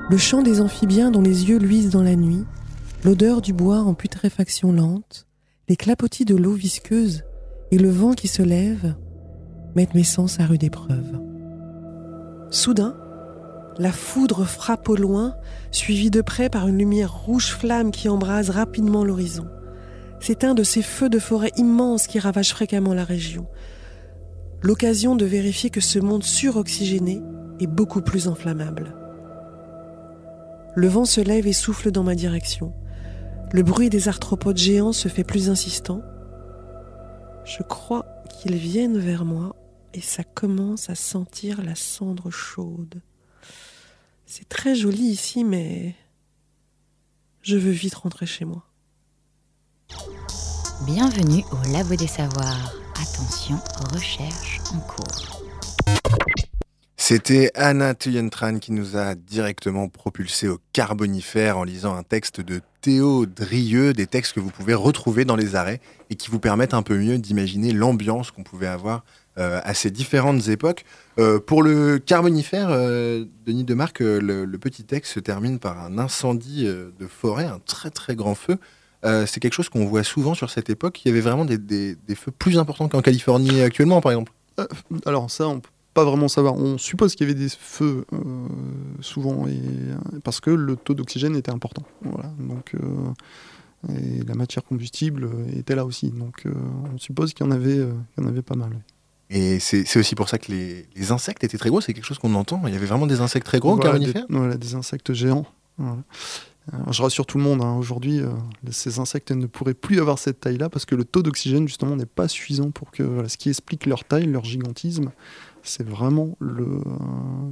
Le 0.09 0.17
chant 0.17 0.41
des 0.41 0.61
amphibiens 0.61 1.11
dont 1.11 1.21
les 1.21 1.49
yeux 1.49 1.57
luisent 1.57 1.89
dans 1.89 2.03
la 2.03 2.15
nuit, 2.15 2.45
l'odeur 3.03 3.41
du 3.41 3.53
bois 3.53 3.79
en 3.79 3.93
putréfaction 3.93 4.71
lente, 4.71 5.27
les 5.67 5.75
clapotis 5.75 6.25
de 6.25 6.35
l'eau 6.35 6.53
visqueuse 6.53 7.23
et 7.71 7.77
le 7.77 7.89
vent 7.89 8.13
qui 8.13 8.27
se 8.27 8.41
lève 8.41 8.95
mettent 9.75 9.95
mes 9.95 10.03
sens 10.03 10.39
à 10.39 10.45
rude 10.45 10.63
épreuve. 10.63 11.19
Soudain, 12.49 12.95
la 13.79 13.91
foudre 13.91 14.45
frappe 14.45 14.89
au 14.89 14.95
loin, 14.95 15.35
suivie 15.71 16.09
de 16.09 16.21
près 16.21 16.49
par 16.49 16.67
une 16.67 16.77
lumière 16.77 17.13
rouge 17.13 17.51
flamme 17.51 17.91
qui 17.91 18.09
embrase 18.09 18.49
rapidement 18.49 19.03
l'horizon. 19.03 19.47
C'est 20.19 20.43
un 20.43 20.55
de 20.55 20.63
ces 20.63 20.81
feux 20.81 21.09
de 21.09 21.19
forêt 21.19 21.51
immenses 21.57 22.07
qui 22.07 22.19
ravagent 22.19 22.53
fréquemment 22.53 22.93
la 22.93 23.03
région. 23.03 23.47
L'occasion 24.61 25.15
de 25.15 25.25
vérifier 25.25 25.69
que 25.69 25.81
ce 25.81 25.99
monde 25.99 26.23
suroxygéné 26.23 27.21
est 27.59 27.67
beaucoup 27.67 28.01
plus 28.01 28.27
inflammable. 28.27 28.95
Le 30.75 30.87
vent 30.87 31.05
se 31.05 31.21
lève 31.21 31.47
et 31.47 31.53
souffle 31.53 31.91
dans 31.91 32.03
ma 32.03 32.15
direction. 32.15 32.73
Le 33.51 33.63
bruit 33.63 33.89
des 33.89 34.07
arthropodes 34.07 34.57
géants 34.57 34.93
se 34.93 35.07
fait 35.07 35.23
plus 35.23 35.49
insistant. 35.49 36.01
Je 37.45 37.63
crois 37.63 38.05
qu'ils 38.29 38.57
viennent 38.57 38.97
vers 38.97 39.25
moi 39.25 39.55
et 39.93 40.01
ça 40.01 40.23
commence 40.23 40.89
à 40.89 40.95
sentir 40.95 41.63
la 41.63 41.75
cendre 41.75 42.29
chaude. 42.29 43.01
C'est 44.29 44.49
très 44.49 44.75
joli 44.75 45.03
ici, 45.03 45.45
mais 45.45 45.95
je 47.41 47.55
veux 47.55 47.71
vite 47.71 47.95
rentrer 47.95 48.25
chez 48.25 48.43
moi. 48.43 48.61
Bienvenue 50.85 51.45
au 51.53 51.71
Labo 51.71 51.95
des 51.95 52.07
Savoirs. 52.07 52.73
Attention, 53.01 53.57
recherche 53.93 54.59
en 54.73 54.79
cours. 54.81 55.41
C'était 56.97 57.51
Anna 57.55 57.95
Tuyentran 57.95 58.59
qui 58.59 58.73
nous 58.73 58.97
a 58.97 59.15
directement 59.15 59.87
propulsé 59.87 60.49
au 60.49 60.59
carbonifère 60.73 61.57
en 61.57 61.63
lisant 61.63 61.95
un 61.95 62.03
texte 62.03 62.41
de 62.41 62.59
Théo 62.81 63.25
Drieux, 63.25 63.93
des 63.93 64.07
textes 64.07 64.33
que 64.33 64.41
vous 64.41 64.51
pouvez 64.51 64.73
retrouver 64.73 65.23
dans 65.23 65.37
les 65.37 65.55
arrêts 65.55 65.79
et 66.09 66.15
qui 66.15 66.29
vous 66.29 66.39
permettent 66.39 66.73
un 66.73 66.83
peu 66.83 66.97
mieux 66.97 67.17
d'imaginer 67.17 67.71
l'ambiance 67.71 68.31
qu'on 68.31 68.43
pouvait 68.43 68.67
avoir 68.67 69.05
à 69.37 69.73
ces 69.73 69.91
différentes 69.91 70.47
époques. 70.47 70.83
Euh, 71.19 71.39
pour 71.39 71.63
le 71.63 71.97
carbonifère, 71.97 72.67
euh, 72.69 73.25
Denis 73.45 73.63
Demarque, 73.63 73.99
le, 73.99 74.45
le, 74.45 74.57
petit 74.59 74.83
texte 74.83 75.13
se 75.13 75.19
termine 75.19 75.57
par 75.57 75.79
un 75.79 75.97
incendie 75.97 76.65
de 76.65 77.07
forêt, 77.07 77.45
un 77.45 77.59
très 77.65 77.89
très 77.89 78.15
grand 78.15 78.35
feu. 78.35 78.57
c'est 79.03 79.39
quelque 79.39 79.53
chose 79.53 79.69
qu'on 79.69 79.85
voit 79.85 80.03
souvent 80.03 80.33
sur 80.33 80.49
cette 80.49 80.69
époque. 80.69 81.03
Il 81.05 81.07
y 81.07 81.11
avait 81.11 81.21
vraiment 81.21 81.45
des, 81.45 81.97
feux 82.15 82.31
plus 82.31 82.59
importants 82.59 82.87
qu'en 82.87 83.01
Californie 83.01 83.61
actuellement, 83.61 84.01
par 84.01 84.11
exemple. 84.11 84.31
alors 85.05 85.31
ça, 85.31 85.47
on 85.47 85.59
peut 85.59 85.69
pas 85.93 86.03
vraiment 86.03 86.27
savoir. 86.27 86.55
On 86.55 86.77
suppose 86.77 87.15
qu'il 87.15 87.27
y 87.27 87.31
avait 87.31 87.39
des 87.39 87.49
feux 87.49 88.05
souvent, 89.01 89.45
parce 90.23 90.39
que 90.39 90.51
le 90.51 90.75
taux 90.75 90.93
d'oxygène 90.93 91.35
était 91.35 91.51
important. 91.51 91.83
Donc, 92.39 92.73
et 93.89 94.23
la 94.23 94.35
matière 94.35 94.63
combustible 94.63 95.29
était 95.55 95.75
là 95.75 95.85
aussi. 95.85 96.11
Donc 96.11 96.43
on 96.93 96.97
suppose 96.97 97.33
qu'il 97.33 97.45
y, 97.45 97.49
en 97.49 97.51
avait, 97.51 97.77
y 97.77 98.21
en 98.21 98.27
avait 98.27 98.41
pas 98.43 98.55
mal. 98.55 98.71
Et 99.29 99.59
c'est 99.59 99.97
aussi 99.97 100.15
pour 100.15 100.29
ça 100.29 100.37
que 100.37 100.51
les, 100.51 100.85
les, 100.95 101.11
insectes 101.11 101.43
étaient 101.43 101.57
très 101.57 101.69
gros, 101.69 101.81
c'est 101.81 101.93
quelque 101.93 102.05
chose 102.05 102.17
qu'on 102.17 102.33
entend. 102.35 102.61
Il 102.65 102.73
y 102.73 102.77
avait 102.77 102.85
vraiment 102.85 103.07
des 103.07 103.19
insectes 103.19 103.45
très 103.45 103.59
gros 103.59 103.75
voilà, 103.75 103.89
au 103.89 103.93
carbonifère 103.93 104.25
des, 104.27 104.35
voilà, 104.35 104.55
des 104.55 104.75
insectes 104.75 105.13
géants. 105.13 105.45
Voilà. 105.77 106.01
Alors, 106.73 106.91
je 106.91 107.01
rassure 107.01 107.25
tout 107.25 107.37
le 107.37 107.43
monde, 107.43 107.61
hein, 107.61 107.75
aujourd'hui, 107.75 108.19
euh, 108.19 108.29
ces 108.71 108.99
insectes 108.99 109.31
ne 109.31 109.45
pourraient 109.45 109.73
plus 109.73 109.99
avoir 109.99 110.19
cette 110.19 110.41
taille-là 110.41 110.69
parce 110.69 110.85
que 110.85 110.95
le 110.95 111.05
taux 111.05 111.23
d'oxygène, 111.23 111.67
justement, 111.67 111.95
n'est 111.95 112.05
pas 112.05 112.27
suffisant 112.27 112.71
pour 112.71 112.91
que. 112.91 113.03
Voilà, 113.03 113.29
ce 113.29 113.37
qui 113.37 113.49
explique 113.49 113.85
leur 113.85 114.03
taille, 114.03 114.25
leur 114.25 114.43
gigantisme, 114.43 115.11
c'est 115.63 115.87
vraiment 115.87 116.35
le, 116.39 116.63
euh, 116.63 116.81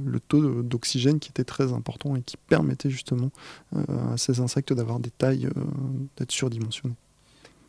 le 0.04 0.20
taux 0.20 0.62
d'oxygène 0.62 1.18
qui 1.18 1.30
était 1.30 1.44
très 1.44 1.72
important 1.72 2.14
et 2.14 2.22
qui 2.22 2.36
permettait 2.36 2.90
justement 2.90 3.30
euh, 3.74 4.14
à 4.14 4.16
ces 4.18 4.40
insectes 4.40 4.72
d'avoir 4.72 5.00
des 5.00 5.10
tailles, 5.10 5.48
d'être 6.16 6.32
surdimensionnés. 6.32 6.96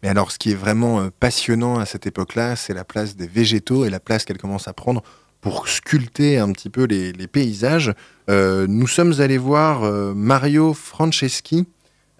Mais 0.04 0.10
alors, 0.10 0.32
ce 0.32 0.38
qui 0.38 0.52
est 0.52 0.56
vraiment 0.56 1.10
passionnant 1.20 1.80
à 1.80 1.86
cette 1.86 2.06
époque-là, 2.06 2.56
c'est 2.56 2.74
la 2.74 2.84
place 2.84 3.16
des 3.16 3.28
végétaux 3.28 3.86
et 3.86 3.90
la 3.90 4.00
place 4.00 4.26
qu'elle 4.26 4.38
commence 4.38 4.68
à 4.68 4.74
prendre 4.74 5.04
pour 5.42 5.68
sculpter 5.68 6.38
un 6.38 6.52
petit 6.52 6.70
peu 6.70 6.84
les, 6.84 7.28
paysages. 7.28 7.94
Euh, 8.30 8.68
nous 8.68 8.88
sommes 8.88 9.20
allés 9.20 9.38
voir 9.38 9.84
euh, 9.84 10.14
Mario 10.14 10.74
Franceschi, 10.74 11.66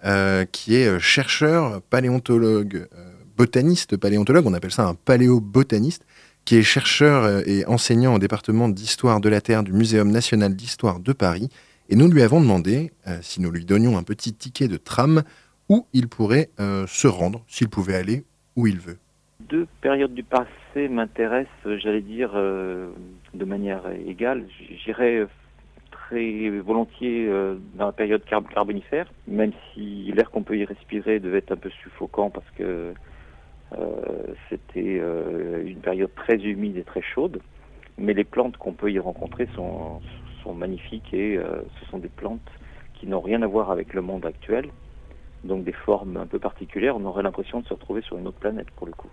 euh, 0.04 0.44
qui 0.50 0.76
est 0.76 0.98
chercheur, 0.98 1.82
paléontologue, 1.90 2.88
botaniste, 3.36 3.96
paléontologue, 3.96 4.46
on 4.46 4.54
appelle 4.54 4.72
ça 4.72 4.86
un 4.86 4.94
paléobotaniste, 4.94 6.04
qui 6.44 6.56
est 6.56 6.62
chercheur 6.62 7.46
et 7.46 7.66
enseignant 7.66 8.14
au 8.14 8.18
département 8.18 8.70
d'histoire 8.70 9.20
de 9.20 9.28
la 9.28 9.42
Terre 9.42 9.62
du 9.62 9.72
Muséum 9.74 10.10
national 10.10 10.56
d'histoire 10.56 10.98
de 10.98 11.12
Paris. 11.12 11.50
Et 11.90 11.96
nous 11.96 12.08
lui 12.08 12.22
avons 12.22 12.40
demandé 12.40 12.90
si 13.20 13.42
nous 13.42 13.50
lui 13.50 13.66
donnions 13.66 13.98
un 13.98 14.02
petit 14.02 14.32
ticket 14.32 14.66
de 14.66 14.78
tram 14.78 15.22
où 15.68 15.86
il 15.92 16.08
pourrait 16.08 16.48
euh, 16.60 16.86
se 16.86 17.06
rendre, 17.06 17.42
s'il 17.46 17.68
pouvait 17.68 17.94
aller 17.94 18.24
où 18.56 18.66
il 18.66 18.78
veut. 18.78 18.98
Deux 19.40 19.66
périodes 19.80 20.14
du 20.14 20.24
passé 20.24 20.88
m'intéressent, 20.88 21.50
j'allais 21.64 22.00
dire, 22.00 22.32
euh, 22.34 22.90
de 23.34 23.44
manière 23.44 23.82
égale. 24.06 24.46
J'irais 24.84 25.26
très 25.90 26.48
volontiers 26.48 27.26
euh, 27.28 27.56
dans 27.74 27.86
la 27.86 27.92
période 27.92 28.24
carb 28.24 28.48
carbonifère, 28.48 29.06
même 29.26 29.52
si 29.72 30.10
l'air 30.12 30.30
qu'on 30.30 30.42
peut 30.42 30.56
y 30.56 30.64
respirer 30.64 31.20
devait 31.20 31.38
être 31.38 31.52
un 31.52 31.56
peu 31.56 31.70
suffocant 31.70 32.30
parce 32.30 32.50
que 32.56 32.94
c'était 34.48 35.02
une 35.66 35.80
période 35.80 36.08
très 36.14 36.36
humide 36.36 36.78
et 36.78 36.84
très 36.84 37.02
chaude. 37.02 37.42
Mais 37.98 38.14
les 38.14 38.24
plantes 38.24 38.56
qu'on 38.56 38.72
peut 38.72 38.90
y 38.90 38.98
rencontrer 38.98 39.46
sont, 39.54 40.00
sont 40.42 40.54
magnifiques 40.54 41.12
et 41.12 41.38
ce 41.78 41.90
sont 41.90 41.98
des 41.98 42.08
plantes 42.08 42.50
qui 42.94 43.06
n'ont 43.06 43.20
rien 43.20 43.42
à 43.42 43.46
voir 43.46 43.70
avec 43.70 43.92
le 43.92 44.00
monde 44.00 44.24
actuel, 44.24 44.70
donc 45.44 45.64
des 45.64 45.72
formes 45.72 46.16
un 46.16 46.26
peu 46.26 46.38
particulières, 46.38 46.96
on 46.96 47.04
aurait 47.04 47.22
l'impression 47.22 47.60
de 47.60 47.66
se 47.66 47.74
retrouver 47.74 48.02
sur 48.02 48.18
une 48.18 48.26
autre 48.26 48.38
planète 48.38 48.70
pour 48.72 48.86
le 48.86 48.92
coup. 48.92 49.10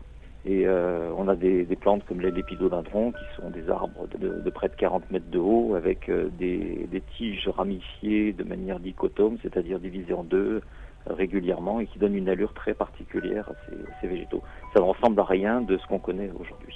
Et 0.47 0.67
euh, 0.67 1.09
on 1.17 1.27
a 1.27 1.35
des, 1.35 1.65
plantes 1.75 2.05
comme 2.05 2.21
les 2.21 2.29
lépidodendrons 2.29 3.11
qui 3.13 3.35
sont 3.35 3.49
des 3.49 3.67
arbres 3.69 4.07
de, 4.19 4.49
près 4.51 4.69
de 4.69 4.75
40 4.75 5.09
mètres 5.09 5.29
de 5.31 5.39
haut 5.39 5.73
avec 5.73 6.07
euh, 6.07 6.29
des, 6.37 7.01
tiges 7.17 7.47
ramifiées 7.47 8.31
de 8.31 8.43
manière 8.43 8.79
dichotome, 8.79 9.37
c'est-à-dire 9.41 9.79
divisées 9.79 10.13
en 10.13 10.23
deux 10.23 10.61
euh, 11.09 11.13
régulièrement 11.13 11.79
et 11.79 11.87
qui 11.87 11.97
donnent 11.97 12.15
une 12.15 12.29
allure 12.29 12.53
très 12.53 12.75
particulière 12.75 13.49
à 13.49 13.53
ces, 14.01 14.07
végétaux. 14.07 14.43
Ça 14.75 14.81
ne 14.81 14.85
ressemble 14.85 15.19
à 15.19 15.23
rien 15.23 15.61
de 15.61 15.77
ce 15.77 15.87
qu'on 15.87 15.99
connaît 15.99 16.29
aujourd'hui. 16.39 16.75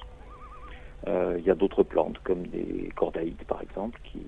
Il 1.08 1.46
y 1.46 1.50
a 1.50 1.56
d'autres 1.56 1.82
plantes 1.82 2.20
comme 2.24 2.46
des 2.48 2.92
cordaïdes 2.96 3.44
par 3.48 3.62
exemple 3.64 4.00
qui 4.04 4.22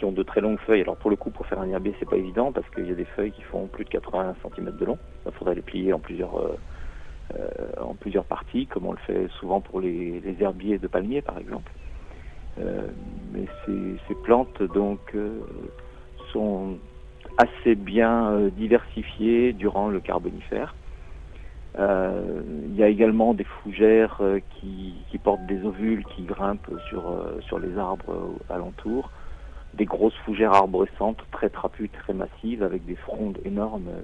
qui 0.00 0.06
ont 0.06 0.12
de 0.12 0.22
très 0.22 0.40
longues 0.40 0.58
feuilles. 0.60 0.80
Alors 0.80 0.96
pour 0.96 1.10
le 1.10 1.16
coup, 1.16 1.30
pour 1.30 1.46
faire 1.46 1.60
un 1.60 1.68
herbier, 1.68 1.94
c'est 2.00 2.08
pas 2.08 2.16
évident 2.16 2.52
parce 2.52 2.68
qu'il 2.70 2.88
y 2.88 2.90
a 2.90 2.94
des 2.94 3.04
feuilles 3.04 3.32
qui 3.32 3.42
font 3.42 3.66
plus 3.66 3.84
de 3.84 3.90
80 3.90 4.34
cm 4.42 4.74
de 4.74 4.84
long. 4.86 4.98
Il 5.26 5.32
faudrait 5.32 5.54
les 5.54 5.60
plier 5.60 5.92
en 5.92 5.98
plusieurs, 5.98 6.38
euh, 6.38 6.56
euh, 7.38 7.48
en 7.82 7.94
plusieurs 7.94 8.24
parties, 8.24 8.66
comme 8.66 8.86
on 8.86 8.92
le 8.92 8.98
fait 9.06 9.28
souvent 9.38 9.60
pour 9.60 9.78
les, 9.78 10.22
herbiers 10.40 10.78
de 10.78 10.86
palmiers, 10.86 11.20
par 11.20 11.36
exemple. 11.38 11.70
Euh, 12.58 12.86
mais 13.32 13.44
ces, 13.66 14.14
plantes 14.24 14.62
donc 14.62 15.14
sont 16.32 16.78
assez 17.36 17.74
bien 17.74 18.48
diversifiées 18.56 19.52
durant 19.52 19.88
le 19.88 20.00
carbonifère. 20.00 20.74
Il 21.76 22.74
y 22.74 22.82
a 22.82 22.88
également 22.88 23.34
des 23.34 23.44
fougères 23.44 24.20
qui, 24.54 24.94
qui, 25.10 25.18
portent 25.18 25.46
des 25.46 25.62
ovules 25.64 26.04
qui 26.16 26.22
grimpent 26.22 26.70
sur, 26.88 27.02
sur 27.42 27.58
les 27.58 27.76
arbres 27.76 28.34
alentours. 28.48 29.10
Des 29.74 29.84
grosses 29.84 30.16
fougères 30.24 30.52
arborescentes 30.52 31.24
très 31.30 31.48
trapues, 31.48 31.88
très 31.88 32.12
massives, 32.12 32.62
avec 32.62 32.84
des 32.84 32.96
frondes 32.96 33.38
énormes, 33.44 33.88
euh, 33.88 34.02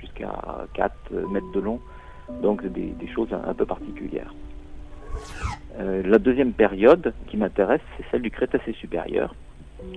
jusqu'à 0.00 0.32
4 0.74 1.12
mètres 1.30 1.50
de 1.52 1.60
long, 1.60 1.80
donc 2.42 2.66
des, 2.66 2.94
choses 3.14 3.28
un, 3.32 3.54
peu 3.54 3.64
particulières. 3.64 4.34
Euh, 5.78 6.02
la 6.04 6.18
deuxième 6.18 6.52
période 6.52 7.14
qui 7.28 7.36
m'intéresse, 7.36 7.80
c'est 7.96 8.04
celle 8.10 8.22
du 8.22 8.30
Crétacé 8.30 8.72
supérieur. 8.72 9.34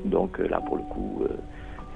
Donc 0.05 0.37
là, 0.37 0.61
pour 0.61 0.77
le 0.77 0.83
coup, 0.83 1.23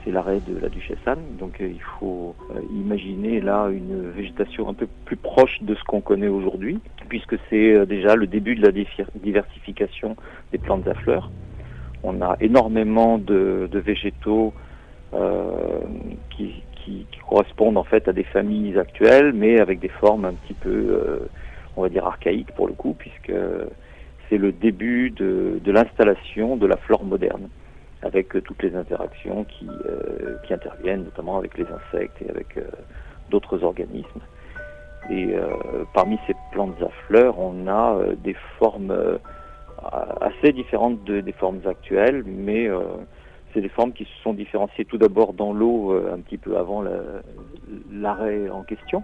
c'est 0.03 0.11
l'arrêt 0.11 0.41
de 0.47 0.57
la 0.57 0.69
duchesse 0.69 0.97
Anne. 1.05 1.23
Donc 1.39 1.57
il 1.59 1.81
faut 1.99 2.35
imaginer 2.73 3.39
là 3.39 3.69
une 3.69 4.09
végétation 4.09 4.67
un 4.67 4.73
peu 4.73 4.87
plus 5.05 5.17
proche 5.17 5.61
de 5.61 5.75
ce 5.75 5.83
qu'on 5.83 6.01
connaît 6.01 6.27
aujourd'hui, 6.27 6.79
puisque 7.09 7.35
c'est 7.49 7.85
déjà 7.85 8.15
le 8.15 8.27
début 8.27 8.55
de 8.55 8.61
la 8.61 8.71
diversification 9.15 10.15
des 10.51 10.57
plantes 10.57 10.87
à 10.87 10.93
fleurs. 10.95 11.29
On 12.03 12.21
a 12.21 12.35
énormément 12.41 13.17
de, 13.17 13.69
végétaux 13.73 14.53
euh, 15.13 15.79
qui, 16.29 16.63
correspondent 17.29 17.77
en 17.77 17.83
fait 17.85 18.09
à 18.09 18.13
des 18.13 18.25
familles 18.25 18.77
actuelles, 18.77 19.31
mais 19.33 19.59
avec 19.59 19.79
des 19.79 19.87
formes 19.87 20.25
un 20.25 20.33
petit 20.33 20.53
peu, 20.53 20.69
euh, 20.69 21.19
on 21.77 21.81
va 21.81 21.89
dire, 21.89 22.05
archaïques 22.05 22.51
pour 22.51 22.67
le 22.67 22.73
coup, 22.73 22.93
puisque 22.93 23.31
c'est 24.29 24.37
le 24.37 24.51
début 24.51 25.09
de, 25.09 25.59
l'installation 25.65 26.57
de 26.57 26.67
la 26.67 26.75
flore 26.75 27.05
moderne, 27.05 27.47
avec 28.01 28.29
toutes 28.43 28.61
les 28.61 28.75
interactions 28.75 29.45
euh, 29.63 30.35
qui 30.45 30.53
interviennent, 30.53 31.05
notamment 31.05 31.37
avec 31.37 31.57
les 31.57 31.65
insectes 31.65 32.21
et 32.21 32.29
avec 32.29 32.59
d'autres 33.31 33.63
organismes. 33.63 34.21
Et 35.09 35.33
parmi 35.93 36.19
ces 36.27 36.35
plantes 36.51 36.81
à 36.81 36.89
fleurs, 37.07 37.39
on 37.39 37.67
a 37.67 37.97
des 38.23 38.35
formes 38.59 38.93
assez 40.21 40.53
différentes 40.53 41.03
des 41.03 41.31
formes 41.33 41.61
actuelles, 41.65 42.23
mais 42.25 42.67
euh, 42.67 42.81
c'est 43.53 43.61
des 43.61 43.69
formes 43.69 43.93
qui 43.93 44.05
se 44.05 44.23
sont 44.23 44.33
différenciées 44.33 44.85
tout 44.85 44.97
d'abord 44.97 45.33
dans 45.33 45.53
l'eau 45.53 45.93
euh, 45.93 46.13
un 46.13 46.19
petit 46.19 46.37
peu 46.37 46.57
avant 46.57 46.83
l'arrêt 47.91 48.49
en 48.49 48.63
question, 48.63 49.03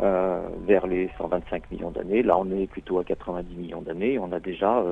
euh, 0.00 0.42
vers 0.66 0.86
les 0.86 1.10
125 1.18 1.70
millions 1.70 1.90
d'années. 1.90 2.22
Là, 2.22 2.38
on 2.38 2.50
est 2.50 2.66
plutôt 2.66 2.98
à 2.98 3.04
90 3.04 3.54
millions 3.56 3.82
d'années. 3.82 4.18
On 4.18 4.32
a 4.32 4.40
déjà 4.40 4.84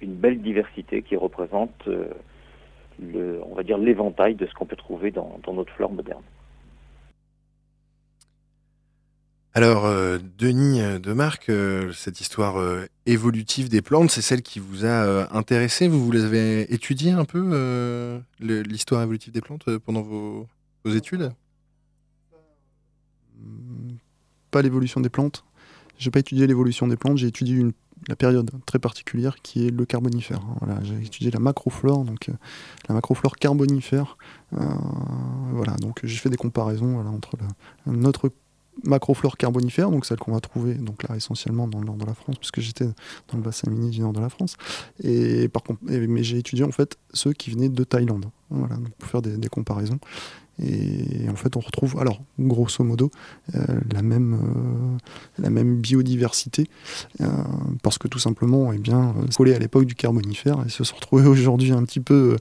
une 0.00 0.14
belle 0.14 0.40
diversité 0.40 1.02
qui 1.02 1.16
représente, 1.16 1.88
le, 3.00 3.40
on 3.48 3.54
va 3.54 3.62
dire, 3.62 3.78
l'éventail 3.78 4.34
de 4.34 4.46
ce 4.46 4.54
qu'on 4.54 4.66
peut 4.66 4.76
trouver 4.76 5.10
dans, 5.10 5.38
dans 5.44 5.54
notre 5.54 5.72
flore 5.72 5.92
moderne. 5.92 6.22
Alors, 9.56 9.86
euh, 9.86 10.18
Denis 10.36 10.82
euh, 10.82 10.98
de 10.98 11.14
Marc, 11.14 11.48
euh, 11.48 11.90
cette 11.94 12.20
histoire 12.20 12.62
évolutive 13.06 13.70
des 13.70 13.80
plantes, 13.80 14.10
c'est 14.10 14.20
celle 14.20 14.42
qui 14.42 14.58
vous 14.58 14.84
a 14.84 15.34
intéressé? 15.34 15.88
Vous, 15.88 16.04
vous 16.04 16.14
avez 16.14 16.70
étudié 16.74 17.12
un 17.12 17.24
peu 17.24 18.20
l'histoire 18.38 19.02
évolutive 19.02 19.32
des 19.32 19.40
plantes 19.40 19.78
pendant 19.78 20.02
vos, 20.02 20.46
études? 20.84 21.32
Pas 24.50 24.60
l'évolution 24.60 25.00
des 25.00 25.08
plantes. 25.08 25.42
J'ai 25.96 26.10
pas 26.10 26.18
étudié 26.18 26.46
l'évolution 26.46 26.86
des 26.86 26.98
plantes, 26.98 27.16
j'ai 27.16 27.28
étudié 27.28 27.64
la 28.08 28.16
période 28.16 28.50
très 28.66 28.78
particulière 28.78 29.36
qui 29.42 29.66
est 29.66 29.70
le 29.70 29.86
carbonifère. 29.86 30.42
Voilà, 30.60 30.82
j'ai 30.84 30.96
étudié 30.96 31.30
la 31.30 31.40
macroflore, 31.40 32.04
donc 32.04 32.28
la 32.90 32.94
macroflore 32.94 33.36
carbonifère. 33.36 34.18
voilà, 34.50 35.76
donc 35.80 36.00
j'ai 36.04 36.18
fait 36.18 36.28
des 36.28 36.36
comparaisons 36.36 36.98
entre 37.08 37.38
notre 37.86 38.30
macroflore 38.84 39.36
carbonifère, 39.36 39.90
donc 39.90 40.06
celle 40.06 40.18
qu'on 40.18 40.32
va 40.32 40.40
trouver 40.40 40.74
donc 40.74 41.08
là 41.08 41.16
essentiellement 41.16 41.66
dans 41.66 41.80
le 41.80 41.86
nord 41.86 41.96
de 41.96 42.06
la 42.06 42.14
France, 42.14 42.36
puisque 42.38 42.60
j'étais 42.60 42.84
dans 42.84 43.38
le 43.38 43.42
bassin 43.42 43.70
mini 43.70 43.90
du 43.90 44.00
nord 44.00 44.12
de 44.12 44.20
la 44.20 44.28
France. 44.28 44.56
Et 45.02 45.48
par 45.48 45.62
contre, 45.62 45.80
mais 45.82 46.22
j'ai 46.22 46.38
étudié 46.38 46.64
en 46.64 46.72
fait 46.72 46.96
ceux 47.12 47.32
qui 47.32 47.50
venaient 47.50 47.68
de 47.68 47.84
Thaïlande, 47.84 48.26
voilà, 48.50 48.76
pour 48.98 49.08
faire 49.08 49.22
des, 49.22 49.48
comparaisons. 49.48 49.98
Et 50.58 51.28
en 51.28 51.36
fait, 51.36 51.54
on 51.56 51.60
retrouve, 51.60 51.98
alors 51.98 52.22
grosso 52.38 52.82
modo, 52.82 53.10
euh, 53.54 53.60
la, 53.92 54.00
même, 54.00 54.34
euh, 54.34 55.42
la 55.42 55.50
même 55.50 55.76
biodiversité, 55.76 56.70
euh, 57.20 57.26
parce 57.82 57.98
que 57.98 58.08
tout 58.08 58.18
simplement, 58.18 58.72
eh 58.72 58.78
bien, 58.78 59.14
collé 59.36 59.54
à 59.54 59.58
l'époque 59.58 59.84
du 59.84 59.94
carbonifère, 59.94 60.64
et 60.64 60.70
se 60.70 60.82
sont 60.82 60.96
retrouvés 60.96 61.26
aujourd'hui 61.28 61.72
un 61.72 61.84
petit 61.84 62.00
peu 62.00 62.36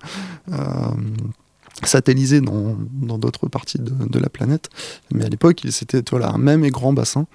satellisé 1.83 2.41
dans 2.41 3.17
d'autres 3.17 3.47
parties 3.47 3.79
de, 3.79 4.19
la 4.19 4.29
planète. 4.29 4.69
Mais 5.13 5.25
à 5.25 5.29
l'époque, 5.29 5.61
c'était 5.69 6.01
voilà, 6.09 6.31
un 6.31 6.37
même 6.37 6.63
et 6.63 6.69
grand 6.69 6.93
bassin. 6.93 7.27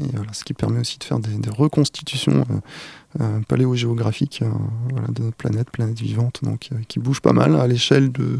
Et 0.00 0.08
voilà, 0.14 0.32
ce 0.32 0.44
qui 0.44 0.54
permet 0.54 0.80
aussi 0.80 0.98
de 0.98 1.04
faire 1.04 1.18
des, 1.18 1.50
reconstitutions 1.50 2.44
euh, 2.50 3.20
euh, 3.20 3.40
paléogéographiques 3.48 4.42
euh, 4.42 5.12
de 5.12 5.24
notre 5.24 5.36
planète, 5.36 5.70
planète 5.70 5.98
vivante, 5.98 6.40
donc, 6.42 6.70
qui 6.86 7.00
bouge 7.00 7.20
pas 7.20 7.32
mal 7.32 7.56
à 7.56 7.66
l'échelle 7.66 8.12
de, 8.12 8.38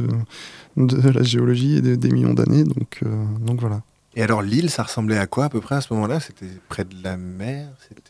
de 0.76 1.08
la 1.08 1.22
géologie 1.22 1.76
et 1.76 1.80
des 1.80 2.10
millions 2.10 2.34
d'années. 2.34 2.64
Donc, 2.64 3.02
donc 3.40 3.60
voilà. 3.60 3.82
Et 4.14 4.22
alors 4.22 4.42
l'île, 4.42 4.70
ça 4.70 4.82
ressemblait 4.82 5.18
à 5.18 5.26
quoi 5.26 5.44
à 5.44 5.48
peu 5.48 5.60
près 5.60 5.76
à 5.76 5.80
ce 5.80 5.92
moment-là? 5.92 6.18
C'était 6.18 6.48
près 6.68 6.84
de 6.84 6.94
la 7.02 7.16
mer? 7.16 7.68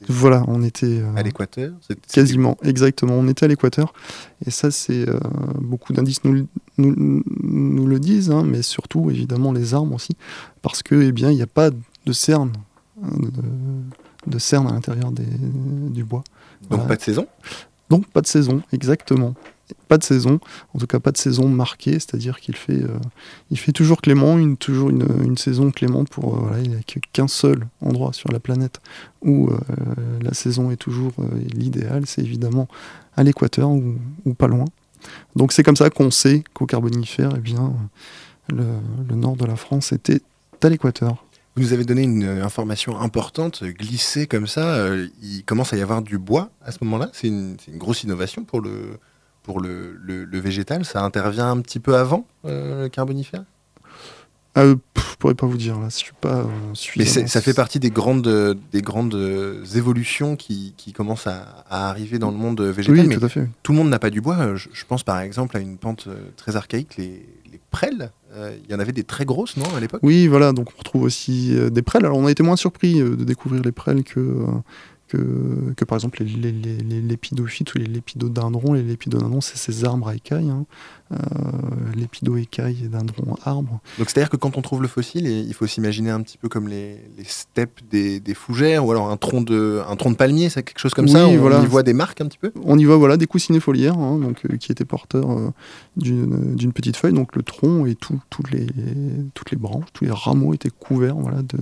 Voilà, 0.09 0.45
on 0.47 0.63
était 0.63 1.01
euh, 1.01 1.17
à 1.17 1.23
l'équateur? 1.23 1.73
Quasiment, 2.13 2.57
exactement. 2.63 3.15
On 3.15 3.29
était 3.29 3.45
à 3.45 3.49
l'équateur. 3.49 3.93
Et 4.47 4.51
ça, 4.51 4.71
c'est 4.71 5.09
euh, 5.09 5.19
beaucoup 5.57 5.93
d'indices 5.93 6.25
nous, 6.25 6.47
nous, 6.79 7.87
le 7.87 7.99
disent, 7.99 8.31
hein, 8.31 8.45
mais 8.47 8.63
surtout 8.63 9.11
évidemment 9.11 9.53
les 9.53 9.75
arbres 9.75 9.95
aussi, 9.95 10.17
parce 10.63 10.83
que 10.83 10.95
eh 10.95 11.13
bien 11.13 11.31
il 11.31 11.37
n'y 11.37 11.43
a 11.43 11.49
pas 11.49 11.71
de 11.71 12.13
cerne, 12.13 12.53
hein, 13.03 13.09
de, 14.27 14.39
cerne 14.39 14.69
à 14.69 14.73
l'intérieur 14.73 15.11
du 15.13 16.05
bois. 16.05 16.23
Donc 16.71 16.87
pas 16.87 16.97
de 16.97 17.03
saison? 17.03 17.27
Donc 17.91 18.07
pas 18.07 18.21
de 18.21 18.27
saison, 18.27 18.63
exactement 18.73 19.35
pas 19.89 19.99
de 19.99 20.05
saison, 20.05 20.41
en 20.75 20.79
tout 20.79 20.87
cas 20.87 21.01
pas 21.01 21.12
de 21.12 21.16
saison 21.16 21.49
marquée, 21.49 21.95
c'est-à-dire 21.95 22.41
qu'il 22.41 22.57
fait, 22.57 22.83
euh, 22.83 23.57
fait 23.57 23.73
toujours 23.73 24.01
clément, 24.01 24.39
une, 24.39 24.57
toujours 24.57 24.91
une, 24.91 25.37
saison 25.37 25.71
clémente 25.71 26.09
pour, 26.09 26.37
euh, 26.37 26.41
voilà, 26.41 26.61
il 26.61 26.71
n'y 26.71 26.77
a 26.77 26.81
qu'un 27.12 27.29
seul 27.29 27.66
endroit 27.81 28.12
sur 28.12 28.31
la 28.31 28.41
planète 28.41 28.81
où 29.23 29.51
euh, 29.51 29.59
la 30.23 30.35
saison 30.35 30.71
est 30.71 30.77
toujours 30.77 31.12
l'idéal, 31.55 32.05
c'est 32.07 32.23
évidemment 32.23 32.69
à 33.16 33.25
l'équateur 33.25 33.71
ou, 33.71 34.35
pas 34.35 34.47
loin. 34.47 34.66
Donc 35.37 35.53
c'est 35.53 35.62
comme 35.62 35.77
ça 35.77 35.91
qu'on 35.91 36.11
sait 36.11 36.45
qu'au 36.55 36.66
Carbonifère, 36.66 37.33
eh 37.37 37.41
bien, 37.41 37.73
le, 38.49 38.64
nord 39.14 39.37
de 39.37 39.45
la 39.45 39.57
France 39.57 39.93
était 39.93 40.21
à 40.62 40.69
l'équateur. 40.69 41.25
Vous 41.57 41.62
nous 41.62 41.73
avez 41.73 41.85
donné 41.85 42.03
une 42.03 42.25
information 42.25 43.01
importante, 43.01 43.64
glissée 43.64 44.29
comme 44.29 44.47
ça, 44.47 44.89
il 45.21 45.43
commence 45.45 45.73
à 45.73 45.77
y 45.77 45.83
avoir 45.83 46.03
du 46.03 46.19
bois 46.19 46.51
à 46.64 46.71
ce 46.71 46.79
moment-là. 46.83 47.11
C'est 47.12 47.27
une, 47.27 47.57
grosse 47.77 48.05
innovation 48.05 48.45
pour 48.45 48.61
le, 48.61 49.01
pour 49.49 49.63
le, 49.63 49.99
le, 50.05 50.39
végétal, 50.39 50.85
ça 50.85 51.03
intervient 51.03 51.51
un 51.51 51.61
petit 51.63 51.81
peu 51.81 51.97
avant 51.97 52.27
euh, 52.45 52.83
le 52.83 52.89
carbonifère? 52.91 53.45
Euh, 54.59 54.77
Je 54.95 55.17
pourrais 55.19 55.35
pas 55.35 55.47
vous 55.47 55.57
dire 55.57 55.79
là, 55.81 55.89
je 55.89 55.97
suis 55.97 56.13
pas 56.21 56.41
euh, 56.41 56.75
Mais 56.99 57.07
ça 57.07 57.41
fait 57.41 57.55
partie 57.55 57.81
des 57.81 57.89
grandes, 57.89 58.29
des 58.73 58.83
grandes 58.83 59.19
évolutions 59.75 60.37
qui, 60.37 60.75
qui 60.77 60.93
commencent 60.93 61.27
à, 61.27 61.65
arriver 61.71 62.19
dans 62.19 62.31
le 62.31 62.37
monde 62.37 62.61
végétal. 62.61 63.07
Oui, 63.07 63.19
tout 63.19 63.25
à 63.25 63.31
fait. 63.31 63.49
Tout 63.63 63.73
le 63.73 63.79
monde 63.79 63.89
n'a 63.89 63.99
pas 63.99 64.11
du 64.11 64.21
bois. 64.21 64.55
Je, 64.55 64.85
pense 64.87 65.03
par 65.03 65.19
exemple 65.21 65.57
à 65.57 65.61
une 65.61 65.79
pente 65.79 66.09
très 66.37 66.57
archaïque, 66.57 66.99
les, 66.99 67.27
les 67.51 67.61
prêles. 67.71 68.11
Il 68.37 68.71
y 68.71 68.75
en 68.75 68.81
avait 68.81 68.93
des 68.93 69.05
très 69.05 69.25
grosses, 69.25 69.57
non, 69.57 69.75
à 69.75 69.81
l'époque? 69.81 70.01
Oui, 70.03 70.27
voilà, 70.27 70.53
donc 70.53 70.69
on 70.77 70.79
retrouve 70.79 71.05
aussi 71.05 71.57
des 71.71 71.83
prêles. 71.83 72.05
Alors 72.05 72.19
on 72.19 72.27
a 72.27 72.31
été 72.31 72.43
moins 72.43 72.57
surpris 72.57 73.01
de 73.01 73.25
découvrir 73.25 73.63
les 73.63 73.73
prêles 73.73 74.05
que 74.05 74.45
que, 75.09 75.73
que 75.77 75.85
par 75.85 75.97
exemple 75.97 76.23
les, 76.23 76.53
les, 76.53 76.77
les, 76.79 77.01
lépidophytes 77.01 77.75
ou 77.75 77.79
les 77.79 77.87
lépidodendrons. 77.87 78.75
Les 78.75 78.83
lépidodendrons, 78.83 79.41
c'est 79.41 79.57
ces 79.57 79.85
arbres 79.85 80.09
à 80.09 80.15
écailles. 80.15 80.51
Hein. 80.51 80.67
Euh, 81.11 81.17
lépido-écailles 81.97 82.85
et 82.85 82.89
dendrons 82.89 83.35
arbres. 83.43 83.81
Donc 83.97 84.11
c'est-à-dire 84.11 84.29
que 84.29 84.37
quand 84.37 84.59
on 84.59 84.61
trouve 84.61 84.83
le 84.83 84.89
fossile, 84.89 85.27
il 85.27 85.55
faut 85.55 85.67
s'imaginer 85.67 86.11
un 86.11 86.21
petit 86.21 86.37
peu 86.37 86.51
comme 86.51 86.69
les, 86.69 87.01
les 87.17 87.25
steppes 87.25 87.81
des, 87.91 88.21
des, 88.21 88.35
fougères 88.35 88.85
ou 88.85 88.91
alors 88.91 89.09
un 89.09 89.17
tronc 89.17 89.41
de, 89.41 89.81
un 89.89 89.97
tronc 89.97 90.11
de 90.11 90.17
palmier, 90.17 90.51
c'est 90.51 90.63
quelque 90.63 90.81
chose 90.81 90.93
comme 90.93 91.09
ça 91.09 91.27
on, 91.27 91.39
voilà. 91.39 91.63
y 91.63 91.67
voit 91.67 91.83
des 91.83 91.95
marques 91.95 92.21
un 92.21 92.27
petit 92.27 92.37
peu? 92.37 92.53
On 92.63 92.79
y 92.79 92.85
voit 92.85 92.99
voilà, 92.99 93.17
des 93.17 93.27
coussinets 93.27 93.59
foliaires 93.59 93.97
hein, 93.97 94.19
donc, 94.19 94.43
euh, 94.45 94.59
qui 94.59 94.71
étaient 94.71 94.85
porteurs 94.85 95.31
euh, 95.31 95.51
d'une 95.97 96.75
petite 96.75 96.99
feuille. 96.99 97.15
Donc 97.15 97.35
le 97.37 97.43
tronc 97.43 97.87
et 97.87 97.95
tout, 97.95 98.21
toutes, 98.29 98.51
les, 98.51 98.67
toutes 99.33 99.51
les 99.51 99.57
branches, 99.57 99.87
tous 99.95 100.05
les 100.05 100.11
rameaux 100.11 100.53
étaient 100.53 100.69
couverts 100.69 101.17
voilà, 101.17 101.41
de, 101.41 101.59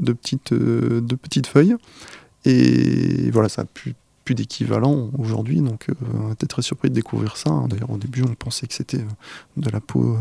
de, 0.00 0.12
petites, 0.12 0.52
de 0.52 1.14
petites 1.14 1.46
feuilles. 1.46 1.76
Et 2.48 3.30
voilà, 3.30 3.50
ça 3.50 3.62
a 3.62 3.64
pu 3.66 3.94
d'équivalent 4.34 5.10
aujourd'hui, 5.18 5.60
donc 5.60 5.86
euh, 5.88 5.94
on 6.28 6.32
était 6.32 6.46
très 6.46 6.62
surpris 6.62 6.90
de 6.90 6.94
découvrir 6.94 7.36
ça. 7.36 7.50
Hein. 7.50 7.66
D'ailleurs, 7.68 7.90
au 7.90 7.96
début, 7.96 8.22
on 8.22 8.34
pensait 8.34 8.66
que 8.66 8.74
c'était 8.74 8.98
euh, 8.98 9.06
de 9.56 9.70
la 9.70 9.80
peau, 9.80 10.14
euh, 10.14 10.16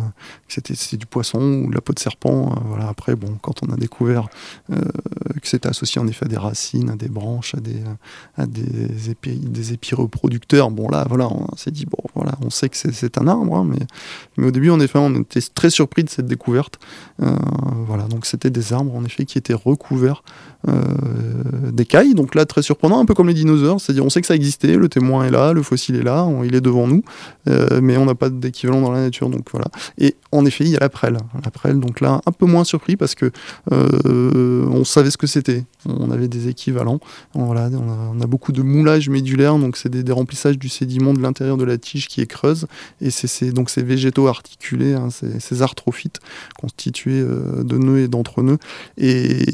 que 0.48 0.54
c'était 0.54 0.98
du 0.98 1.06
poisson 1.06 1.64
ou 1.66 1.70
de 1.70 1.76
la 1.76 1.82
peau 1.82 1.94
de 1.94 2.00
serpent. 2.00 2.56
voilà. 2.66 2.88
Après, 2.88 3.16
bon, 3.16 3.38
quand 3.42 3.64
on 3.64 3.72
a 3.72 3.78
découvert 3.78 4.28
que 4.70 5.48
c'était 5.48 5.68
associé 5.68 6.02
en 6.02 6.08
effet 6.08 6.26
à 6.26 6.28
des 6.28 6.38
racines, 6.38 6.90
à 6.90 6.96
des 6.96 7.10
branches, 7.10 7.56
à 7.56 7.60
des, 7.60 7.82
à 8.38 8.46
des, 8.46 9.10
épis, 9.10 9.38
des 9.38 9.74
épis 9.74 9.96
reproducteurs, 9.96 10.72
bon 10.72 10.90
là, 10.90 11.06
voilà, 11.08 11.28
on 11.28 11.56
s'est 11.56 11.72
dit, 11.72 11.86
bon, 11.86 12.04
voilà, 12.16 12.38
on 12.42 12.50
sait 12.50 12.70
que 12.70 12.78
c'est 12.78 13.18
un 13.18 13.28
arbre, 13.28 13.56
hein, 13.56 13.66
mais, 13.68 13.86
mais 14.38 14.48
au 14.48 14.52
début, 14.52 14.70
en 14.70 14.80
effet, 14.80 15.00
on 15.00 15.14
était 15.16 15.42
très 15.54 15.70
surpris 15.70 16.04
de 16.04 16.10
cette 16.10 16.28
découverte. 16.28 16.80
voilà, 17.20 18.04
donc 18.06 18.26
c'était 18.26 18.50
des 18.50 18.74
arbres, 18.74 18.96
en 18.96 19.04
effet, 19.06 19.26
qui 19.26 19.38
étaient 19.38 19.54
recouverts 19.54 20.24
d'écailles. 21.72 22.14
Donc 22.14 22.36
là, 22.36 22.46
très 22.46 22.62
surprenant, 22.62 23.00
un 23.00 23.06
peu 23.06 23.14
comme 23.14 23.28
les 23.28 23.34
dinosaures, 23.34 23.80
on 24.00 24.10
sait 24.10 24.22
que 24.22 24.28
ça 24.28 24.36
existait, 24.36 24.76
le 24.76 24.90
témoin 24.90 25.26
est 25.26 25.32
là, 25.32 25.54
le 25.54 25.64
fossile 25.64 25.96
est 25.96 26.04
là, 26.04 26.28
il 26.44 26.56
est 26.56 26.62
devant 26.62 26.88
nous, 26.88 27.04
euh, 27.48 27.80
mais 27.82 27.98
on 27.98 28.06
n'a 28.06 28.16
pas 28.16 28.30
d'équivalent 28.30 28.82
dans 28.82 28.92
la 28.92 29.02
nature. 29.02 29.30
Et 29.98 30.16
en 30.32 30.46
effet, 30.46 30.64
il 30.64 30.72
y 30.72 30.76
a 30.76 30.80
la 30.80 30.90
prêle. 30.90 31.18
La 31.44 31.52
prêle, 31.52 31.80
donc 31.80 32.02
là, 32.02 32.22
un 32.26 32.32
peu 32.32 32.46
moins 32.46 32.64
surpris 32.64 32.96
parce 32.96 33.16
que 33.16 33.32
euh, 33.72 34.66
on 34.72 34.84
savait 34.84 35.12
ce 35.12 35.18
que 35.18 35.28
c'était. 35.28 35.66
On 35.86 36.12
avait 36.12 36.28
des 36.28 36.48
équivalents. 36.48 37.00
On, 37.36 37.56
a, 37.56 38.28
beaucoup 38.28 38.52
de 38.52 38.62
moulage 38.62 39.10
médulaire, 39.10 39.58
donc 39.58 39.78
c'est 39.78 39.90
des, 39.90 40.12
remplissages 40.12 40.58
du 40.58 40.70
sédiment 40.70 41.14
de 41.14 41.22
l'intérieur 41.22 41.58
de 41.58 41.64
la 41.64 41.78
tige 41.78 42.08
qui 42.08 42.22
est 42.22 42.26
creuse. 42.26 42.68
Et 43.02 43.10
c'est 43.10 43.28
ces- 43.28 43.52
donc 43.52 43.70
ces 43.70 43.84
végétaux 43.84 44.28
articulés, 44.28 44.94
hein, 44.94 45.10
ces, 45.10 45.40
ces 45.40 45.62
arthrophytes 45.62 46.20
constitués 46.60 47.22
euh, 47.22 47.64
de 47.64 47.78
nœuds 47.78 48.00
et 48.00 48.08
d'entre-nœuds. 48.08 48.58
Et 48.98 49.46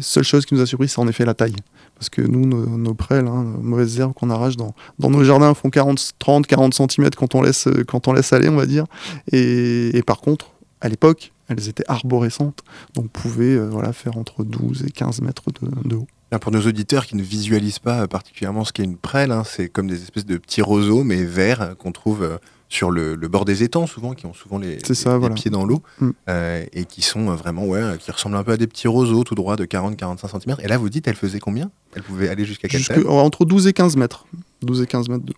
seule 0.00 0.24
chose 0.24 0.46
qui 0.46 0.54
nous 0.54 0.60
a 0.60 0.66
surpris, 0.66 0.88
c'est 0.88 1.00
en 1.00 1.08
effet 1.08 1.24
la 1.24 1.34
taille. 1.34 1.56
Parce 1.94 2.10
que 2.10 2.22
nous, 2.22 2.46
nos, 2.46 2.66
nos 2.66 2.94
prêles, 2.94 3.26
hein, 3.26 3.41
mauvaises 3.42 3.98
herbes 3.98 4.14
qu'on 4.14 4.30
arrache 4.30 4.56
dans, 4.56 4.74
dans 4.98 5.10
nos 5.10 5.24
jardins 5.24 5.54
font 5.54 5.70
40, 5.70 6.12
30, 6.18 6.46
40 6.46 6.74
cm 6.74 7.10
quand 7.16 7.34
on 7.34 7.42
laisse, 7.42 7.68
quand 7.86 8.08
on 8.08 8.12
laisse 8.12 8.32
aller, 8.32 8.48
on 8.48 8.56
va 8.56 8.66
dire. 8.66 8.84
Et, 9.30 9.96
et 9.96 10.02
par 10.02 10.20
contre, 10.20 10.52
à 10.80 10.88
l'époque, 10.88 11.32
elles 11.48 11.68
étaient 11.68 11.84
arborescentes, 11.88 12.62
donc 12.94 13.10
pouvaient 13.10 13.56
euh, 13.56 13.68
voilà, 13.70 13.92
faire 13.92 14.18
entre 14.18 14.44
12 14.44 14.84
et 14.86 14.90
15 14.90 15.20
mètres 15.22 15.44
de, 15.84 15.96
haut. 15.96 16.06
Pour 16.40 16.50
nos 16.50 16.62
auditeurs 16.62 17.06
qui 17.06 17.14
ne 17.14 17.22
visualisent 17.22 17.78
pas 17.78 18.08
particulièrement 18.08 18.64
ce 18.64 18.72
qu'est 18.72 18.84
une 18.84 18.96
prêle, 18.96 19.30
hein, 19.32 19.44
c'est 19.44 19.68
comme 19.68 19.86
des 19.86 20.02
espèces 20.02 20.26
de 20.26 20.38
petits 20.38 20.62
roseaux, 20.62 21.04
mais 21.04 21.24
verts, 21.24 21.62
euh, 21.62 21.74
qu'on 21.74 21.92
trouve 21.92 22.22
euh, 22.22 22.38
sur 22.72 22.90
le, 22.90 23.16
le 23.16 23.28
bord 23.28 23.44
des 23.44 23.62
étangs, 23.62 23.86
souvent, 23.86 24.14
qui 24.14 24.24
ont 24.24 24.32
souvent 24.32 24.56
les, 24.58 24.78
C'est 24.78 24.90
les- 24.90 24.94
ça, 24.94 25.12
les 25.12 25.18
voilà. 25.18 25.34
pieds 25.34 25.50
dans 25.50 25.66
l'eau, 25.66 25.82
Mm. 26.00 26.10
euh, 26.30 26.64
et 26.72 26.84
qui 26.86 27.02
sont 27.02 27.28
euh, 27.30 27.34
vraiment, 27.34 27.66
ouais, 27.66 27.78
euh, 27.82 27.96
qui 27.98 28.10
ressemblent 28.10 28.36
un 28.36 28.42
peu 28.44 28.52
à 28.52 28.56
des 28.56 28.66
petits 28.66 28.88
roseaux 28.88 29.24
tout 29.24 29.34
droit 29.34 29.56
de 29.56 29.66
40-45 29.66 30.40
cm. 30.40 30.56
Et 30.62 30.68
là, 30.68 30.78
vous 30.78 30.88
dites, 30.88 31.06
elle 31.06 31.14
faisait 31.16 31.38
combien? 31.38 31.70
Elle 31.94 32.02
pouvait 32.02 32.30
aller 32.30 32.46
jusqu'à 32.46 32.68
quelle 32.68 32.80
Jusque- 32.80 33.06
entre 33.06 33.44
12 33.44 33.66
et 33.66 33.74
15 33.74 33.96
mètres. 33.96 34.26
12 34.62 34.80
et 34.80 34.86
15 34.86 35.08
mètres 35.10 35.24
de 35.24 35.34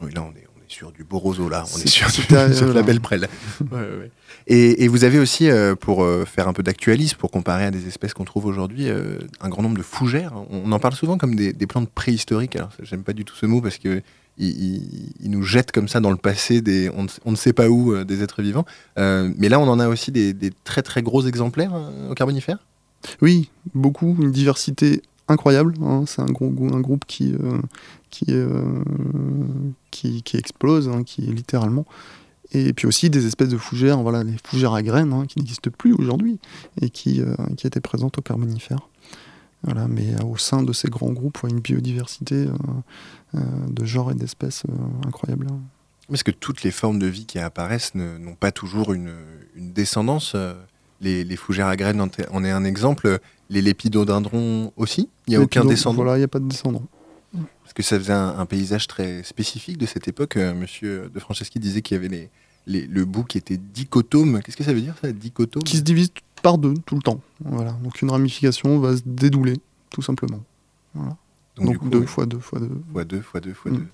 Oui, 0.00 0.12
là, 0.14 0.22
on 0.22 0.30
est, 0.38 0.46
on 0.56 0.60
est 0.60 0.68
sur 0.68 0.92
du 0.92 1.02
beau 1.02 1.18
roseau, 1.18 1.48
là. 1.48 1.64
On 1.74 1.78
est 1.78 1.88
sur, 1.88 2.06
la 2.74 2.82
belle 2.82 3.00
prêle. 3.00 3.28
Ouais, 3.60 3.66
ouais, 3.78 3.80
ouais. 3.98 4.10
Et, 4.46 4.84
et 4.84 4.88
vous 4.88 5.02
avez 5.02 5.18
aussi, 5.18 5.50
euh, 5.50 5.74
pour 5.74 6.04
euh, 6.04 6.24
faire 6.24 6.46
un 6.46 6.52
peu 6.52 6.62
d'actualisme, 6.62 7.16
pour 7.16 7.32
comparer 7.32 7.64
à 7.64 7.72
des 7.72 7.88
espèces 7.88 8.14
qu'on 8.14 8.24
trouve 8.24 8.46
aujourd'hui, 8.46 8.88
euh, 8.88 9.18
un 9.40 9.48
grand 9.48 9.62
nombre 9.62 9.76
de 9.76 9.82
fougères. 9.82 10.34
On 10.50 10.70
en 10.70 10.78
parle 10.78 10.94
souvent 10.94 11.18
comme 11.18 11.34
des, 11.34 11.52
des 11.52 11.66
plantes 11.66 11.90
préhistoriques. 11.90 12.54
Alors, 12.54 12.70
j'aime 12.80 13.02
pas 13.02 13.12
du 13.12 13.24
tout 13.24 13.34
ce 13.34 13.46
mot 13.46 13.60
parce 13.60 13.78
que 13.78 14.02
il, 14.38 15.30
nous 15.30 15.42
jette 15.42 15.72
comme 15.72 15.88
ça 15.88 16.00
dans 16.00 16.10
le 16.10 16.16
passé 16.16 16.60
des, 16.60 16.90
on, 16.90 17.30
ne, 17.30 17.36
sait 17.36 17.52
pas 17.52 17.68
où 17.68 17.92
euh, 17.92 18.04
des 18.04 18.22
êtres 18.22 18.42
vivants. 18.42 18.64
Euh, 18.98 19.32
mais 19.38 19.48
là, 19.48 19.58
on 19.60 19.68
en 19.68 19.80
a 19.80 19.88
aussi 19.88 20.12
des, 20.12 20.32
des 20.32 20.52
très 20.64 20.82
très 20.82 21.02
gros 21.02 21.22
exemplaires 21.26 21.74
euh, 21.74 22.10
au 22.10 22.14
Carbonifère? 22.14 22.58
Oui, 23.22 23.50
beaucoup, 23.74 24.16
une 24.20 24.32
diversité 24.32 25.02
incroyable. 25.28 25.74
hein. 25.82 26.04
C'est 26.06 26.22
un, 26.22 26.26
groupe 26.26 27.04
qui, 27.06 27.34
euh, 27.34 28.82
qui, 29.90 30.22
qui, 30.22 30.36
explose, 30.36 30.88
hein, 30.88 31.02
qui 31.04 31.22
littéralement. 31.22 31.86
Et 32.52 32.72
puis 32.72 32.86
aussi 32.86 33.10
des 33.10 33.26
espèces 33.26 33.48
de 33.48 33.56
fougères, 33.56 34.00
voilà, 34.02 34.22
les 34.22 34.36
fougères 34.44 34.72
à 34.72 34.82
graines, 34.82 35.12
hein, 35.12 35.24
qui 35.26 35.38
n'existent 35.38 35.70
plus 35.76 35.92
aujourd'hui 35.94 36.38
et 36.80 36.90
qui, 36.90 37.20
qui 37.56 37.66
étaient 37.66 37.80
présentes 37.80 38.18
au 38.18 38.22
Carbonifère. 38.22 38.88
Voilà, 39.66 39.86
mais 39.88 40.14
euh, 40.14 40.24
au 40.24 40.36
sein 40.38 40.62
de 40.62 40.72
ces 40.72 40.88
grands 40.88 41.12
groupes, 41.12 41.42
ouais, 41.42 41.50
une 41.50 41.60
biodiversité 41.60 42.34
euh, 42.46 42.50
euh, 43.34 43.40
de 43.68 43.84
genres 43.84 44.10
et 44.10 44.14
d'espèces 44.14 44.62
incroyable. 45.06 45.46
Parce 46.08 46.22
que 46.22 46.30
toutes 46.30 46.62
les 46.62 46.70
formes 46.70 46.98
de 46.98 47.06
vie 47.06 47.26
qui 47.26 47.38
apparaissent 47.38 47.94
n'ont 47.94 48.36
pas 48.36 48.52
toujours 48.52 48.92
une, 48.94 49.12
une 49.56 49.72
descendance. 49.72 50.34
Les, 51.00 51.24
les 51.24 51.36
fougères 51.36 51.66
à 51.66 51.76
graines 51.76 52.00
en 52.00 52.44
est 52.44 52.50
un 52.50 52.64
exemple. 52.64 53.18
Les 53.50 53.60
lépidodendrons 53.60 54.72
aussi? 54.76 55.08
Il 55.26 55.30
n'y 55.30 55.36
a 55.36 55.40
aucun 55.40 55.64
descendant? 55.64 55.96
Voilà, 55.96 56.16
il 56.16 56.20
n'y 56.20 56.24
a 56.24 56.28
pas 56.28 56.38
de 56.38 56.48
descendant. 56.48 56.82
Parce 57.32 57.74
que 57.74 57.82
ça 57.82 57.98
faisait 57.98 58.12
un, 58.12 58.38
un 58.38 58.46
paysage 58.46 58.86
très 58.86 59.22
spécifique 59.24 59.78
de 59.78 59.86
cette 59.86 60.06
époque. 60.08 60.36
Monsieur 60.36 61.10
De 61.12 61.18
Franceschi 61.20 61.58
disait 61.58 61.82
qu'il 61.82 61.96
y 61.96 61.98
avait 61.98 62.08
les, 62.08 62.30
les- 62.68 62.86
le 62.86 63.04
bout 63.04 63.24
qui 63.24 63.36
était 63.38 63.56
dichotome. 63.58 64.40
Qu'est-ce 64.42 64.56
que 64.56 64.64
ça 64.64 64.72
veut 64.72 64.80
dire 64.80 64.94
ça, 65.02 65.10
dichotome 65.12 65.64
Qui 65.64 65.76
se 65.78 65.82
divise 65.82 66.10
par 66.42 66.58
deux 66.58 66.74
tout 66.86 66.94
le 66.96 67.02
temps. 67.02 67.20
Voilà. 67.44 67.72
Donc 67.82 68.00
une 68.02 68.10
ramification 68.10 68.78
va 68.78 68.96
se 68.96 69.02
dédouler, 69.06 69.56
tout 69.90 70.02
simplement. 70.02 70.42
Voilà. 70.94 71.16
Donc, 71.56 71.66
Donc, 71.66 71.72
du 71.74 71.78
coup, 71.78 71.88
deux 71.88 71.98
ouais, 72.00 72.06
fois 72.06 72.26
deux 72.26 72.38
fois 72.38 72.58
deux. 72.60 72.70
fois 72.92 73.04
deux, 73.04 73.20
fois 73.22 73.40
deux, 73.40 73.54
fois 73.54 73.70
Mm. 73.72 73.76
deux. 73.76 73.86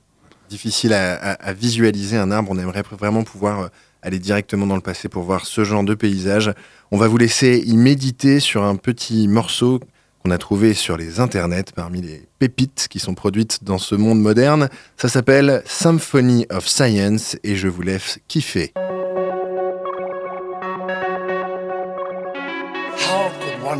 Difficile 0.51 0.93
à, 0.93 1.15
à- 1.15 1.33
à 1.33 1.53
visualiser 1.53 2.17
un 2.19 2.31
arbre. 2.31 2.51
On 2.51 2.59
aimerait 2.59 2.83
vraiment 2.91 3.23
pouvoir 3.25 3.61
euh, 3.61 3.69
aller 4.03 4.19
directement 4.19 4.67
dans 4.67 4.75
le 4.75 4.83
passé 4.83 5.09
pour 5.09 5.23
voir 5.23 5.47
ce 5.47 5.65
genre 5.65 5.85
de 5.85 5.95
paysage. 5.95 6.53
On 6.91 6.99
va 6.99 7.09
vous 7.09 7.17
laisser 7.17 7.63
y 7.65 7.77
méditer 7.77 8.39
sur 8.41 8.63
un 8.65 8.77
petit 8.77 9.29
morceau 9.29 9.81
qu'on 10.23 10.31
a 10.31 10.39
trouvé 10.39 10.75
sur 10.75 10.97
les 10.97 11.21
internets 11.21 11.65
parmi 11.75 12.03
les 12.03 12.29
pépites 12.39 12.87
qui 12.91 12.99
sont 12.99 13.15
produites 13.15 13.65
dans 13.65 13.79
ce 13.79 13.95
monde 13.95 14.21
moderne. 14.21 14.69
Ça 14.97 15.09
s'appelle 15.09 15.63
Symphony 15.67 16.47
of 16.51 16.69
Science 16.69 17.37
et 17.45 17.57
je 17.57 17.69
vous 17.69 17.83
laisse 17.83 18.19
kiffer. 18.29 18.73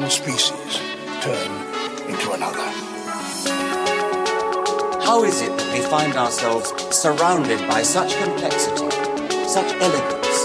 One 0.01 0.09
species 0.09 0.81
turn 1.21 1.51
into 2.09 2.33
another? 2.33 2.65
How 5.05 5.23
is 5.25 5.43
it 5.43 5.53
that 5.59 5.69
we 5.75 5.81
find 5.85 6.15
ourselves 6.15 6.73
surrounded 6.97 7.59
by 7.69 7.83
such 7.83 8.17
complexity, 8.17 8.89
such 9.47 9.71
elegance? 9.87 10.41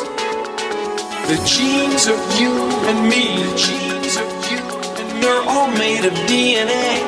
The 1.31 1.39
genes 1.47 2.07
of 2.07 2.19
you 2.37 2.51
and 2.89 3.07
me, 3.07 3.23
the 3.47 3.55
genes 3.55 4.17
of 4.17 4.27
you 4.51 4.59
and 4.99 5.23
we're 5.23 5.43
all 5.47 5.71
made 5.71 6.03
of 6.03 6.13
DNA. 6.27 6.99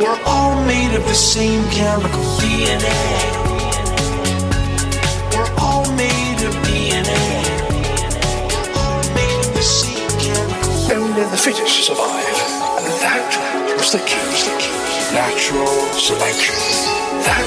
We're 0.00 0.20
all 0.26 0.56
made 0.64 0.92
of 0.96 1.04
the 1.06 1.14
same 1.14 1.62
chemical 1.70 2.24
DNA. 2.42 2.98
We're 5.36 5.54
all 5.60 5.86
made 5.94 6.25
the 11.36 11.42
fittest 11.42 11.84
survive. 11.84 12.38
And 12.80 12.96
that 13.04 13.20
was 13.76 13.92
the 13.92 14.00
key. 14.08 14.16
Natural 15.12 15.68
selection. 15.92 16.56
That 17.28 17.44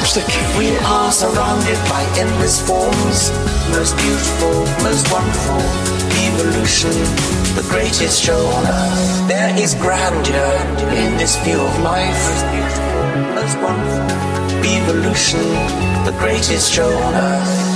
was 0.00 0.12
the 0.12 0.24
key. 0.28 0.44
We 0.60 0.76
are 0.84 1.10
surrounded 1.10 1.80
by 1.88 2.04
endless 2.20 2.60
forms, 2.60 3.32
most 3.72 3.96
beautiful, 3.96 4.68
most 4.84 5.08
wonderful. 5.08 5.64
Evolution, 6.28 6.92
the 7.56 7.64
greatest 7.72 8.20
show 8.20 8.36
on 8.36 8.66
earth. 8.68 9.28
There 9.28 9.52
is 9.56 9.74
grandeur 9.80 10.52
in 10.92 11.16
this 11.16 11.36
view 11.40 11.60
of 11.60 11.74
life, 11.80 12.12
most 12.28 12.44
beautiful, 12.52 13.00
most 13.32 13.56
wonderful. 13.64 14.12
Evolution, 14.60 15.48
the 16.04 16.14
greatest 16.20 16.70
show 16.70 16.90
on 16.90 17.14
earth. 17.14 17.71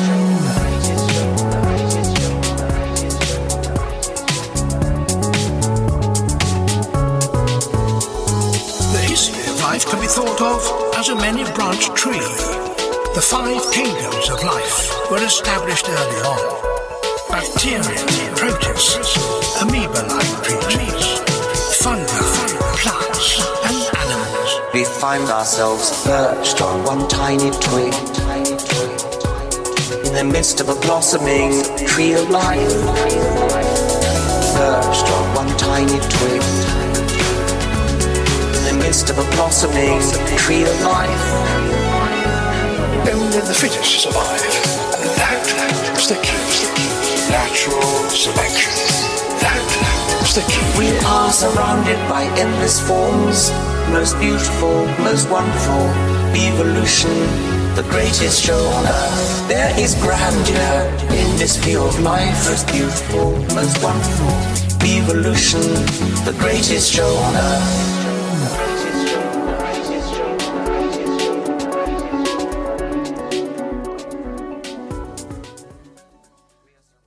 Can 9.88 10.00
be 10.00 10.06
thought 10.06 10.40
of 10.40 10.98
as 10.98 11.08
a 11.08 11.14
many 11.14 11.44
branched 11.54 11.94
tree. 11.94 12.18
The 13.14 13.22
five 13.22 13.62
kingdoms 13.72 14.28
of 14.30 14.42
life 14.42 15.10
were 15.10 15.22
established 15.22 15.88
early 15.88 16.20
on. 16.26 16.42
Bacteria, 17.30 18.02
protists, 18.34 19.16
amoeba-like 19.62 20.42
creatures, 20.42 21.06
fungi, 21.78 22.06
plants, 22.82 23.38
and 23.62 23.78
animals. 24.02 24.50
We 24.74 24.84
find 24.84 25.24
ourselves 25.30 26.04
perched 26.04 26.60
on 26.60 26.82
one 26.82 27.06
tiny 27.08 27.50
twig 27.50 27.94
in 30.06 30.14
the 30.14 30.28
midst 30.32 30.60
of 30.60 30.68
a 30.68 30.74
blossoming 30.80 31.62
tree 31.86 32.14
of 32.14 32.28
life. 32.30 32.74
Perched 34.56 35.06
on 35.12 35.34
one 35.34 35.56
tiny 35.56 35.98
twig 36.10 36.85
midst 38.96 39.10
of 39.10 39.18
a 39.18 39.30
blossoming 39.36 40.00
tree 40.38 40.62
of 40.62 40.80
life. 40.80 41.26
Only 43.12 43.40
the 43.44 43.52
fittest 43.52 44.00
survive. 44.00 44.40
And 44.96 45.12
that 45.20 45.92
was 45.92 46.08
the 46.08 46.16
key. 46.24 46.40
Natural 47.28 47.92
selection. 48.08 48.72
That 49.44 49.60
is 50.24 50.32
the 50.32 50.44
key. 50.48 50.64
We 50.80 50.88
are 51.04 51.30
surrounded 51.30 52.00
by 52.08 52.24
endless 52.40 52.80
forms, 52.80 53.52
most 53.92 54.18
beautiful, 54.18 54.86
most 55.04 55.28
wonderful. 55.28 55.84
Evolution, 56.32 57.12
the 57.76 57.84
greatest 57.90 58.42
show 58.42 58.62
on 58.76 58.86
earth. 58.86 59.48
There 59.48 59.78
is 59.78 59.94
grandeur 59.96 60.88
in 61.12 61.36
this 61.36 61.56
view 61.56 61.82
of 61.82 62.00
life, 62.00 62.48
most 62.48 62.66
beautiful, 62.72 63.32
most 63.52 63.76
wonderful. 63.84 64.32
Evolution, 64.88 65.60
the 66.24 66.34
greatest 66.40 66.90
show 66.90 67.12
on 67.28 67.34
earth. 67.36 67.95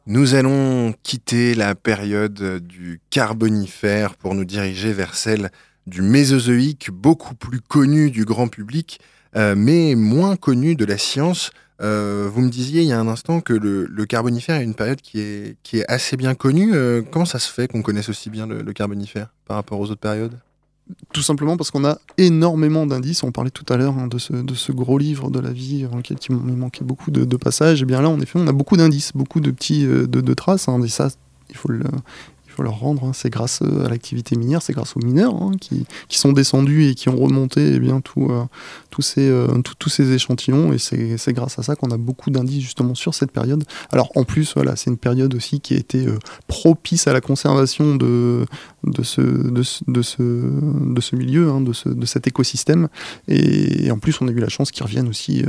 Nous 0.10 0.34
allons 0.34 0.96
quitter 1.04 1.54
la 1.54 1.76
période 1.76 2.58
du 2.66 3.00
Carbonifère 3.12 4.16
pour 4.16 4.34
nous 4.34 4.44
diriger 4.44 4.92
vers 4.92 5.14
celle 5.14 5.52
du 5.86 6.02
Mésozoïque, 6.02 6.90
beaucoup 6.92 7.36
plus 7.36 7.62
connu 7.62 8.10
du 8.10 8.26
grand 8.26 8.48
public, 8.48 9.00
euh, 9.36 9.54
mais 9.56 9.94
moins 9.94 10.36
connu 10.36 10.76
de 10.76 10.84
la 10.84 10.98
science. 10.98 11.52
Euh, 11.80 12.28
vous 12.34 12.42
me 12.42 12.50
disiez 12.50 12.82
il 12.82 12.88
y 12.88 12.92
a 12.92 13.00
un 13.00 13.08
instant 13.08 13.40
que 13.40 13.54
le, 13.54 14.06
Carbonifère 14.08 14.56
est 14.56 14.64
une 14.64 14.74
période 14.74 15.00
qui 15.00 15.20
est, 15.20 15.58
qui 15.62 15.78
est 15.78 15.86
assez 15.88 16.18
bien 16.18 16.34
connue. 16.34 16.74
Euh, 16.74 17.04
comment 17.04 17.26
ça 17.26 17.38
se 17.38 17.54
fait 17.54 17.68
qu'on 17.68 17.84
connaisse 17.84 18.10
aussi 18.10 18.32
bien 18.32 18.48
le 18.48 18.74
Carbonifère 18.74 19.32
par 19.46 19.58
rapport 19.58 19.80
aux 19.80 19.92
autres 19.92 20.02
périodes? 20.02 20.40
Tout 21.14 21.22
simplement 21.22 21.58
parce 21.58 21.72
qu'on 21.72 21.86
a 21.86 22.00
énormément 22.18 22.86
d'indices. 22.86 23.24
On 23.24 23.32
parlait 23.32 23.52
tout 23.52 23.66
à 23.72 23.78
l'heure 23.78 23.98
hein, 23.98 24.08
de, 24.08 24.18
ce, 24.18 24.34
de 24.34 24.54
ce 24.54 24.72
gros 24.72 24.98
livre 24.98 25.30
de 25.30 25.40
la 25.40 25.52
vie 25.52 25.84
dans 25.84 25.98
lequel 25.98 26.18
il 26.30 26.36
manquait 26.36 26.84
beaucoup 26.84 27.12
de, 27.12 27.38
passages. 27.38 27.82
Et 27.82 27.86
bien 27.86 28.02
là, 28.02 28.10
en 28.10 28.20
effet, 28.20 28.40
on 28.40 28.48
a 28.48 28.52
beaucoup 28.52 28.78
d'indices, 28.78 29.12
beaucoup 29.14 29.40
de 29.40 29.52
petits 29.52 29.86
euh, 29.86 30.08
de, 30.08 30.34
traces. 30.34 30.68
hein. 30.68 30.82
et 30.82 30.88
ça, 30.88 31.10
il 31.50 31.56
faut 31.56 31.70
le, 31.70 31.84
leur 32.62 32.80
rendre. 32.80 33.04
hein. 33.06 33.12
C'est 33.14 33.30
grâce 33.30 33.62
euh, 33.62 33.86
à 33.86 33.90
l'activité 33.90 34.36
minière, 34.36 34.62
c'est 34.62 34.74
grâce 34.74 34.96
aux 34.96 35.06
mineurs 35.06 35.36
hein, 35.36 35.52
qui, 35.60 35.86
qui 36.08 36.18
sont 36.18 36.32
descendus 36.32 36.88
et 36.88 36.96
qui 36.96 37.10
ont 37.10 37.18
remonté 37.18 37.74
eh 37.76 37.80
bien, 37.80 38.02
tout, 38.02 38.28
euh, 38.30 38.44
tous, 38.90 39.02
ces, 39.02 39.30
euh, 39.30 39.48
tous 39.78 39.90
ces 39.90 40.12
échantillons. 40.12 40.74
Et 40.74 40.78
c'est 40.78 41.34
grâce 41.34 41.60
à 41.60 41.64
ça 41.64 41.76
qu'on 41.76 41.92
a 41.92 41.98
beaucoup 41.98 42.30
d'indices 42.30 42.64
justement 42.64 42.96
sur 42.96 43.14
cette 43.14 43.32
période. 43.32 43.64
Alors 43.92 44.12
en 44.16 44.24
plus, 44.24 44.54
voilà, 44.56 44.76
c'est 44.76 44.90
une 44.90 44.98
période 44.98 45.34
aussi 45.36 45.60
qui 45.60 45.74
a 45.74 45.78
été 45.78 46.08
euh, 46.08 46.18
propice 46.48 47.08
à 47.08 47.14
la 47.14 47.22
conservation 47.22 47.96
de, 47.96 48.46
de, 48.84 49.04
ce, 49.04 49.22
de, 49.22 49.64
ce, 49.64 49.84
de, 49.88 50.02
ce, 50.02 50.22
de 50.24 51.02
ce 51.02 51.16
milieu, 51.16 51.50
hein, 51.50 51.62
de, 51.62 51.74
ce, 51.74 51.90
de 51.90 52.06
cet 52.06 52.28
écosystème. 52.28 52.88
Et, 53.28 53.92
en 53.92 54.00
plus, 54.00 54.22
on 54.22 54.28
a 54.28 54.32
eu 54.32 54.40
la 54.40 54.50
chance 54.50 54.72
qu'ils 54.72 54.84
reviennent 54.84 55.08
aussi, 55.08 55.44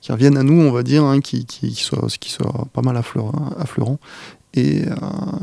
qu'ils 0.00 0.12
reviennent 0.12 0.36
à 0.36 0.42
nous, 0.42 0.60
on 0.60 0.70
va 0.70 0.82
dire, 0.82 1.04
hein, 1.04 1.20
qui, 1.20 1.44
qui, 1.44 1.70
qui 1.70 1.82
soient, 1.82 2.06
qui 2.20 2.36
pas 2.72 2.82
mal 2.82 2.96
affleurants, 2.96 3.50
affleurants 3.58 3.98
et, 4.54 4.82
euh, 4.86 4.94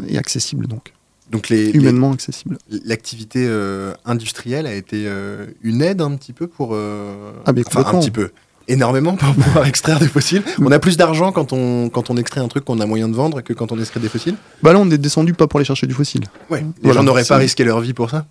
et 0.07 0.17
accessibles 0.17 0.67
donc. 0.67 0.93
Donc 1.29 1.49
les, 1.49 1.71
Humainement 1.71 2.13
accessible. 2.13 2.57
l'activité 2.85 3.45
euh, 3.47 3.93
industrielle 4.05 4.65
a 4.65 4.73
été 4.73 5.03
euh, 5.07 5.47
une 5.61 5.81
aide 5.81 6.01
un 6.01 6.15
petit 6.15 6.31
peu 6.31 6.47
pour... 6.47 6.69
euh, 6.73 7.33
Ah, 7.45 7.51
mais 7.51 7.63
enfin, 7.67 7.83
un 7.85 7.99
petit 7.99 8.11
peu. 8.11 8.31
Énormément 8.69 9.15
pour 9.15 9.33
pouvoir 9.43 9.65
extraire 9.65 9.99
des 9.99 10.07
fossiles. 10.07 10.43
On 10.61 10.71
a 10.71 10.79
plus 10.79 10.95
d'argent 10.97 11.31
quand 11.33 11.51
on, 11.53 11.89
quand 11.89 12.09
on 12.09 12.15
extrait 12.17 12.39
un 12.41 12.47
truc 12.47 12.63
qu'on 12.65 12.79
a 12.79 12.85
moyen 12.85 13.07
de 13.09 13.13
vendre 13.15 13.41
que 13.41 13.51
quand 13.53 13.71
on 13.73 13.79
extrait 13.79 13.99
des 13.99 14.07
fossiles. 14.09 14.35
Bah 14.63 14.71
là, 14.73 14.79
on 14.79 14.89
est 14.89 14.97
descendu 14.97 15.33
pas 15.33 15.47
pour 15.47 15.57
aller 15.59 15.65
chercher 15.65 15.87
du 15.87 15.93
fossile. 15.93 16.23
Ouais. 16.49 16.61
Les 16.61 16.65
Voilà, 16.83 16.99
gens 16.99 17.03
n'auraient 17.03 17.23
pas 17.25 17.37
risqué 17.37 17.63
leur 17.65 17.79
vie 17.81 17.93
pour 17.93 18.09
ça. 18.09 18.25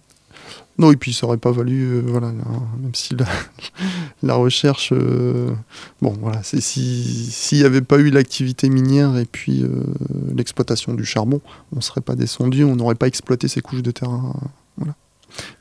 Non, 0.79 0.93
et 0.93 0.97
puis 0.97 1.14
ça 1.14 1.27
aurait 1.27 1.39
pas 1.39 1.53
valu, 1.53 1.85
euh, 1.85 2.03
voilà, 2.07 2.29
même 2.29 2.95
si 2.95 3.16
la, 4.22 4.35
recherche, 4.35 4.91
euh, 4.93 5.55
bon, 6.03 6.14
voilà, 6.20 6.43
c'est 6.43 6.61
si 6.61 7.31
s'il 7.31 7.59
n'y 7.59 7.64
avait 7.64 7.81
pas 7.81 7.99
eu 7.99 8.11
l'activité 8.11 8.68
minière 8.68 9.16
et 9.16 9.24
puis 9.24 9.62
euh, 9.62 9.68
l'exploitation 10.35 10.93
du 10.93 11.07
charbon, 11.07 11.41
on 11.74 11.81
serait 11.81 12.03
pas 12.03 12.14
descendu, 12.14 12.64
on 12.64 12.77
n'aurait 12.77 12.95
pas 12.95 13.07
exploité 13.07 13.49
ces 13.49 13.62
couches 13.62 13.83
de 13.83 13.91
terrain, 13.91 14.35
voilà. 14.77 14.95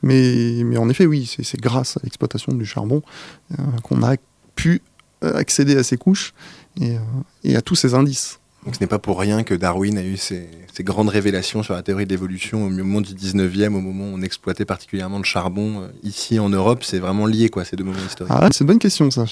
Mais, 0.02 0.62
mais 0.64 0.76
en 0.76 0.88
effet, 0.88 1.06
oui, 1.06 1.26
c'est 1.42 1.60
grâce 1.60 1.96
à 1.96 2.00
l'exploitation 2.04 2.52
du 2.52 2.64
charbon 2.64 3.02
qu'on 3.82 4.02
a 4.02 4.16
pu 4.54 4.80
accéder 5.20 5.76
à 5.76 5.82
ces 5.82 5.98
couches 5.98 6.32
et 6.80 7.56
à 7.56 7.60
tous 7.60 7.74
ces 7.74 7.92
indices. 7.92 8.38
Donc 8.66 8.74
ce 8.74 8.80
n'est 8.80 8.88
pas 8.88 8.98
pour 8.98 9.18
rien 9.20 9.44
que 9.44 9.54
Darwin 9.54 9.96
a 9.96 10.02
eu 10.02 10.16
ces, 10.16 10.48
ces 10.76 10.84
grandes 10.84 11.08
révélations 11.08 11.62
sur 11.62 11.72
la 11.72 11.82
théorie 11.82 12.04
de 12.04 12.10
l'évolution 12.10 12.66
au 12.66 12.68
moment 12.68 13.00
du 13.00 13.14
19e, 13.14 13.68
au 13.68 13.80
moment 13.80 14.04
où 14.04 14.14
on 14.14 14.20
exploitait 14.20 14.66
particulièrement 14.66 15.16
le 15.16 15.24
charbon 15.24 15.82
euh, 15.82 15.88
ici 16.02 16.38
en 16.38 16.50
Europe. 16.50 16.84
C'est 16.84 16.98
vraiment 16.98 17.24
lié, 17.24 17.48
quoi, 17.48 17.64
ces 17.64 17.76
deux 17.76 17.84
moments 17.84 17.96
historiques. 18.06 18.32
Ah, 18.36 18.48
c'est 18.52 18.60
une 18.60 18.66
bonne 18.66 18.78
question, 18.78 19.10
ça. 19.10 19.24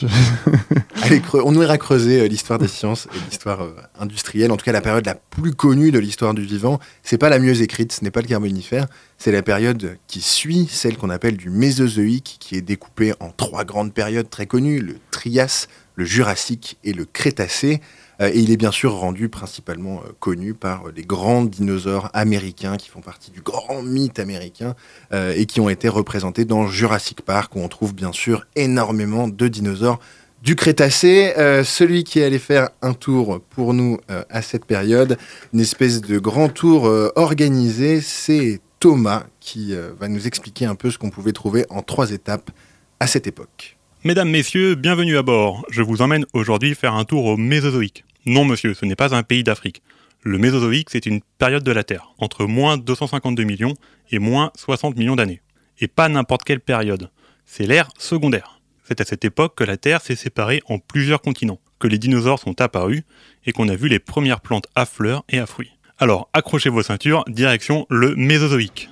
Allez, 1.02 1.20
on 1.34 1.60
ira 1.60 1.76
creuser 1.76 2.20
euh, 2.20 2.28
l'histoire 2.28 2.58
des 2.58 2.68
sciences 2.68 3.08
et 3.14 3.18
l'histoire 3.28 3.62
euh, 3.62 3.74
industrielle. 3.98 4.52
En 4.52 4.56
tout 4.56 4.64
cas, 4.64 4.72
la 4.72 4.80
période 4.80 5.04
la 5.04 5.16
plus 5.16 5.52
connue 5.52 5.90
de 5.90 5.98
l'histoire 5.98 6.32
du 6.32 6.42
vivant, 6.42 6.78
c'est 7.02 7.18
pas 7.18 7.28
la 7.28 7.38
mieux 7.38 7.60
écrite, 7.60 7.92
ce 7.92 8.04
n'est 8.04 8.10
pas 8.10 8.22
le 8.22 8.28
Carbonifère, 8.28 8.86
c'est 9.18 9.32
la 9.32 9.42
période 9.42 9.98
qui 10.06 10.22
suit 10.22 10.66
celle 10.70 10.96
qu'on 10.96 11.10
appelle 11.10 11.36
du 11.36 11.50
Mésozoïque, 11.50 12.36
qui 12.40 12.56
est 12.56 12.62
découpée 12.62 13.12
en 13.20 13.30
trois 13.30 13.64
grandes 13.64 13.92
périodes 13.92 14.30
très 14.30 14.46
connues 14.46 14.80
le 14.80 14.96
Trias, 15.10 15.66
le 15.96 16.06
Jurassique 16.06 16.78
et 16.84 16.94
le 16.94 17.04
Crétacé. 17.04 17.82
Euh, 18.20 18.30
et 18.32 18.38
il 18.38 18.50
est 18.50 18.56
bien 18.56 18.70
sûr 18.70 18.94
rendu 18.94 19.28
principalement 19.28 20.02
euh, 20.04 20.10
connu 20.20 20.54
par 20.54 20.86
euh, 20.86 20.92
les 20.94 21.02
grands 21.02 21.44
dinosaures 21.44 22.10
américains 22.12 22.76
qui 22.76 22.88
font 22.88 23.00
partie 23.00 23.30
du 23.30 23.40
grand 23.40 23.82
mythe 23.82 24.18
américain 24.18 24.74
et 25.12 25.46
qui 25.46 25.60
ont 25.60 25.68
été 25.68 25.88
représentés 25.88 26.44
dans 26.44 26.66
Jurassic 26.66 27.22
Park, 27.22 27.54
où 27.56 27.60
on 27.60 27.68
trouve 27.68 27.94
bien 27.94 28.12
sûr 28.12 28.46
énormément 28.56 29.28
de 29.28 29.48
dinosaures 29.48 30.00
du 30.42 30.56
Crétacé. 30.56 31.32
Celui 31.64 32.04
qui 32.04 32.22
allait 32.22 32.38
faire 32.38 32.70
un 32.82 32.94
tour 32.94 33.40
pour 33.50 33.74
nous 33.74 33.98
à 34.08 34.42
cette 34.42 34.64
période, 34.64 35.16
une 35.52 35.60
espèce 35.60 36.00
de 36.00 36.18
grand 36.18 36.48
tour 36.48 36.84
organisé, 37.16 38.00
c'est 38.00 38.60
Thomas 38.80 39.24
qui 39.40 39.74
va 39.98 40.08
nous 40.08 40.26
expliquer 40.26 40.66
un 40.66 40.74
peu 40.74 40.90
ce 40.90 40.98
qu'on 40.98 41.10
pouvait 41.10 41.32
trouver 41.32 41.64
en 41.70 41.82
trois 41.82 42.10
étapes 42.10 42.50
à 42.98 43.06
cette 43.06 43.26
époque. 43.26 43.76
Mesdames, 44.06 44.28
messieurs, 44.28 44.74
bienvenue 44.74 45.16
à 45.16 45.22
bord. 45.22 45.64
Je 45.70 45.80
vous 45.80 46.02
emmène 46.02 46.26
aujourd'hui 46.34 46.74
faire 46.74 46.92
un 46.92 47.06
tour 47.06 47.24
au 47.24 47.38
Mésozoïque. 47.38 48.04
Non, 48.26 48.44
monsieur, 48.44 48.74
ce 48.74 48.84
n'est 48.84 48.96
pas 48.96 49.14
un 49.14 49.22
pays 49.22 49.42
d'Afrique. 49.42 49.80
Le 50.20 50.36
Mésozoïque, 50.36 50.90
c'est 50.90 51.06
une 51.06 51.22
période 51.38 51.64
de 51.64 51.72
la 51.72 51.84
Terre, 51.84 52.12
entre 52.18 52.44
moins 52.44 52.76
252 52.76 53.44
millions 53.44 53.72
et 54.10 54.18
moins 54.18 54.52
60 54.56 54.98
millions 54.98 55.16
d'années. 55.16 55.40
Et 55.80 55.88
pas 55.88 56.10
n'importe 56.10 56.44
quelle 56.44 56.60
période. 56.60 57.08
C'est 57.46 57.66
l'ère 57.66 57.88
secondaire. 57.96 58.60
C'est 58.86 59.00
à 59.00 59.06
cette 59.06 59.24
époque 59.24 59.54
que 59.54 59.64
la 59.64 59.78
Terre 59.78 60.02
s'est 60.02 60.16
séparée 60.16 60.60
en 60.68 60.78
plusieurs 60.78 61.22
continents, 61.22 61.60
que 61.78 61.88
les 61.88 61.96
dinosaures 61.96 62.40
sont 62.40 62.60
apparus 62.60 63.04
et 63.46 63.52
qu'on 63.52 63.70
a 63.70 63.74
vu 63.74 63.88
les 63.88 64.00
premières 64.00 64.42
plantes 64.42 64.66
à 64.74 64.84
fleurs 64.84 65.24
et 65.30 65.38
à 65.38 65.46
fruits. 65.46 65.72
Alors, 65.96 66.28
accrochez 66.34 66.68
vos 66.68 66.82
ceintures, 66.82 67.24
direction 67.26 67.86
le 67.88 68.14
Mésozoïque. 68.16 68.90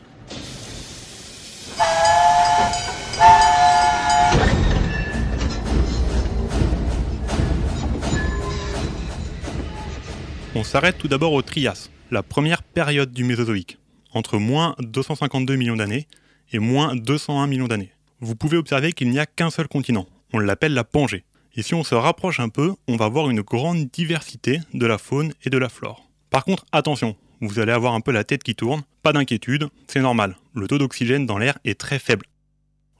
On 10.55 10.65
s'arrête 10.65 10.99
tout 10.99 11.09
d'abord 11.09 11.33
au 11.33 11.41
Trias, 11.41 11.89
la 12.11 12.23
première 12.23 12.63
période 12.63 13.11
du 13.11 13.25
Mésozoïque, 13.25 13.79
entre 14.13 14.37
moins 14.37 14.75
252 14.81 15.57
millions 15.57 15.77
d'années 15.77 16.07
et 16.53 16.59
moins 16.59 16.95
201 16.95 17.47
millions 17.47 17.69
d'années. 17.69 17.93
Vous 18.21 18.37
pouvez 18.37 18.59
observer 18.59 18.93
qu'il 18.93 19.09
n'y 19.09 19.19
a 19.19 19.25
qu'un 19.25 19.49
seul 19.49 19.67
continent, 19.67 20.07
on 20.35 20.39
l'appelle 20.39 20.75
la 20.75 20.85
Pangée. 20.85 21.25
Et 21.55 21.63
si 21.63 21.73
on 21.73 21.85
se 21.85 21.95
rapproche 21.95 22.39
un 22.39 22.51
peu, 22.51 22.75
on 22.87 22.97
va 22.97 23.09
voir 23.09 23.31
une 23.31 23.41
grande 23.41 23.87
diversité 23.87 24.61
de 24.75 24.85
la 24.85 24.99
faune 24.99 25.33
et 25.43 25.49
de 25.49 25.57
la 25.57 25.71
flore. 25.71 26.07
Par 26.29 26.45
contre, 26.45 26.67
attention, 26.71 27.17
vous 27.41 27.59
allez 27.59 27.73
avoir 27.73 27.95
un 27.95 28.03
peu 28.03 28.13
la 28.13 28.25
tête 28.25 28.43
qui 28.43 28.55
tourne, 28.55 28.83
pas 29.03 29.15
d'inquiétude, 29.15 29.69
c'est 29.87 30.01
normal, 30.01 30.37
le 30.55 30.69
taux 30.69 30.79
d'oxygène 30.79 31.25
dans 31.25 31.39
l'air 31.39 31.59
est 31.65 31.81
très 31.81 31.99
faible. 31.99 32.27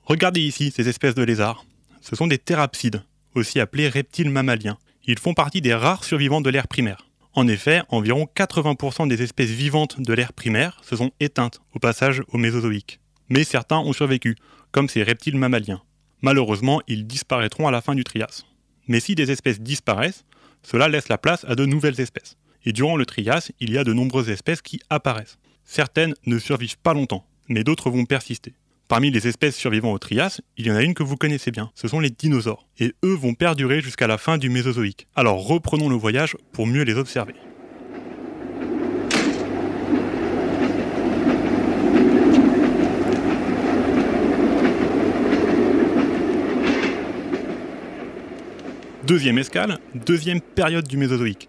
Regardez 0.05 0.41
ici 0.41 0.73
ces 0.75 0.89
espèces 0.89 1.15
de 1.15 1.23
lézards. 1.23 1.67
Ce 2.01 2.17
sont 2.17 2.27
des 2.27 2.39
thérapsides, 2.39 3.03
aussi 3.35 3.61
appelés 3.61 3.89
reptiles 3.89 4.31
mammaliens. 4.31 4.79
Ils 5.05 5.19
font 5.19 5.35
partie 5.35 5.61
des 5.61 5.75
rares 5.75 6.05
survivants 6.05 6.41
de 6.41 6.49
l'ère 6.49 6.67
primaire. 6.67 7.07
En 7.35 7.49
effet, 7.49 7.81
environ 7.89 8.29
80% 8.37 9.09
des 9.09 9.23
espèces 9.23 9.51
vivantes 9.51 10.01
de 10.01 10.13
l'ère 10.13 10.35
primaire 10.35 10.81
se 10.85 10.97
sont 10.97 11.13
éteintes 11.19 11.61
au 11.75 11.79
passage 11.79 12.23
au 12.29 12.37
Mésozoïque. 12.37 13.01
Mais 13.31 13.45
certains 13.45 13.79
ont 13.79 13.95
survécu, 13.95 14.37
comme 14.71 14.89
ces 14.89 15.03
reptiles 15.03 15.39
mammaliens. 15.39 15.83
Malheureusement, 16.21 16.83
ils 16.89 17.07
disparaîtront 17.07 17.67
à 17.67 17.71
la 17.71 17.81
fin 17.81 17.95
du 17.95 18.05
Trias. 18.05 18.45
Mais 18.87 19.01
si 19.01 19.15
des 19.15 19.31
espèces 19.31 19.61
disparaissent, 19.61 20.25
cela 20.63 20.89
laisse 20.89 21.09
la 21.09 21.17
place 21.17 21.45
à 21.49 21.55
de 21.55 21.65
nouvelles 21.65 22.01
espèces. 22.01 22.37
Et 22.65 22.73
durant 22.73 22.97
le 22.97 23.07
Trias, 23.07 23.51
il 23.61 23.73
y 23.73 23.79
a 23.79 23.85
de 23.85 23.95
nombreuses 23.95 24.29
espèces 24.29 24.61
qui 24.61 24.81
apparaissent. 24.91 25.39
Certaines 25.65 26.15
ne 26.27 26.39
survivent 26.39 26.79
pas 26.79 26.93
longtemps, 26.93 27.27
mais 27.49 27.65
d'autres 27.65 27.91
vont 27.91 28.05
persister. 28.05 28.55
Parmi 28.93 29.11
les 29.11 29.27
espèces 29.27 29.57
survivant 29.57 29.91
au 29.91 29.99
Trias, 29.99 30.43
il 30.59 30.67
y 30.67 30.71
en 30.71 30.75
a 30.75 30.83
une 30.83 30.93
que 30.93 31.03
vous 31.03 31.17
connaissez 31.17 31.51
bien, 31.51 31.71
ce 31.75 31.89
sont 31.89 31.99
les 31.99 32.11
dinosaures. 32.11 32.69
Et 32.79 32.93
eux 33.03 33.15
vont 33.15 33.33
perdurer 33.33 33.81
jusqu'à 33.81 34.07
la 34.07 34.19
fin 34.19 34.37
du 34.37 34.51
Mésozoïque. 34.51 35.07
Alors 35.17 35.47
reprenons 35.47 35.89
le 35.89 35.97
voyage 35.97 36.37
pour 36.53 36.67
mieux 36.67 36.83
les 36.83 36.97
observer. 36.97 37.33
Deuxième 49.07 49.39
escale, 49.39 49.79
deuxième 49.95 50.43
période 50.43 50.87
du 50.87 50.99
Mésozoïque. 50.99 51.49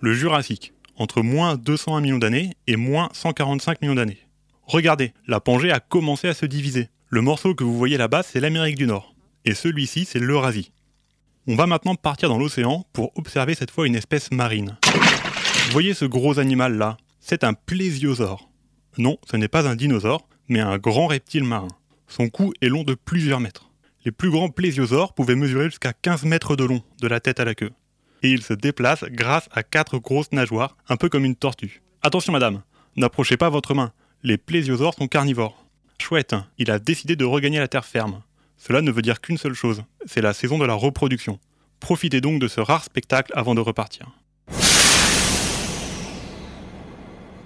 Le 0.00 0.12
Jurassique, 0.12 0.74
entre 0.96 1.22
moins 1.22 1.56
201 1.56 2.02
millions 2.02 2.18
d'années 2.18 2.50
et 2.66 2.76
moins 2.76 3.08
145 3.14 3.80
millions 3.80 3.94
d'années. 3.94 4.18
Regardez, 4.64 5.12
la 5.26 5.40
Pangée 5.40 5.72
a 5.72 5.80
commencé 5.80 6.28
à 6.28 6.34
se 6.34 6.46
diviser. 6.46 6.88
Le 7.08 7.20
morceau 7.20 7.54
que 7.54 7.64
vous 7.64 7.76
voyez 7.76 7.96
là-bas, 7.96 8.22
c'est 8.22 8.40
l'Amérique 8.40 8.76
du 8.76 8.86
Nord. 8.86 9.14
Et 9.44 9.54
celui-ci, 9.54 10.04
c'est 10.04 10.18
l'Eurasie. 10.18 10.72
On 11.46 11.56
va 11.56 11.66
maintenant 11.66 11.96
partir 11.96 12.28
dans 12.28 12.38
l'océan 12.38 12.86
pour 12.92 13.10
observer 13.16 13.54
cette 13.54 13.70
fois 13.70 13.86
une 13.86 13.96
espèce 13.96 14.30
marine. 14.30 14.76
Voyez 15.70 15.94
ce 15.94 16.04
gros 16.04 16.38
animal 16.38 16.76
là? 16.76 16.96
C'est 17.20 17.44
un 17.44 17.54
plésiosaure. 17.54 18.48
Non, 18.98 19.18
ce 19.30 19.36
n'est 19.36 19.48
pas 19.48 19.68
un 19.68 19.74
dinosaure, 19.74 20.28
mais 20.48 20.60
un 20.60 20.78
grand 20.78 21.06
reptile 21.06 21.44
marin. 21.44 21.68
Son 22.06 22.28
cou 22.28 22.52
est 22.60 22.68
long 22.68 22.84
de 22.84 22.94
plusieurs 22.94 23.40
mètres. 23.40 23.70
Les 24.04 24.12
plus 24.12 24.30
grands 24.30 24.50
plésiosaures 24.50 25.14
pouvaient 25.14 25.34
mesurer 25.34 25.66
jusqu'à 25.66 25.92
15 25.92 26.24
mètres 26.24 26.56
de 26.56 26.64
long, 26.64 26.82
de 27.00 27.08
la 27.08 27.20
tête 27.20 27.40
à 27.40 27.44
la 27.44 27.54
queue. 27.54 27.70
Et 28.22 28.30
il 28.30 28.42
se 28.42 28.52
déplace 28.52 29.04
grâce 29.04 29.48
à 29.52 29.62
quatre 29.62 29.98
grosses 29.98 30.32
nageoires, 30.32 30.76
un 30.88 30.96
peu 30.96 31.08
comme 31.08 31.24
une 31.24 31.36
tortue. 31.36 31.82
Attention 32.02 32.32
madame, 32.32 32.62
n'approchez 32.96 33.36
pas 33.36 33.48
votre 33.48 33.74
main. 33.74 33.92
Les 34.24 34.38
plésiosaures 34.38 34.94
sont 34.94 35.08
carnivores. 35.08 35.64
chouette, 35.98 36.36
il 36.56 36.70
a 36.70 36.78
décidé 36.78 37.16
de 37.16 37.24
regagner 37.24 37.58
la 37.58 37.66
terre 37.66 37.84
ferme. 37.84 38.22
Cela 38.56 38.80
ne 38.80 38.92
veut 38.92 39.02
dire 39.02 39.20
qu'une 39.20 39.36
seule 39.36 39.54
chose, 39.54 39.82
c'est 40.06 40.20
la 40.20 40.32
saison 40.32 40.58
de 40.58 40.64
la 40.64 40.74
reproduction. 40.74 41.40
Profitez 41.80 42.20
donc 42.20 42.40
de 42.40 42.46
ce 42.46 42.60
rare 42.60 42.84
spectacle 42.84 43.32
avant 43.34 43.56
de 43.56 43.60
repartir. 43.60 44.12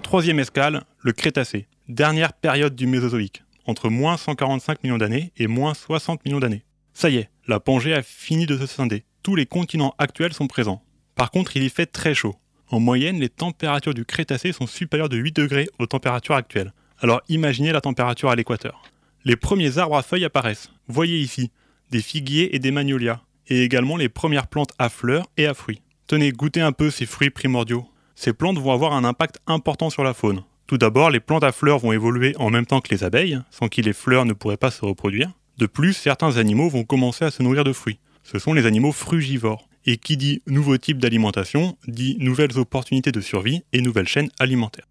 Troisième 0.03 0.37
escale, 0.37 0.83
le 0.99 1.13
Crétacé, 1.13 1.65
dernière 1.87 2.33
période 2.33 2.75
du 2.75 2.85
Mésozoïque, 2.85 3.43
entre 3.65 3.89
moins 3.89 4.15
145 4.15 4.83
millions 4.83 4.99
d'années 4.99 5.31
et 5.35 5.47
moins 5.47 5.73
60 5.73 6.23
millions 6.25 6.39
d'années. 6.39 6.63
Ça 6.93 7.09
y 7.09 7.17
est, 7.17 7.31
la 7.47 7.59
Pangée 7.59 7.95
a 7.95 8.03
fini 8.03 8.45
de 8.45 8.55
se 8.55 8.67
scinder. 8.67 9.03
Tous 9.23 9.35
les 9.35 9.47
continents 9.47 9.95
actuels 9.97 10.33
sont 10.33 10.45
présents. 10.45 10.83
Par 11.15 11.31
contre, 11.31 11.57
il 11.57 11.63
y 11.63 11.69
fait 11.71 11.87
très 11.87 12.13
chaud. 12.13 12.35
En 12.69 12.79
moyenne, 12.81 13.19
les 13.19 13.29
températures 13.29 13.93
du 13.93 14.03
Crétacé 14.03 14.51
sont 14.51 14.67
supérieures 14.67 15.09
de 15.09 15.17
8 15.17 15.35
degrés 15.35 15.69
aux 15.79 15.85
températures 15.85 16.35
actuelles. 16.35 16.73
Alors 16.99 17.21
imaginez 17.29 17.71
la 17.71 17.81
température 17.81 18.29
à 18.29 18.35
l'équateur. 18.35 18.81
Les 19.23 19.35
premiers 19.35 19.77
arbres 19.77 19.97
à 19.97 20.03
feuilles 20.03 20.25
apparaissent. 20.25 20.69
Voyez 20.87 21.17
ici, 21.17 21.51
des 21.91 22.01
figuiers 22.01 22.55
et 22.55 22.59
des 22.59 22.71
magnolias, 22.71 23.21
et 23.47 23.63
également 23.63 23.95
les 23.95 24.09
premières 24.09 24.47
plantes 24.47 24.73
à 24.79 24.89
fleurs 24.89 25.27
et 25.37 25.45
à 25.45 25.53
fruits. 25.53 25.81
Tenez, 26.07 26.31
goûtez 26.31 26.61
un 26.61 26.71
peu 26.71 26.89
ces 26.89 27.05
fruits 27.05 27.29
primordiaux. 27.29 27.85
Ces 28.15 28.33
plantes 28.33 28.57
vont 28.57 28.71
avoir 28.71 28.93
un 28.93 29.03
impact 29.03 29.39
important 29.47 29.89
sur 29.89 30.03
la 30.03 30.13
faune. 30.13 30.43
Tout 30.65 30.77
d'abord, 30.77 31.09
les 31.09 31.21
plantes 31.21 31.45
à 31.45 31.53
fleurs 31.53 31.79
vont 31.79 31.93
évoluer 31.93 32.35
en 32.37 32.49
même 32.49 32.65
temps 32.65 32.81
que 32.81 32.93
les 32.93 33.05
abeilles, 33.05 33.39
sans 33.51 33.69
qui 33.69 33.81
les 33.81 33.93
fleurs 33.93 34.25
ne 34.25 34.33
pourraient 34.33 34.57
pas 34.57 34.71
se 34.71 34.83
reproduire. 34.83 35.31
De 35.57 35.65
plus, 35.65 35.93
certains 35.93 36.37
animaux 36.37 36.69
vont 36.69 36.83
commencer 36.83 37.23
à 37.23 37.31
se 37.31 37.41
nourrir 37.41 37.63
de 37.63 37.71
fruits. 37.71 37.99
Ce 38.23 38.39
sont 38.39 38.53
les 38.53 38.65
animaux 38.65 38.91
frugivores. 38.91 39.66
Et 39.89 39.97
qui 39.97 40.17
dit 40.17 40.41
nouveau 40.45 40.77
type 40.77 40.99
d'alimentation, 40.99 41.77
dit 41.87 42.17
nouvelles 42.19 42.59
opportunités 42.59 43.13
de 43.13 43.21
survie 43.21 43.63
et 43.71 43.81
nouvelles 43.81 44.07
chaînes 44.07 44.29
alimentaires. 44.37 44.85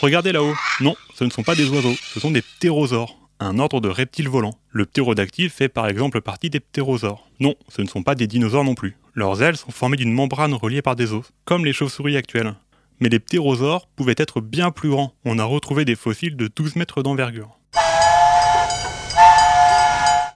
Regardez 0.00 0.32
là-haut. 0.32 0.54
Non, 0.80 0.96
ce 1.14 1.24
ne 1.24 1.30
sont 1.30 1.44
pas 1.44 1.54
des 1.54 1.68
oiseaux, 1.68 1.94
ce 2.02 2.18
sont 2.18 2.32
des 2.32 2.42
ptérosaures, 2.42 3.16
un 3.38 3.60
ordre 3.60 3.80
de 3.80 3.88
reptiles 3.88 4.28
volants. 4.28 4.58
Le 4.70 4.86
ptérodactyle 4.86 5.50
fait 5.50 5.68
par 5.68 5.86
exemple 5.88 6.20
partie 6.20 6.50
des 6.50 6.58
ptérosaures. 6.58 7.28
Non, 7.38 7.54
ce 7.68 7.80
ne 7.80 7.86
sont 7.86 8.02
pas 8.02 8.16
des 8.16 8.26
dinosaures 8.26 8.64
non 8.64 8.74
plus. 8.74 8.96
Leurs 9.14 9.40
ailes 9.40 9.56
sont 9.56 9.70
formées 9.70 9.96
d'une 9.96 10.12
membrane 10.12 10.54
reliée 10.54 10.82
par 10.82 10.96
des 10.96 11.12
os, 11.12 11.32
comme 11.44 11.64
les 11.64 11.72
chauves-souris 11.72 12.16
actuelles. 12.16 12.54
Mais 12.98 13.08
les 13.08 13.20
ptérosaures 13.20 13.86
pouvaient 13.86 14.14
être 14.16 14.40
bien 14.40 14.72
plus 14.72 14.90
grands. 14.90 15.14
On 15.24 15.38
a 15.38 15.44
retrouvé 15.44 15.84
des 15.84 15.94
fossiles 15.96 16.36
de 16.36 16.50
12 16.54 16.74
mètres 16.74 17.02
d'envergure. 17.02 17.56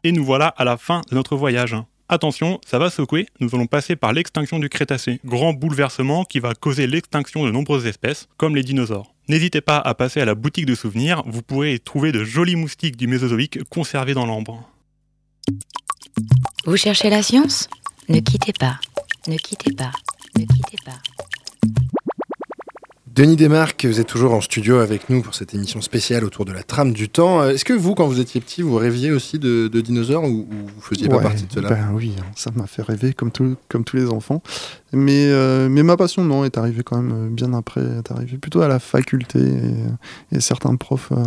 Et 0.04 0.12
nous 0.12 0.24
voilà 0.24 0.48
à 0.48 0.64
la 0.64 0.76
fin 0.76 1.02
de 1.10 1.16
notre 1.16 1.34
voyage. 1.34 1.76
Attention, 2.08 2.60
ça 2.66 2.78
va 2.78 2.90
secouer, 2.90 3.26
nous 3.40 3.54
allons 3.54 3.66
passer 3.66 3.96
par 3.96 4.12
l'extinction 4.12 4.58
du 4.58 4.68
Crétacé, 4.68 5.20
grand 5.24 5.54
bouleversement 5.54 6.24
qui 6.24 6.38
va 6.38 6.54
causer 6.54 6.86
l'extinction 6.86 7.44
de 7.44 7.50
nombreuses 7.50 7.86
espèces, 7.86 8.28
comme 8.36 8.54
les 8.54 8.62
dinosaures. 8.62 9.14
N'hésitez 9.28 9.62
pas 9.62 9.78
à 9.78 9.94
passer 9.94 10.20
à 10.20 10.26
la 10.26 10.34
boutique 10.34 10.66
de 10.66 10.74
souvenirs, 10.74 11.22
vous 11.26 11.40
pourrez 11.40 11.74
y 11.74 11.80
trouver 11.80 12.12
de 12.12 12.22
jolis 12.22 12.56
moustiques 12.56 12.98
du 12.98 13.06
Mésozoïque 13.06 13.64
conservés 13.70 14.12
dans 14.12 14.26
l'ambre. 14.26 14.68
Vous 16.66 16.76
cherchez 16.76 17.08
la 17.08 17.22
science? 17.22 17.68
Ne 18.10 18.20
quittez 18.20 18.52
pas, 18.52 18.78
ne 19.26 19.38
quittez 19.38 19.72
pas, 19.74 19.92
ne 20.38 20.44
quittez 20.44 20.76
pas. 20.84 20.98
Denis 23.14 23.36
Desmarques, 23.36 23.84
vous 23.84 24.00
êtes 24.00 24.08
toujours 24.08 24.34
en 24.34 24.40
studio 24.40 24.78
avec 24.78 25.08
nous 25.08 25.22
pour 25.22 25.36
cette 25.36 25.54
émission 25.54 25.80
spéciale 25.80 26.24
autour 26.24 26.44
de 26.44 26.50
la 26.52 26.64
trame 26.64 26.92
du 26.92 27.08
temps. 27.08 27.42
Euh, 27.42 27.50
Est-ce 27.50 27.64
que 27.64 27.72
vous, 27.72 27.94
quand 27.94 28.08
vous 28.08 28.18
étiez 28.18 28.40
petit, 28.40 28.60
vous 28.60 28.74
rêviez 28.74 29.12
aussi 29.12 29.38
de, 29.38 29.68
de 29.68 29.80
dinosaures 29.80 30.24
ou, 30.24 30.48
ou 30.50 30.66
vous 30.74 30.80
faisiez 30.80 31.08
pas 31.08 31.20
partie 31.20 31.44
de 31.44 31.52
cela? 31.52 31.68
ben 31.68 31.92
oui, 31.94 32.12
hein, 32.18 32.24
ça 32.34 32.50
m'a 32.56 32.66
fait 32.66 32.82
rêver 32.82 33.12
comme, 33.14 33.30
tout- 33.30 33.54
comme 33.68 33.84
tous 33.84 33.96
les 33.98 34.08
enfants. 34.08 34.42
Mais, 34.92 35.26
euh, 35.28 35.68
mais 35.68 35.84
ma 35.84 35.96
passion, 35.96 36.24
non, 36.24 36.44
est 36.44 36.58
arrivée 36.58 36.82
quand 36.82 37.00
même 37.00 37.26
euh, 37.26 37.30
bien 37.30 37.52
après, 37.54 37.82
est 37.82 38.10
arrivée 38.10 38.36
plutôt 38.38 38.62
à 38.62 38.68
la 38.68 38.80
faculté. 38.80 39.38
Et, 39.38 40.36
et 40.36 40.40
certains 40.40 40.74
profs, 40.74 41.12
euh, 41.12 41.22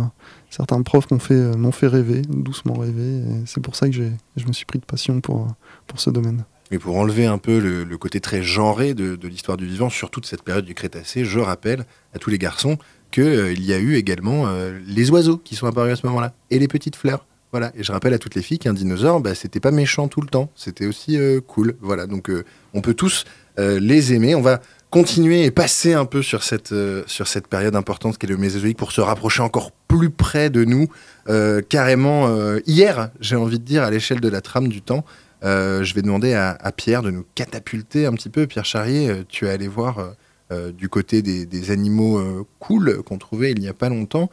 certains 0.50 0.82
profs 0.82 1.10
m'ont 1.10 1.18
fait, 1.18 1.56
m'ont 1.56 1.72
fait 1.72 1.86
rêver, 1.86 2.20
doucement 2.28 2.74
rêver. 2.74 3.20
Et 3.20 3.42
c'est 3.46 3.62
pour 3.62 3.76
ça 3.76 3.86
que 3.88 3.94
j'ai, 3.94 4.12
je 4.36 4.44
me 4.46 4.52
suis 4.52 4.66
pris 4.66 4.78
de 4.78 4.84
passion 4.84 5.22
pour, 5.22 5.46
pour 5.86 6.00
ce 6.00 6.10
domaine. 6.10 6.44
Mais 6.70 6.78
pour 6.78 6.96
enlever 6.96 7.26
un 7.26 7.38
peu 7.38 7.58
le, 7.58 7.98
côté 7.98 8.20
très 8.20 8.42
genré 8.42 8.94
de, 8.94 9.16
de 9.16 9.28
l'histoire 9.28 9.56
du 9.56 9.66
vivant 9.66 9.90
sur 9.90 10.10
toute 10.10 10.26
cette 10.26 10.42
période 10.42 10.64
du 10.64 10.74
Crétacé, 10.74 11.24
je 11.24 11.38
rappelle 11.40 11.84
à 12.14 12.18
tous 12.18 12.30
les 12.30 12.38
garçons 12.38 12.78
qu'il 13.10 13.64
y 13.64 13.72
a 13.72 13.78
eu 13.78 13.94
également 13.94 14.46
euh, 14.46 14.78
les 14.86 15.10
oiseaux 15.10 15.38
qui 15.38 15.56
sont 15.56 15.66
apparus 15.66 15.92
à 15.92 15.96
ce 15.96 16.06
moment-là 16.06 16.34
et 16.50 16.58
les 16.58 16.68
petites 16.68 16.96
fleurs. 16.96 17.26
Voilà. 17.50 17.72
Et 17.74 17.82
je 17.82 17.92
rappelle 17.92 18.12
à 18.12 18.18
toutes 18.18 18.34
les 18.34 18.42
filles 18.42 18.58
qu'un 18.58 18.74
dinosaure, 18.74 19.20
bah, 19.20 19.34
c'était 19.34 19.60
pas 19.60 19.70
méchant 19.70 20.08
tout 20.08 20.20
le 20.20 20.28
temps, 20.28 20.50
c'était 20.54 20.84
aussi 20.84 21.16
euh, 21.16 21.40
cool. 21.40 21.76
Voilà. 21.80 22.06
Donc 22.06 22.28
euh, 22.28 22.44
on 22.74 22.82
peut 22.82 22.92
tous 22.92 23.24
euh, 23.58 23.80
les 23.80 24.12
aimer. 24.12 24.34
On 24.34 24.42
va 24.42 24.60
continuer 24.90 25.44
et 25.44 25.50
passer 25.50 25.92
un 25.92 26.04
peu 26.04 26.22
sur 26.22 26.42
cette, 26.42 26.72
euh, 26.72 27.02
sur 27.06 27.28
cette 27.28 27.46
période 27.46 27.76
importante 27.76 28.16
qu'est 28.16 28.26
le 28.26 28.36
Mésozoïque 28.36 28.78
pour 28.78 28.92
se 28.92 29.00
rapprocher 29.00 29.42
encore 29.42 29.72
plus 29.86 30.10
près 30.10 30.50
de 30.50 30.64
nous, 30.64 30.88
euh, 31.28 31.60
carrément 31.66 32.28
euh, 32.28 32.60
hier, 32.66 33.10
j'ai 33.20 33.36
envie 33.36 33.58
de 33.58 33.64
dire, 33.64 33.82
à 33.82 33.90
l'échelle 33.90 34.20
de 34.20 34.28
la 34.28 34.40
trame 34.40 34.68
du 34.68 34.80
temps. 34.80 35.04
Euh, 35.44 35.84
je 35.84 35.94
vais 35.94 36.02
demander 36.02 36.34
à, 36.34 36.72
Pierre 36.76 37.02
de 37.02 37.10
nous 37.10 37.24
catapulter 37.34 38.06
un 38.06 38.12
petit 38.12 38.28
peu. 38.28 38.46
Pierre 38.46 38.64
Charrier, 38.64 39.08
euh, 39.08 39.24
tu 39.28 39.46
es 39.46 39.50
allé 39.50 39.68
voir 39.68 40.14
euh, 40.50 40.72
du 40.72 40.88
côté 40.88 41.22
des, 41.22 41.70
animaux 41.70 42.46
cool 42.58 43.02
qu'on 43.02 43.18
trouvait 43.18 43.52
il 43.52 43.60
n'y 43.60 43.68
a 43.68 43.74
pas 43.74 43.88
longtemps 43.88 44.30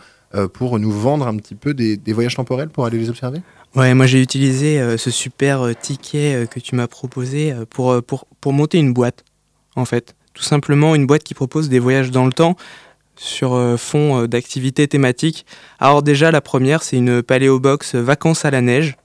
pour 0.53 0.80
nous 0.80 0.91
vendre 0.91 1.28
un 1.28 1.38
petit 1.38 1.56
peu 1.56 1.74
des, 1.74 1.99
voyages 2.08 2.36
temporels 2.36 2.70
pour 2.70 2.86
aller 2.86 2.97
les 2.97 3.10
observer? 3.10 3.41
Ouais, 3.76 3.93
moi 3.93 4.06
j'ai 4.06 4.22
utilisé 4.22 4.97
ce 4.97 5.10
super 5.12 5.70
ticket 5.80 6.47
que 6.49 6.60
tu 6.60 6.76
m'as 6.76 6.88
proposé 6.88 7.53
pour, 7.70 8.01
pour, 8.03 8.26
pour 8.41 8.53
monter 8.53 8.78
une 8.78 8.93
boîte, 8.93 9.24
en 9.76 9.86
fait. 9.86 10.16
Tout 10.34 10.43
simplement 10.43 10.95
une 10.95 11.06
boîte 11.06 11.24
qui 11.24 11.34
propose 11.34 11.70
des 11.70 11.80
voyages 11.80 12.12
dans 12.12 12.26
le 12.26 12.34
temps 12.34 12.56
sur 13.18 13.76
fond 13.78 14.26
d'activités 14.26 14.88
thématiques. 14.88 15.45
Alors 15.80 16.03
déjà, 16.03 16.32
la 16.32 16.41
première, 16.41 16.84
c'est 16.84 16.97
une 16.97 17.22
paléobox 17.24 17.95
vacances 17.95 18.43
à 18.43 18.51
la 18.51 18.62
neige. 18.62 18.97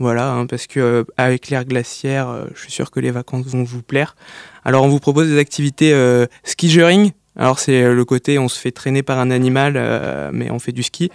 Voilà, 0.00 0.32
hein, 0.32 0.46
parce 0.46 0.66
que 0.66 0.80
euh, 0.80 1.04
avec 1.16 1.52
glaciaire, 1.52 2.28
euh, 2.28 2.46
je 2.54 2.62
suis 2.62 2.72
sûr 2.72 2.90
que 2.90 2.98
les 2.98 3.12
vacances 3.12 3.46
vont 3.46 3.62
vous 3.62 3.82
plaire. 3.82 4.16
Alors 4.64 4.84
on 4.84 4.88
vous 4.88 4.98
propose 4.98 5.28
des 5.28 5.38
activités 5.38 5.92
euh, 5.92 6.26
skijuring. 6.42 7.12
Alors 7.36 7.58
c'est 7.58 7.82
euh, 7.82 7.94
le 7.94 8.04
côté 8.04 8.38
on 8.38 8.48
se 8.48 8.58
fait 8.58 8.72
traîner 8.72 9.02
par 9.02 9.18
un 9.18 9.30
animal, 9.30 9.74
euh, 9.76 10.30
mais 10.32 10.50
on 10.50 10.58
fait 10.58 10.72
du 10.72 10.82
ski. 10.82 11.10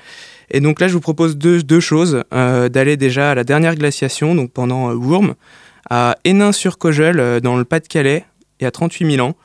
Et 0.51 0.61
donc 0.61 0.79
là, 0.79 0.87
je 0.87 0.93
vous 0.93 0.99
propose 0.99 1.37
deux, 1.37 1.79
choses. 1.79 2.23
D'aller 2.31 2.97
déjà 2.97 3.31
à 3.31 3.35
la 3.35 3.43
dernière 3.43 3.75
glaciation, 3.75 4.33
donc 4.33 4.51
pendant 4.51 4.91
Wurm, 4.95 5.35
à 5.91 6.15
Hénin-sur-Cogel, 6.23 7.39
dans 7.41 7.55
le 7.55 7.65
Pas-de-Calais, 7.65 8.25
il 8.59 8.63
y 8.63 8.67
a 8.67 8.71
38 8.71 9.17
000 9.17 9.27
ans. 9.27 9.35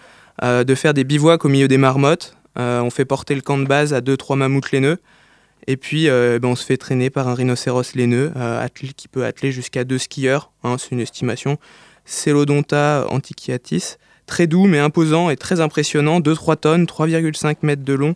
De 0.42 0.74
faire 0.74 0.94
des 0.94 1.04
bivouacs 1.04 1.44
au 1.44 1.50
milieu 1.50 1.68
des 1.68 1.76
marmottes. 1.76 2.38
On 2.56 2.88
fait 2.88 3.04
porter 3.04 3.34
le 3.34 3.42
camp 3.42 3.58
de 3.58 3.66
base 3.66 3.92
à 3.92 4.00
2-3 4.00 4.36
mammouths 4.36 4.72
laineux. 4.72 4.96
Et 5.66 5.76
puis, 5.76 6.08
euh, 6.08 6.38
ben, 6.38 6.48
on 6.48 6.56
se 6.56 6.64
fait 6.64 6.76
traîner 6.76 7.10
par 7.10 7.28
un 7.28 7.34
rhinocéros 7.34 7.94
laineux 7.94 8.32
euh, 8.36 8.66
qui 8.68 9.08
peut 9.08 9.24
atteler 9.24 9.52
jusqu'à 9.52 9.84
deux 9.84 9.98
skieurs. 9.98 10.50
hein, 10.62 10.76
C'est 10.78 10.90
une 10.92 11.00
estimation. 11.00 11.58
Celodonta 12.04 13.06
antiquiatis. 13.10 13.96
Très 14.26 14.46
doux 14.46 14.66
mais 14.66 14.78
imposant 14.78 15.28
et 15.30 15.36
très 15.36 15.60
impressionnant. 15.60 16.20
2-3 16.20 16.56
tonnes, 16.56 16.84
3,5 16.86 17.56
mètres 17.62 17.84
de 17.84 17.92
long. 17.92 18.14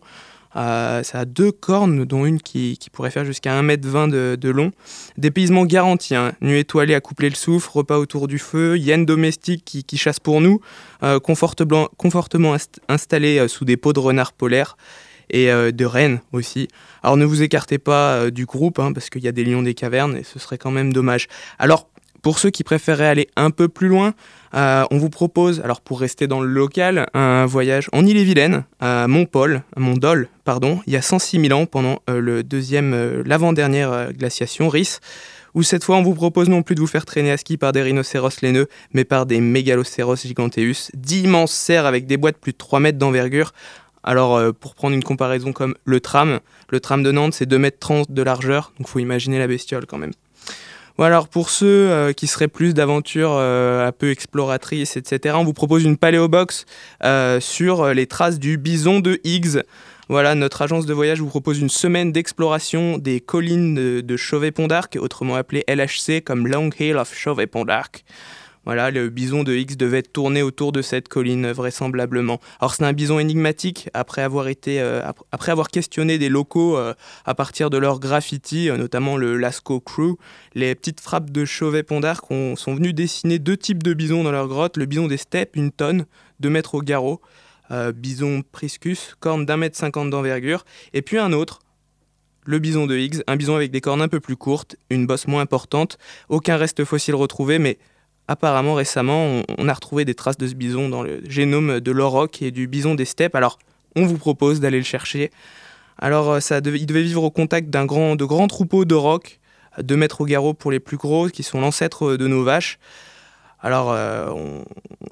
Euh, 0.57 1.03
ça 1.03 1.20
a 1.20 1.24
deux 1.26 1.53
cornes, 1.53 2.05
dont 2.07 2.24
une 2.24 2.40
qui, 2.40 2.78
pourrait 2.90 3.11
faire 3.11 3.24
jusqu'à 3.24 3.61
1m20 3.61 4.11
de, 4.11 4.36
de 4.40 4.49
long. 4.49 4.70
Dépaysement 5.18 5.66
garanti, 5.66 6.14
hein. 6.14 6.32
nuit 6.40 6.61
étoilée 6.61 6.94
à 6.94 7.01
coupler 7.01 7.28
le 7.28 7.34
souffle, 7.34 7.68
repas 7.70 7.99
autour 7.99 8.28
du 8.28 8.38
feu, 8.38 8.78
hyène 8.78 9.05
domestique 9.05 9.62
qui, 9.64 9.84
qui 9.84 9.99
chasse 9.99 10.18
pour 10.18 10.40
nous, 10.40 10.61
euh, 11.03 11.20
confortablement, 11.20 11.88
confortablement 11.99 12.57
inst- 12.57 12.78
installé 12.88 13.38
euh, 13.38 13.46
sous 13.46 13.66
des 13.66 13.76
pots 13.76 13.92
de 13.92 14.01
renard 14.01 14.32
polaire 14.32 14.76
et 15.31 15.51
euh, 15.51 15.70
de 15.72 15.85
rennes 15.85 16.20
aussi. 16.33 16.68
Alors 17.03 17.16
ne 17.16 17.24
vous 17.24 17.43
écartez 17.43 17.79
pas 17.79 18.14
euh, 18.14 18.31
du 18.31 18.47
groupe, 18.47 18.79
hein, 18.79 18.93
parce 18.93 19.11
qu'il 19.11 19.22
y 19.22 19.29
a 19.29 19.33
des 19.33 19.45
lions 19.45 19.62
des 19.62 19.74
cavernes 19.74 20.16
et 20.16 20.24
ce 20.24 20.39
serait 20.39 20.59
quand 20.59 20.70
même 20.70 20.93
dommage. 20.93 21.29
Alors, 21.59 21.89
pour 22.20 22.41
ceux 22.41 22.51
qui 22.51 22.64
préféraient 22.64 23.07
aller 23.07 23.29
un 23.37 23.51
peu 23.51 23.68
plus 23.68 23.87
loin, 23.87 24.12
euh, 24.55 24.85
on 24.91 24.99
vous 24.99 25.11
propose, 25.11 25.61
alors 25.61 25.81
pour 25.81 26.01
rester 26.01 26.26
dans 26.26 26.41
le 26.41 26.49
local, 26.49 27.07
un 27.14 27.47
voyage 27.47 27.89
en 27.93 28.05
Ille-et-Vilaine, 28.05 28.64
à 28.81 29.07
Montpol, 29.07 29.62
à 29.76 29.81
Montdol, 29.81 30.29
pardon, 30.45 30.81
il 30.87 30.95
y 30.95 30.97
a 30.97 31.03
106 31.03 31.41
000 31.41 31.59
ans, 31.59 31.66
pendant 31.66 32.01
le 32.09 32.43
deuxième, 32.43 33.22
l'avant-dernière 33.24 34.12
glaciation, 34.12 34.68
Rhys, 34.68 34.99
où 35.55 35.62
cette 35.62 35.85
fois 35.85 35.97
on 35.97 36.03
vous 36.03 36.14
propose 36.14 36.49
non 36.49 36.62
plus 36.62 36.74
de 36.74 36.81
vous 36.81 36.87
faire 36.87 37.05
traîner 37.05 37.31
à 37.31 37.37
ski 37.37 37.57
par 37.57 37.72
des 37.72 37.83
rhinocéros 37.83 38.41
laineux, 38.43 38.68
mais 38.93 39.05
par 39.05 39.26
des 39.26 39.41
mégalocéros 39.41 40.16
giganteus, 40.16 40.91
d'immenses 40.95 41.53
cerfs 41.53 41.87
avec 41.87 42.07
des 42.07 42.16
boîtes 42.16 42.39
plus 42.39 42.53
de 42.53 42.59
3 42.59 42.81
mètres 42.81 42.99
d'envergure. 42.99 43.53
Alors, 44.09 44.36
euh, 44.36 44.52
pour 44.52 44.74
prendre 44.74 44.94
une 44.94 45.04
comparaison 45.04 45.52
comme 45.52 45.74
le 45.84 46.00
tram, 46.00 46.40
le 46.70 46.80
tram 46.80 47.02
de 47.02 47.12
Nantes, 47.12 47.34
c'est 47.34 47.44
2 47.44 47.59
mètres 47.59 47.76
30 47.78 48.11
de 48.11 48.22
largeur, 48.22 48.72
donc 48.78 48.88
faut 48.88 49.00
imaginer 49.00 49.38
la 49.38 49.46
bestiole 49.46 49.84
quand 49.84 49.98
même. 49.98 50.12
Voilà, 50.96 51.16
alors 51.16 51.28
pour 51.28 51.50
ceux 51.50 51.66
euh, 51.66 52.14
qui 52.14 52.26
seraient 52.26 52.48
plus 52.48 52.72
d'aventure 52.72 53.32
euh, 53.34 53.86
un 53.86 53.92
peu 53.92 54.11
exploratrice, 54.11 54.96
etc., 54.96 55.34
on 55.38 55.44
vous 55.44 55.52
propose 55.52 55.84
une 55.84 55.98
paléobox 55.98 56.64
sur 57.40 57.92
les 57.92 58.06
traces 58.06 58.38
du 58.38 58.56
bison 58.56 59.00
de 59.00 59.20
Higgs. 59.24 59.61
Voilà, 60.09 60.34
notre 60.34 60.62
agence 60.62 60.86
de 60.86 60.94
voyage 60.94 61.20
vous 61.20 61.28
propose 61.28 61.61
une 61.61 61.68
semaine 61.68 62.11
d'exploration 62.11 62.96
des 62.96 63.20
collines 63.20 63.74
de, 63.74 64.00
de 64.00 64.16
Chauvet-Pont 64.16 64.68
d'Arc, 64.68 64.96
autrement 64.98 65.34
appelées 65.34 65.64
LHC 65.68 66.24
comme 66.24 66.48
Long 66.48 66.70
Hill 66.80 66.96
of 66.96 67.14
Chauvet-Pont 67.14 67.66
d'Arc. 67.66 68.06
Voilà, 68.69 68.91
le 68.91 69.09
bison 69.09 69.45
de 69.45 69.55
X 69.55 69.79
devait 69.79 70.03
tourner 70.03 70.43
autour 70.43 70.73
de 70.73 70.83
cette 70.83 71.09
colline 71.09 71.51
vraisemblablement. 71.53 72.39
Alors 72.61 72.75
c'est 72.75 72.85
un 72.85 72.93
bison 72.93 73.19
énigmatique. 73.19 73.89
Après 73.95 74.21
avoir 74.21 74.49
été, 74.49 74.79
euh, 74.79 75.01
après 75.33 75.53
avoir 75.53 75.69
questionné 75.69 76.19
des 76.19 76.29
locaux 76.29 76.77
euh, 76.77 76.93
à 77.25 77.35
partir 77.35 77.71
de 77.71 77.79
leurs 77.79 77.99
graffiti, 77.99 78.69
notamment 78.71 79.16
le 79.16 79.39
Lascaux 79.39 79.81
Crew, 79.81 80.19
les 80.55 80.75
petites 80.75 81.01
frappes 81.01 81.31
de 81.31 81.47
Chauvet-Pondard 81.47 82.21
sont 82.29 82.75
venus 82.75 82.93
dessiner 82.93 83.39
deux 83.39 83.57
types 83.57 83.83
de 83.83 83.95
bisons 83.95 84.23
dans 84.23 84.33
leur 84.33 84.49
grotte, 84.49 84.77
le 84.77 84.85
bison 84.85 85.07
des 85.07 85.16
steppes, 85.16 85.57
une 85.57 85.73
tonne, 85.73 86.05
2 86.41 86.51
mètres 86.51 86.75
au 86.75 86.83
garrot, 86.83 87.23
bison 87.95 88.43
priscus, 88.53 89.16
corne 89.19 89.47
d'un 89.47 89.57
mètre 89.57 89.79
cinquante 89.79 90.11
d'envergure, 90.11 90.66
et 90.93 91.01
puis 91.01 91.16
un 91.16 91.33
autre, 91.33 91.61
le 92.45 92.59
bison 92.59 92.87
de 92.87 92.99
Higgs, 92.99 93.23
un 93.29 93.37
bison 93.37 93.57
avec 93.57 93.71
des 93.71 93.81
cornes 93.81 94.03
un 94.03 94.09
peu 94.09 94.21
plus 94.21 94.37
courtes, 94.37 94.77
une 94.91 95.07
bosse 95.07 95.27
moins 95.27 95.41
importante, 95.41 95.97
aucun 96.29 96.59
reste 96.59 96.85
fossile 96.85 97.14
retrouvé, 97.14 97.59
mais 97.59 97.79
apparemment 98.29 98.74
récemment 98.74 99.43
on, 99.59 99.68
a 99.68 99.72
retrouvé 99.72 100.05
des 100.05 100.14
traces 100.14 100.39
de 100.39 100.47
ce 100.47 100.55
bison 100.55 100.89
dans 100.89 101.03
le 101.03 101.20
génome 101.29 101.81
de 101.81 101.91
l'auroch 101.91 102.41
et 102.43 102.51
du 102.51 102.68
bison 102.68 102.95
des 102.95 103.05
steppes, 103.05 103.35
alors 103.35 103.59
on 103.97 104.07
vous 104.07 104.18
propose 104.18 104.61
d'aller 104.61 104.79
le 104.79 104.85
chercher. 104.85 105.31
Alors 105.99 106.31
euh, 106.31 106.41
il 106.62 106.87
devait 106.87 107.03
vivre 107.03 107.24
au 107.24 107.31
contact 107.31 107.70
d'un 107.70 107.87
grand, 107.87 108.14
de 108.14 108.24
grands 108.24 108.47
troupeaux 108.47 108.85
d'auroch, 108.85 109.41
2 109.83 109.97
mètres 109.97 110.20
au 110.20 110.26
garrot 110.26 110.55
pour 110.55 110.70
les 110.70 110.81
plus 110.81 110.97
gros, 110.97 111.29
qui 111.29 111.43
sont 111.43 111.61
l'ancêtre 111.61 112.16
de 112.16 112.26
nos 112.26 112.45
vaches. 112.45 112.79
Alors, 113.61 113.91
euh, 113.91 114.62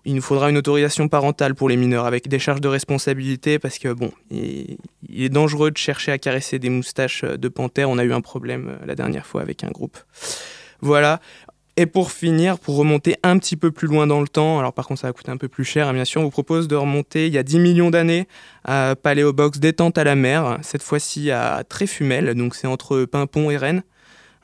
il 0.04 0.14
nous 0.14 0.22
faudra 0.22 0.50
une 0.50 0.56
autorisation 0.56 1.08
parentale 1.08 1.54
pour 1.56 1.68
les 1.68 1.76
mineurs 1.76 2.06
avec 2.06 2.28
des 2.28 2.38
charges 2.38 2.60
de 2.60 2.68
responsabilité 2.68 3.58
parce 3.58 3.78
que, 3.78 3.92
bon, 3.92 4.12
il, 4.30 4.78
est 5.12 5.28
dangereux 5.28 5.72
de 5.72 5.78
chercher 5.78 6.12
à 6.12 6.18
caresser 6.18 6.60
des 6.60 6.70
moustaches 6.70 7.24
de 7.24 7.48
panthère. 7.48 7.90
On 7.90 7.98
a 7.98 8.04
eu 8.04 8.12
un 8.12 8.20
problème 8.20 8.68
euh, 8.68 8.86
la 8.86 8.94
dernière 8.94 9.26
fois 9.26 9.42
avec 9.42 9.64
un 9.64 9.70
groupe. 9.70 9.98
Voilà. 10.80 11.20
Et 11.78 11.84
pour 11.84 12.10
finir, 12.10 12.58
pour 12.58 12.76
remonter 12.76 13.16
un 13.22 13.38
petit 13.38 13.54
peu 13.54 13.70
plus 13.70 13.86
loin 13.86 14.06
dans 14.06 14.22
le 14.22 14.28
temps, 14.28 14.58
alors 14.58 14.72
par 14.72 14.86
contre 14.86 15.02
ça 15.02 15.08
va 15.08 15.12
coûter 15.12 15.30
un 15.30 15.36
peu 15.36 15.48
plus 15.48 15.64
cher, 15.64 15.92
bien 15.92 16.06
sûr, 16.06 16.22
on 16.22 16.24
vous 16.24 16.30
propose 16.30 16.68
de 16.68 16.74
remonter 16.74 17.26
il 17.26 17.34
y 17.34 17.38
a 17.38 17.42
10 17.42 17.58
millions 17.58 17.90
d'années 17.90 18.26
à 18.64 18.94
Paléobox 19.00 19.58
détente 19.58 19.98
à 19.98 20.04
la 20.04 20.14
mer, 20.14 20.58
cette 20.62 20.82
fois-ci 20.82 21.30
à 21.30 21.64
Tréfumel, 21.68 22.34
donc 22.34 22.54
c'est 22.54 22.66
entre 22.66 23.04
Pimpon 23.04 23.50
et 23.50 23.58
Rennes. 23.58 23.82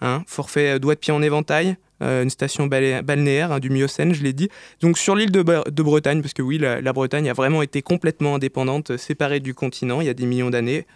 Hein, 0.04 0.24
forfait 0.26 0.80
doigt 0.80 0.94
de 0.94 0.98
pied 0.98 1.12
en 1.12 1.22
éventail, 1.22 1.76
euh, 2.02 2.24
une 2.24 2.30
station 2.30 2.66
balnéaire 2.66 3.52
hein, 3.52 3.60
du 3.60 3.70
Miocène, 3.70 4.12
je 4.12 4.24
l'ai 4.24 4.32
dit. 4.32 4.48
Donc 4.80 4.98
sur 4.98 5.14
l'île 5.14 5.30
de, 5.30 5.42
Bretagne, 5.42 6.20
parce 6.20 6.34
que 6.34 6.42
oui, 6.42 6.58
la, 6.58 6.92
Bretagne 6.92 7.30
a 7.30 7.32
vraiment 7.32 7.62
été 7.62 7.82
complètement 7.82 8.34
indépendante, 8.34 8.96
séparée 8.96 9.38
du 9.38 9.54
continent 9.54 10.00
il 10.00 10.08
y 10.08 10.10
a 10.10 10.14
des 10.14 10.26
millions 10.26 10.50
d'années 10.50 10.86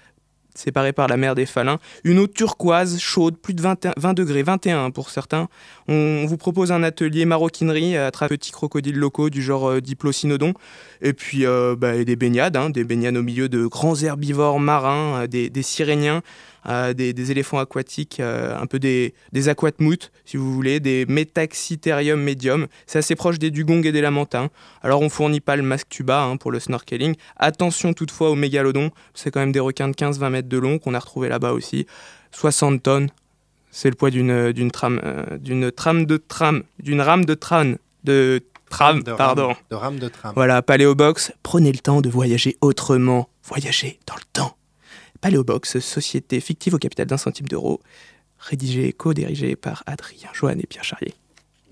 séparée 0.58 0.92
par 0.92 1.08
la 1.08 1.16
mer 1.16 1.34
des 1.34 1.46
Falins. 1.46 1.78
Une 2.04 2.18
eau 2.18 2.26
turquoise, 2.26 2.98
chaude, 2.98 3.36
plus 3.36 3.54
de 3.54 3.62
20, 3.62 4.14
degrés, 4.14 4.42
21 4.42 4.90
pour 4.90 5.10
certains. 5.10 5.48
On, 5.88 6.24
vous 6.26 6.36
propose 6.36 6.72
un 6.72 6.82
atelier 6.82 7.24
maroquinerie 7.24 7.96
à 7.96 8.10
travers 8.10 8.36
petits 8.36 8.52
crocodiles 8.52 8.96
locaux 8.96 9.30
du 9.30 9.42
genre 9.42 9.70
euh, 9.70 9.80
diplocynodon. 9.80 10.54
Et 11.02 11.12
puis 11.12 11.46
euh, 11.46 11.76
bah, 11.76 12.04
des 12.04 12.16
baignades, 12.16 12.56
hein, 12.56 12.70
des 12.70 12.84
baignades 12.84 13.16
au 13.16 13.22
milieu 13.22 13.48
de 13.48 13.66
grands 13.66 13.96
herbivores 13.96 14.60
marins, 14.60 15.26
des, 15.26 15.50
des 15.50 15.62
siréniens 15.62 16.22
des, 16.66 17.30
éléphants 17.30 17.58
aquatiques, 17.58 18.20
euh, 18.20 18.58
un 18.58 18.66
peu 18.66 18.78
des, 18.78 19.14
des 19.32 19.48
aquatmoutes, 19.48 20.10
si 20.24 20.36
vous 20.36 20.52
voulez, 20.52 20.80
des 20.80 21.06
métaxitherium 21.06 22.20
medium. 22.20 22.66
C'est 22.86 22.98
assez 22.98 23.14
proche 23.14 23.38
des 23.38 23.50
dugongs 23.50 23.82
et 23.84 23.92
des 23.92 24.00
lamantins. 24.00 24.50
Alors 24.82 25.00
on 25.00 25.08
fournit 25.08 25.40
pas 25.40 25.56
le 25.56 25.62
masque 25.62 25.88
tuba 25.88 26.24
hein, 26.24 26.36
pour 26.36 26.50
le 26.50 26.60
snorkeling. 26.60 27.14
Attention 27.36 27.92
toutefois 27.92 28.30
aux 28.30 28.34
mégalodons, 28.34 28.90
c'est 29.14 29.30
quand 29.30 29.40
même 29.40 29.52
des 29.52 29.60
requins 29.60 29.88
de 29.88 29.94
15-20 29.94 30.30
mètres 30.30 30.48
de 30.48 30.58
long 30.58 30.78
qu'on 30.78 30.94
a 30.94 30.98
retrouvé 30.98 31.28
là-bas 31.28 31.52
aussi. 31.52 31.86
60 32.32 32.82
tonnes, 32.82 33.10
c'est 33.70 33.88
le 33.88 33.94
poids 33.94 34.10
d'une 34.10 34.52
d'une 34.52 34.70
trame, 34.70 35.00
euh, 35.04 35.38
d'une 35.38 35.70
trame 35.70 36.06
de 36.06 36.16
tram, 36.16 36.64
d'une 36.80 37.00
rame 37.00 37.24
de 37.24 37.34
tram, 37.34 37.76
de 38.04 38.42
tram, 38.70 39.04
pardon. 39.04 39.54
de 39.70 39.76
rame 39.76 39.98
de 39.98 40.08
tram. 40.08 40.32
Voilà, 40.34 40.62
Paléobox, 40.62 41.32
prenez 41.42 41.70
le 41.70 41.78
temps 41.78 42.00
de 42.00 42.08
voyager 42.08 42.56
autrement, 42.60 43.28
voyager 43.44 44.00
dans 44.06 44.16
le 44.16 44.24
temps. 44.32 44.56
Paléobox, 45.16 45.78
société 45.78 46.40
fictive 46.40 46.74
au 46.74 46.78
capital 46.78 47.06
d'un 47.06 47.16
centime 47.16 47.48
d'euro, 47.48 47.80
rédigé 48.38 48.88
et 48.88 48.92
co-dirigé 48.92 49.56
par 49.56 49.82
Adrien 49.86 50.28
Joanne 50.32 50.60
et 50.60 50.66
Pierre 50.66 50.84
Charrier. 50.84 51.14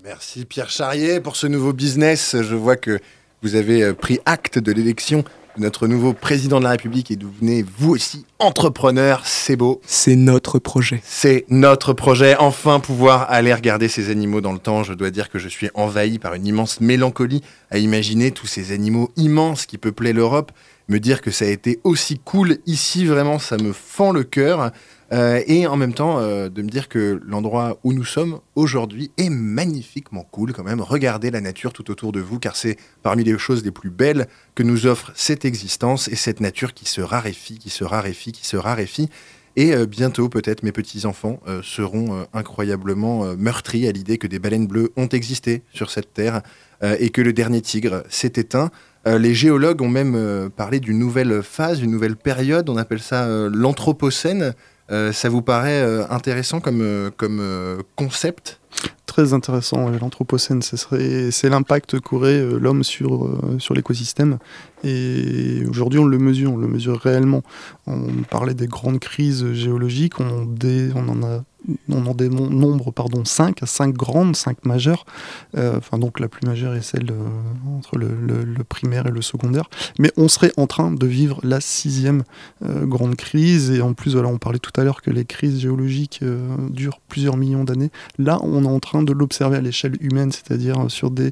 Merci 0.03 0.45
Pierre 0.45 0.69
Charrier 0.69 1.19
pour 1.19 1.35
ce 1.35 1.47
nouveau 1.47 1.73
business. 1.73 2.35
Je 2.41 2.55
vois 2.55 2.75
que 2.75 2.99
vous 3.41 3.55
avez 3.55 3.83
euh, 3.83 3.93
pris 3.93 4.19
acte 4.25 4.59
de 4.59 4.71
l'élection 4.71 5.23
de 5.57 5.61
notre 5.63 5.87
nouveau 5.87 6.13
président 6.13 6.59
de 6.59 6.65
la 6.65 6.71
République 6.71 7.11
et 7.11 7.15
devenez 7.15 7.63
vous 7.77 7.91
aussi 7.91 8.25
entrepreneur. 8.39 9.21
C'est 9.25 9.55
beau. 9.55 9.81
C'est 9.85 10.15
notre 10.15 10.59
projet. 10.59 11.01
C'est 11.03 11.45
notre 11.49 11.93
projet. 11.93 12.35
Enfin 12.37 12.79
pouvoir 12.79 13.31
aller 13.31 13.53
regarder 13.53 13.87
ces 13.87 14.09
animaux 14.09 14.41
dans 14.41 14.53
le 14.53 14.59
temps. 14.59 14.83
Je 14.83 14.93
dois 14.93 15.11
dire 15.11 15.29
que 15.29 15.39
je 15.39 15.47
suis 15.47 15.69
envahi 15.73 16.19
par 16.19 16.33
une 16.33 16.45
immense 16.45 16.81
mélancolie 16.81 17.41
à 17.71 17.77
imaginer 17.77 18.31
tous 18.31 18.47
ces 18.47 18.71
animaux 18.73 19.11
immenses 19.15 19.65
qui 19.65 19.77
peuplaient 19.77 20.13
l'Europe 20.13 20.51
me 20.87 20.99
dire 20.99 21.21
que 21.21 21.31
ça 21.31 21.45
a 21.45 21.49
été 21.49 21.79
aussi 21.83 22.19
cool 22.19 22.57
ici, 22.65 23.05
vraiment, 23.05 23.39
ça 23.39 23.57
me 23.57 23.73
fend 23.73 24.11
le 24.11 24.23
cœur. 24.23 24.71
Euh, 25.11 25.41
et 25.45 25.67
en 25.67 25.77
même 25.77 25.93
temps, 25.93 26.19
euh, 26.19 26.49
de 26.49 26.61
me 26.63 26.69
dire 26.69 26.89
que 26.89 27.21
l'endroit 27.25 27.77
où 27.83 27.93
nous 27.93 28.05
sommes 28.05 28.39
aujourd'hui 28.55 29.11
est 29.17 29.29
magnifiquement 29.29 30.27
cool 30.31 30.51
quand 30.53 30.63
même. 30.63 30.81
Regardez 30.81 31.29
la 31.29 31.41
nature 31.41 31.73
tout 31.73 31.91
autour 31.91 32.11
de 32.11 32.19
vous, 32.19 32.39
car 32.39 32.55
c'est 32.55 32.77
parmi 33.03 33.23
les 33.23 33.37
choses 33.37 33.63
les 33.63 33.71
plus 33.71 33.91
belles 33.91 34.27
que 34.55 34.63
nous 34.63 34.87
offre 34.87 35.11
cette 35.15 35.45
existence 35.45 36.07
et 36.07 36.15
cette 36.15 36.39
nature 36.39 36.73
qui 36.73 36.85
se 36.85 37.01
raréfie, 37.01 37.59
qui 37.59 37.69
se 37.69 37.83
raréfie, 37.83 38.31
qui 38.31 38.47
se 38.47 38.57
raréfie. 38.57 39.09
Et 39.57 39.73
euh, 39.73 39.85
bientôt, 39.85 40.27
peut-être, 40.27 40.63
mes 40.63 40.71
petits-enfants 40.71 41.39
seront 41.61 42.25
incroyablement 42.33 43.35
meurtris 43.37 43.87
à 43.87 43.91
l'idée 43.91 44.17
que 44.17 44.27
des 44.27 44.39
baleines 44.39 44.67
bleues 44.67 44.91
ont 44.97 45.07
existé 45.07 45.61
sur 45.71 45.91
cette 45.91 46.13
terre 46.13 46.41
et 46.81 47.09
que 47.09 47.21
le 47.21 47.31
dernier 47.31 47.61
tigre 47.61 48.03
s'est 48.09 48.33
éteint. 48.35 48.69
Euh, 49.07 49.19
les 49.19 49.35
géologues 49.35 49.81
ont 49.81 49.89
même 49.89 50.15
euh, 50.15 50.49
parlé 50.49 50.79
d'une 50.79 50.97
nouvelle 50.97 51.43
phase, 51.43 51.81
une 51.81 51.91
nouvelle 51.91 52.15
période, 52.15 52.69
on 52.69 52.77
appelle 52.77 53.01
ça 53.01 53.25
euh, 53.25 53.49
l'Anthropocène. 53.53 54.53
ça 54.89 55.29
vous 55.29 55.41
paraît 55.41 55.81
intéressant 56.09 56.59
comme, 56.59 57.11
comme 57.17 57.41
concept? 57.95 58.59
Très 59.07 59.33
intéressant, 59.33 59.89
l'Anthropocène, 59.89 60.61
c'est 60.61 61.49
l'impact 61.49 61.99
qu'aurait 61.99 62.39
l'homme 62.59 62.83
sur, 62.83 63.29
sur 63.57 63.73
l'écosystème. 63.73 64.37
Et 64.83 65.63
aujourd'hui, 65.67 65.97
on 65.97 66.05
le 66.05 66.19
mesure, 66.19 66.53
on 66.53 66.57
le 66.57 66.67
mesure 66.67 66.99
réellement. 66.99 67.41
On 67.87 68.23
parlait 68.29 68.53
des 68.53 68.67
grandes 68.67 68.99
crises 68.99 69.53
géologiques, 69.53 70.19
on 70.19 71.07
en 71.09 71.23
a 71.23 71.43
on 71.89 72.05
en 72.05 72.13
dénombre 72.13 72.91
pardon, 72.91 73.25
5, 73.25 73.59
5 73.63 73.93
grandes, 73.93 74.35
5 74.35 74.65
majeures. 74.65 75.05
Euh, 75.57 75.77
enfin, 75.77 75.97
donc 75.97 76.19
la 76.19 76.27
plus 76.27 76.45
majeure 76.45 76.73
est 76.73 76.81
celle 76.81 77.11
euh, 77.11 77.77
entre 77.77 77.97
le, 77.97 78.63
primaire 78.67 79.07
et 79.07 79.11
le 79.11 79.21
secondaire. 79.21 79.69
Mais 79.99 80.11
on 80.17 80.27
serait 80.27 80.51
en 80.57 80.67
train 80.67 80.91
de 80.91 81.05
vivre 81.05 81.39
la 81.43 81.61
sixième 81.61 82.23
euh, 82.63 82.85
grande 82.85 83.15
crise. 83.15 83.71
Et 83.71 83.81
en 83.81 83.93
plus, 83.93 84.13
voilà, 84.13 84.29
on 84.29 84.37
parlait 84.37 84.59
tout 84.59 84.73
à 84.79 84.83
l'heure 84.83 85.01
que 85.01 85.11
les 85.11 85.25
crises 85.25 85.59
géologiques 85.59 86.21
durent 86.69 86.99
plusieurs 87.07 87.37
millions 87.37 87.63
d'années. 87.63 87.91
Là, 88.17 88.39
on 88.43 88.63
est 88.63 88.67
en 88.67 88.79
train 88.79 89.03
de 89.03 89.13
l'observer 89.13 89.57
à 89.57 89.61
l'échelle 89.61 89.95
humaine, 89.99 90.31
c'est-à-dire 90.31 90.89
sur 90.89 91.11
des 91.11 91.31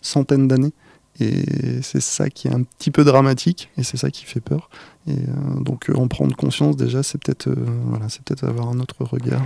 centaines 0.00 0.48
d'années. 0.48 0.72
Et 1.20 1.80
c'est 1.82 2.00
ça 2.00 2.28
qui 2.28 2.48
est 2.48 2.52
un 2.52 2.62
petit 2.62 2.90
peu 2.90 3.04
dramatique 3.04 3.70
et 3.76 3.84
c'est 3.84 3.96
ça 3.96 4.10
qui 4.10 4.24
fait 4.24 4.40
peur. 4.40 4.68
Et 5.06 5.12
euh, 5.12 5.60
donc 5.60 5.88
euh, 5.88 5.94
en 5.94 6.08
prendre 6.08 6.34
conscience 6.34 6.76
déjà, 6.76 7.02
c'est 7.02 7.22
peut-être 7.22 7.48
euh, 7.48 7.66
voilà, 7.86 8.08
c'est 8.08 8.22
peut-être 8.22 8.44
avoir 8.44 8.68
un 8.68 8.80
autre 8.80 9.04
regard 9.04 9.42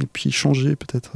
et, 0.00 0.06
puis 0.06 0.30
changer 0.30 0.76
peut-être 0.76 1.12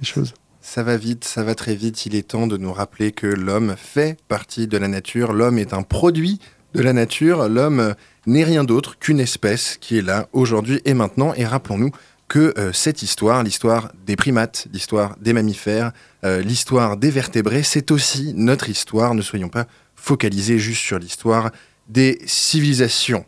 les 0.00 0.06
choses. 0.06 0.34
Ça 0.60 0.82
va 0.82 0.96
vite, 0.96 1.24
ça 1.24 1.44
va 1.44 1.54
très 1.54 1.76
vite. 1.76 2.06
Il 2.06 2.16
est 2.16 2.28
temps 2.28 2.48
de 2.48 2.56
nous 2.56 2.72
rappeler 2.72 3.12
que 3.12 3.28
l'homme 3.28 3.76
fait 3.76 4.18
partie 4.26 4.66
de 4.66 4.76
la 4.76 4.88
nature. 4.88 5.32
L'homme 5.32 5.58
est 5.58 5.72
un 5.72 5.82
produit 5.82 6.40
de 6.74 6.82
la 6.82 6.92
nature. 6.92 7.48
L'homme 7.48 7.94
n'est 8.26 8.44
rien 8.44 8.64
d'autre 8.64 8.98
qu'une 8.98 9.20
espèce 9.20 9.76
qui 9.80 9.98
est 9.98 10.02
là 10.02 10.28
aujourd'hui 10.32 10.80
et 10.84 10.94
maintenant. 10.94 11.32
Et 11.34 11.46
rappelons-nous 11.46 11.92
que 12.28 12.54
cette 12.72 13.02
histoire, 13.02 13.42
l'histoire 13.42 13.90
des 14.06 14.14
primates, 14.14 14.68
l'histoire 14.72 15.16
des 15.20 15.32
mammifères, 15.32 15.92
l'histoire 16.22 16.96
des 16.96 17.10
vertébrés, 17.10 17.62
c'est 17.62 17.90
aussi 17.90 18.34
notre 18.36 18.68
histoire. 18.68 19.14
Ne 19.14 19.22
soyons 19.22 19.48
pas 19.48 19.66
focalisés 19.96 20.58
juste 20.58 20.82
sur 20.82 20.98
l'histoire 20.98 21.50
des 21.88 22.20
civilisations. 22.26 23.24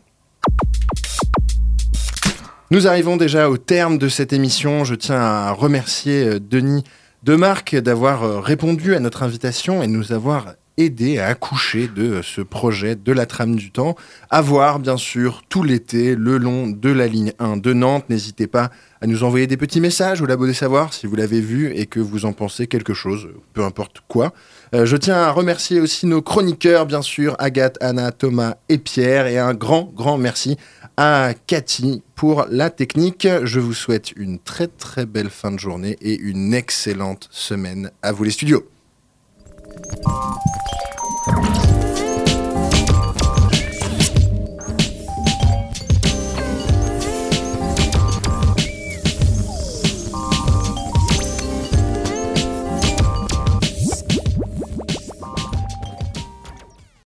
Nous 2.71 2.87
arrivons 2.87 3.17
déjà 3.17 3.49
au 3.49 3.57
terme 3.57 3.97
de 3.97 4.07
cette 4.07 4.31
émission. 4.31 4.85
Je 4.85 4.95
tiens 4.95 5.19
à 5.19 5.51
remercier 5.51 6.23
euh, 6.23 6.39
Denis 6.39 6.85
Demarque 7.21 7.75
d'avoir 7.75 8.23
euh, 8.23 8.39
répondu 8.39 8.95
à 8.95 9.01
notre 9.01 9.23
invitation 9.23 9.83
et 9.83 9.87
nous 9.87 10.13
avoir 10.13 10.53
aidé 10.77 11.19
à 11.19 11.27
accoucher 11.27 11.89
de 11.89 12.13
euh, 12.13 12.21
ce 12.23 12.39
projet 12.39 12.95
de 12.95 13.11
la 13.11 13.25
trame 13.25 13.57
du 13.57 13.71
temps. 13.71 13.97
À 14.29 14.41
voir, 14.41 14.79
bien 14.79 14.95
sûr, 14.95 15.41
tout 15.49 15.63
l'été, 15.63 16.15
le 16.15 16.37
long 16.37 16.67
de 16.67 16.89
la 16.89 17.07
ligne 17.07 17.33
1 17.39 17.57
de 17.57 17.73
Nantes. 17.73 18.05
N'hésitez 18.09 18.47
pas 18.47 18.71
à 19.01 19.07
nous 19.07 19.23
envoyer 19.23 19.47
des 19.47 19.57
petits 19.57 19.81
messages 19.81 20.21
au 20.21 20.27
Labo 20.27 20.45
des 20.45 20.53
Savoirs 20.53 20.93
si 20.93 21.07
vous 21.07 21.15
l'avez 21.15 21.41
vu 21.41 21.73
et 21.75 21.87
que 21.87 21.99
vous 21.99 22.25
en 22.25 22.33
pensez 22.33 22.67
quelque 22.67 22.93
chose, 22.93 23.29
peu 23.53 23.63
importe 23.63 24.01
quoi. 24.07 24.31
Euh, 24.73 24.85
je 24.85 24.95
tiens 24.95 25.15
à 25.15 25.31
remercier 25.31 25.79
aussi 25.79 26.05
nos 26.05 26.21
chroniqueurs, 26.21 26.85
bien 26.85 27.01
sûr, 27.01 27.35
Agathe, 27.39 27.77
Anna, 27.81 28.11
Thomas 28.11 28.55
et 28.69 28.77
Pierre. 28.77 29.27
Et 29.27 29.37
un 29.37 29.53
grand, 29.53 29.91
grand 29.93 30.17
merci 30.17 30.55
à 30.97 31.33
Cathy 31.47 32.03
pour 32.15 32.45
la 32.49 32.69
technique. 32.69 33.27
Je 33.43 33.59
vous 33.59 33.73
souhaite 33.73 34.11
une 34.15 34.39
très, 34.39 34.67
très 34.67 35.05
belle 35.05 35.29
fin 35.29 35.51
de 35.51 35.59
journée 35.59 35.97
et 36.01 36.17
une 36.17 36.53
excellente 36.53 37.27
semaine 37.31 37.91
à 38.01 38.11
vous 38.11 38.23
les 38.23 38.31
studios. 38.31 38.63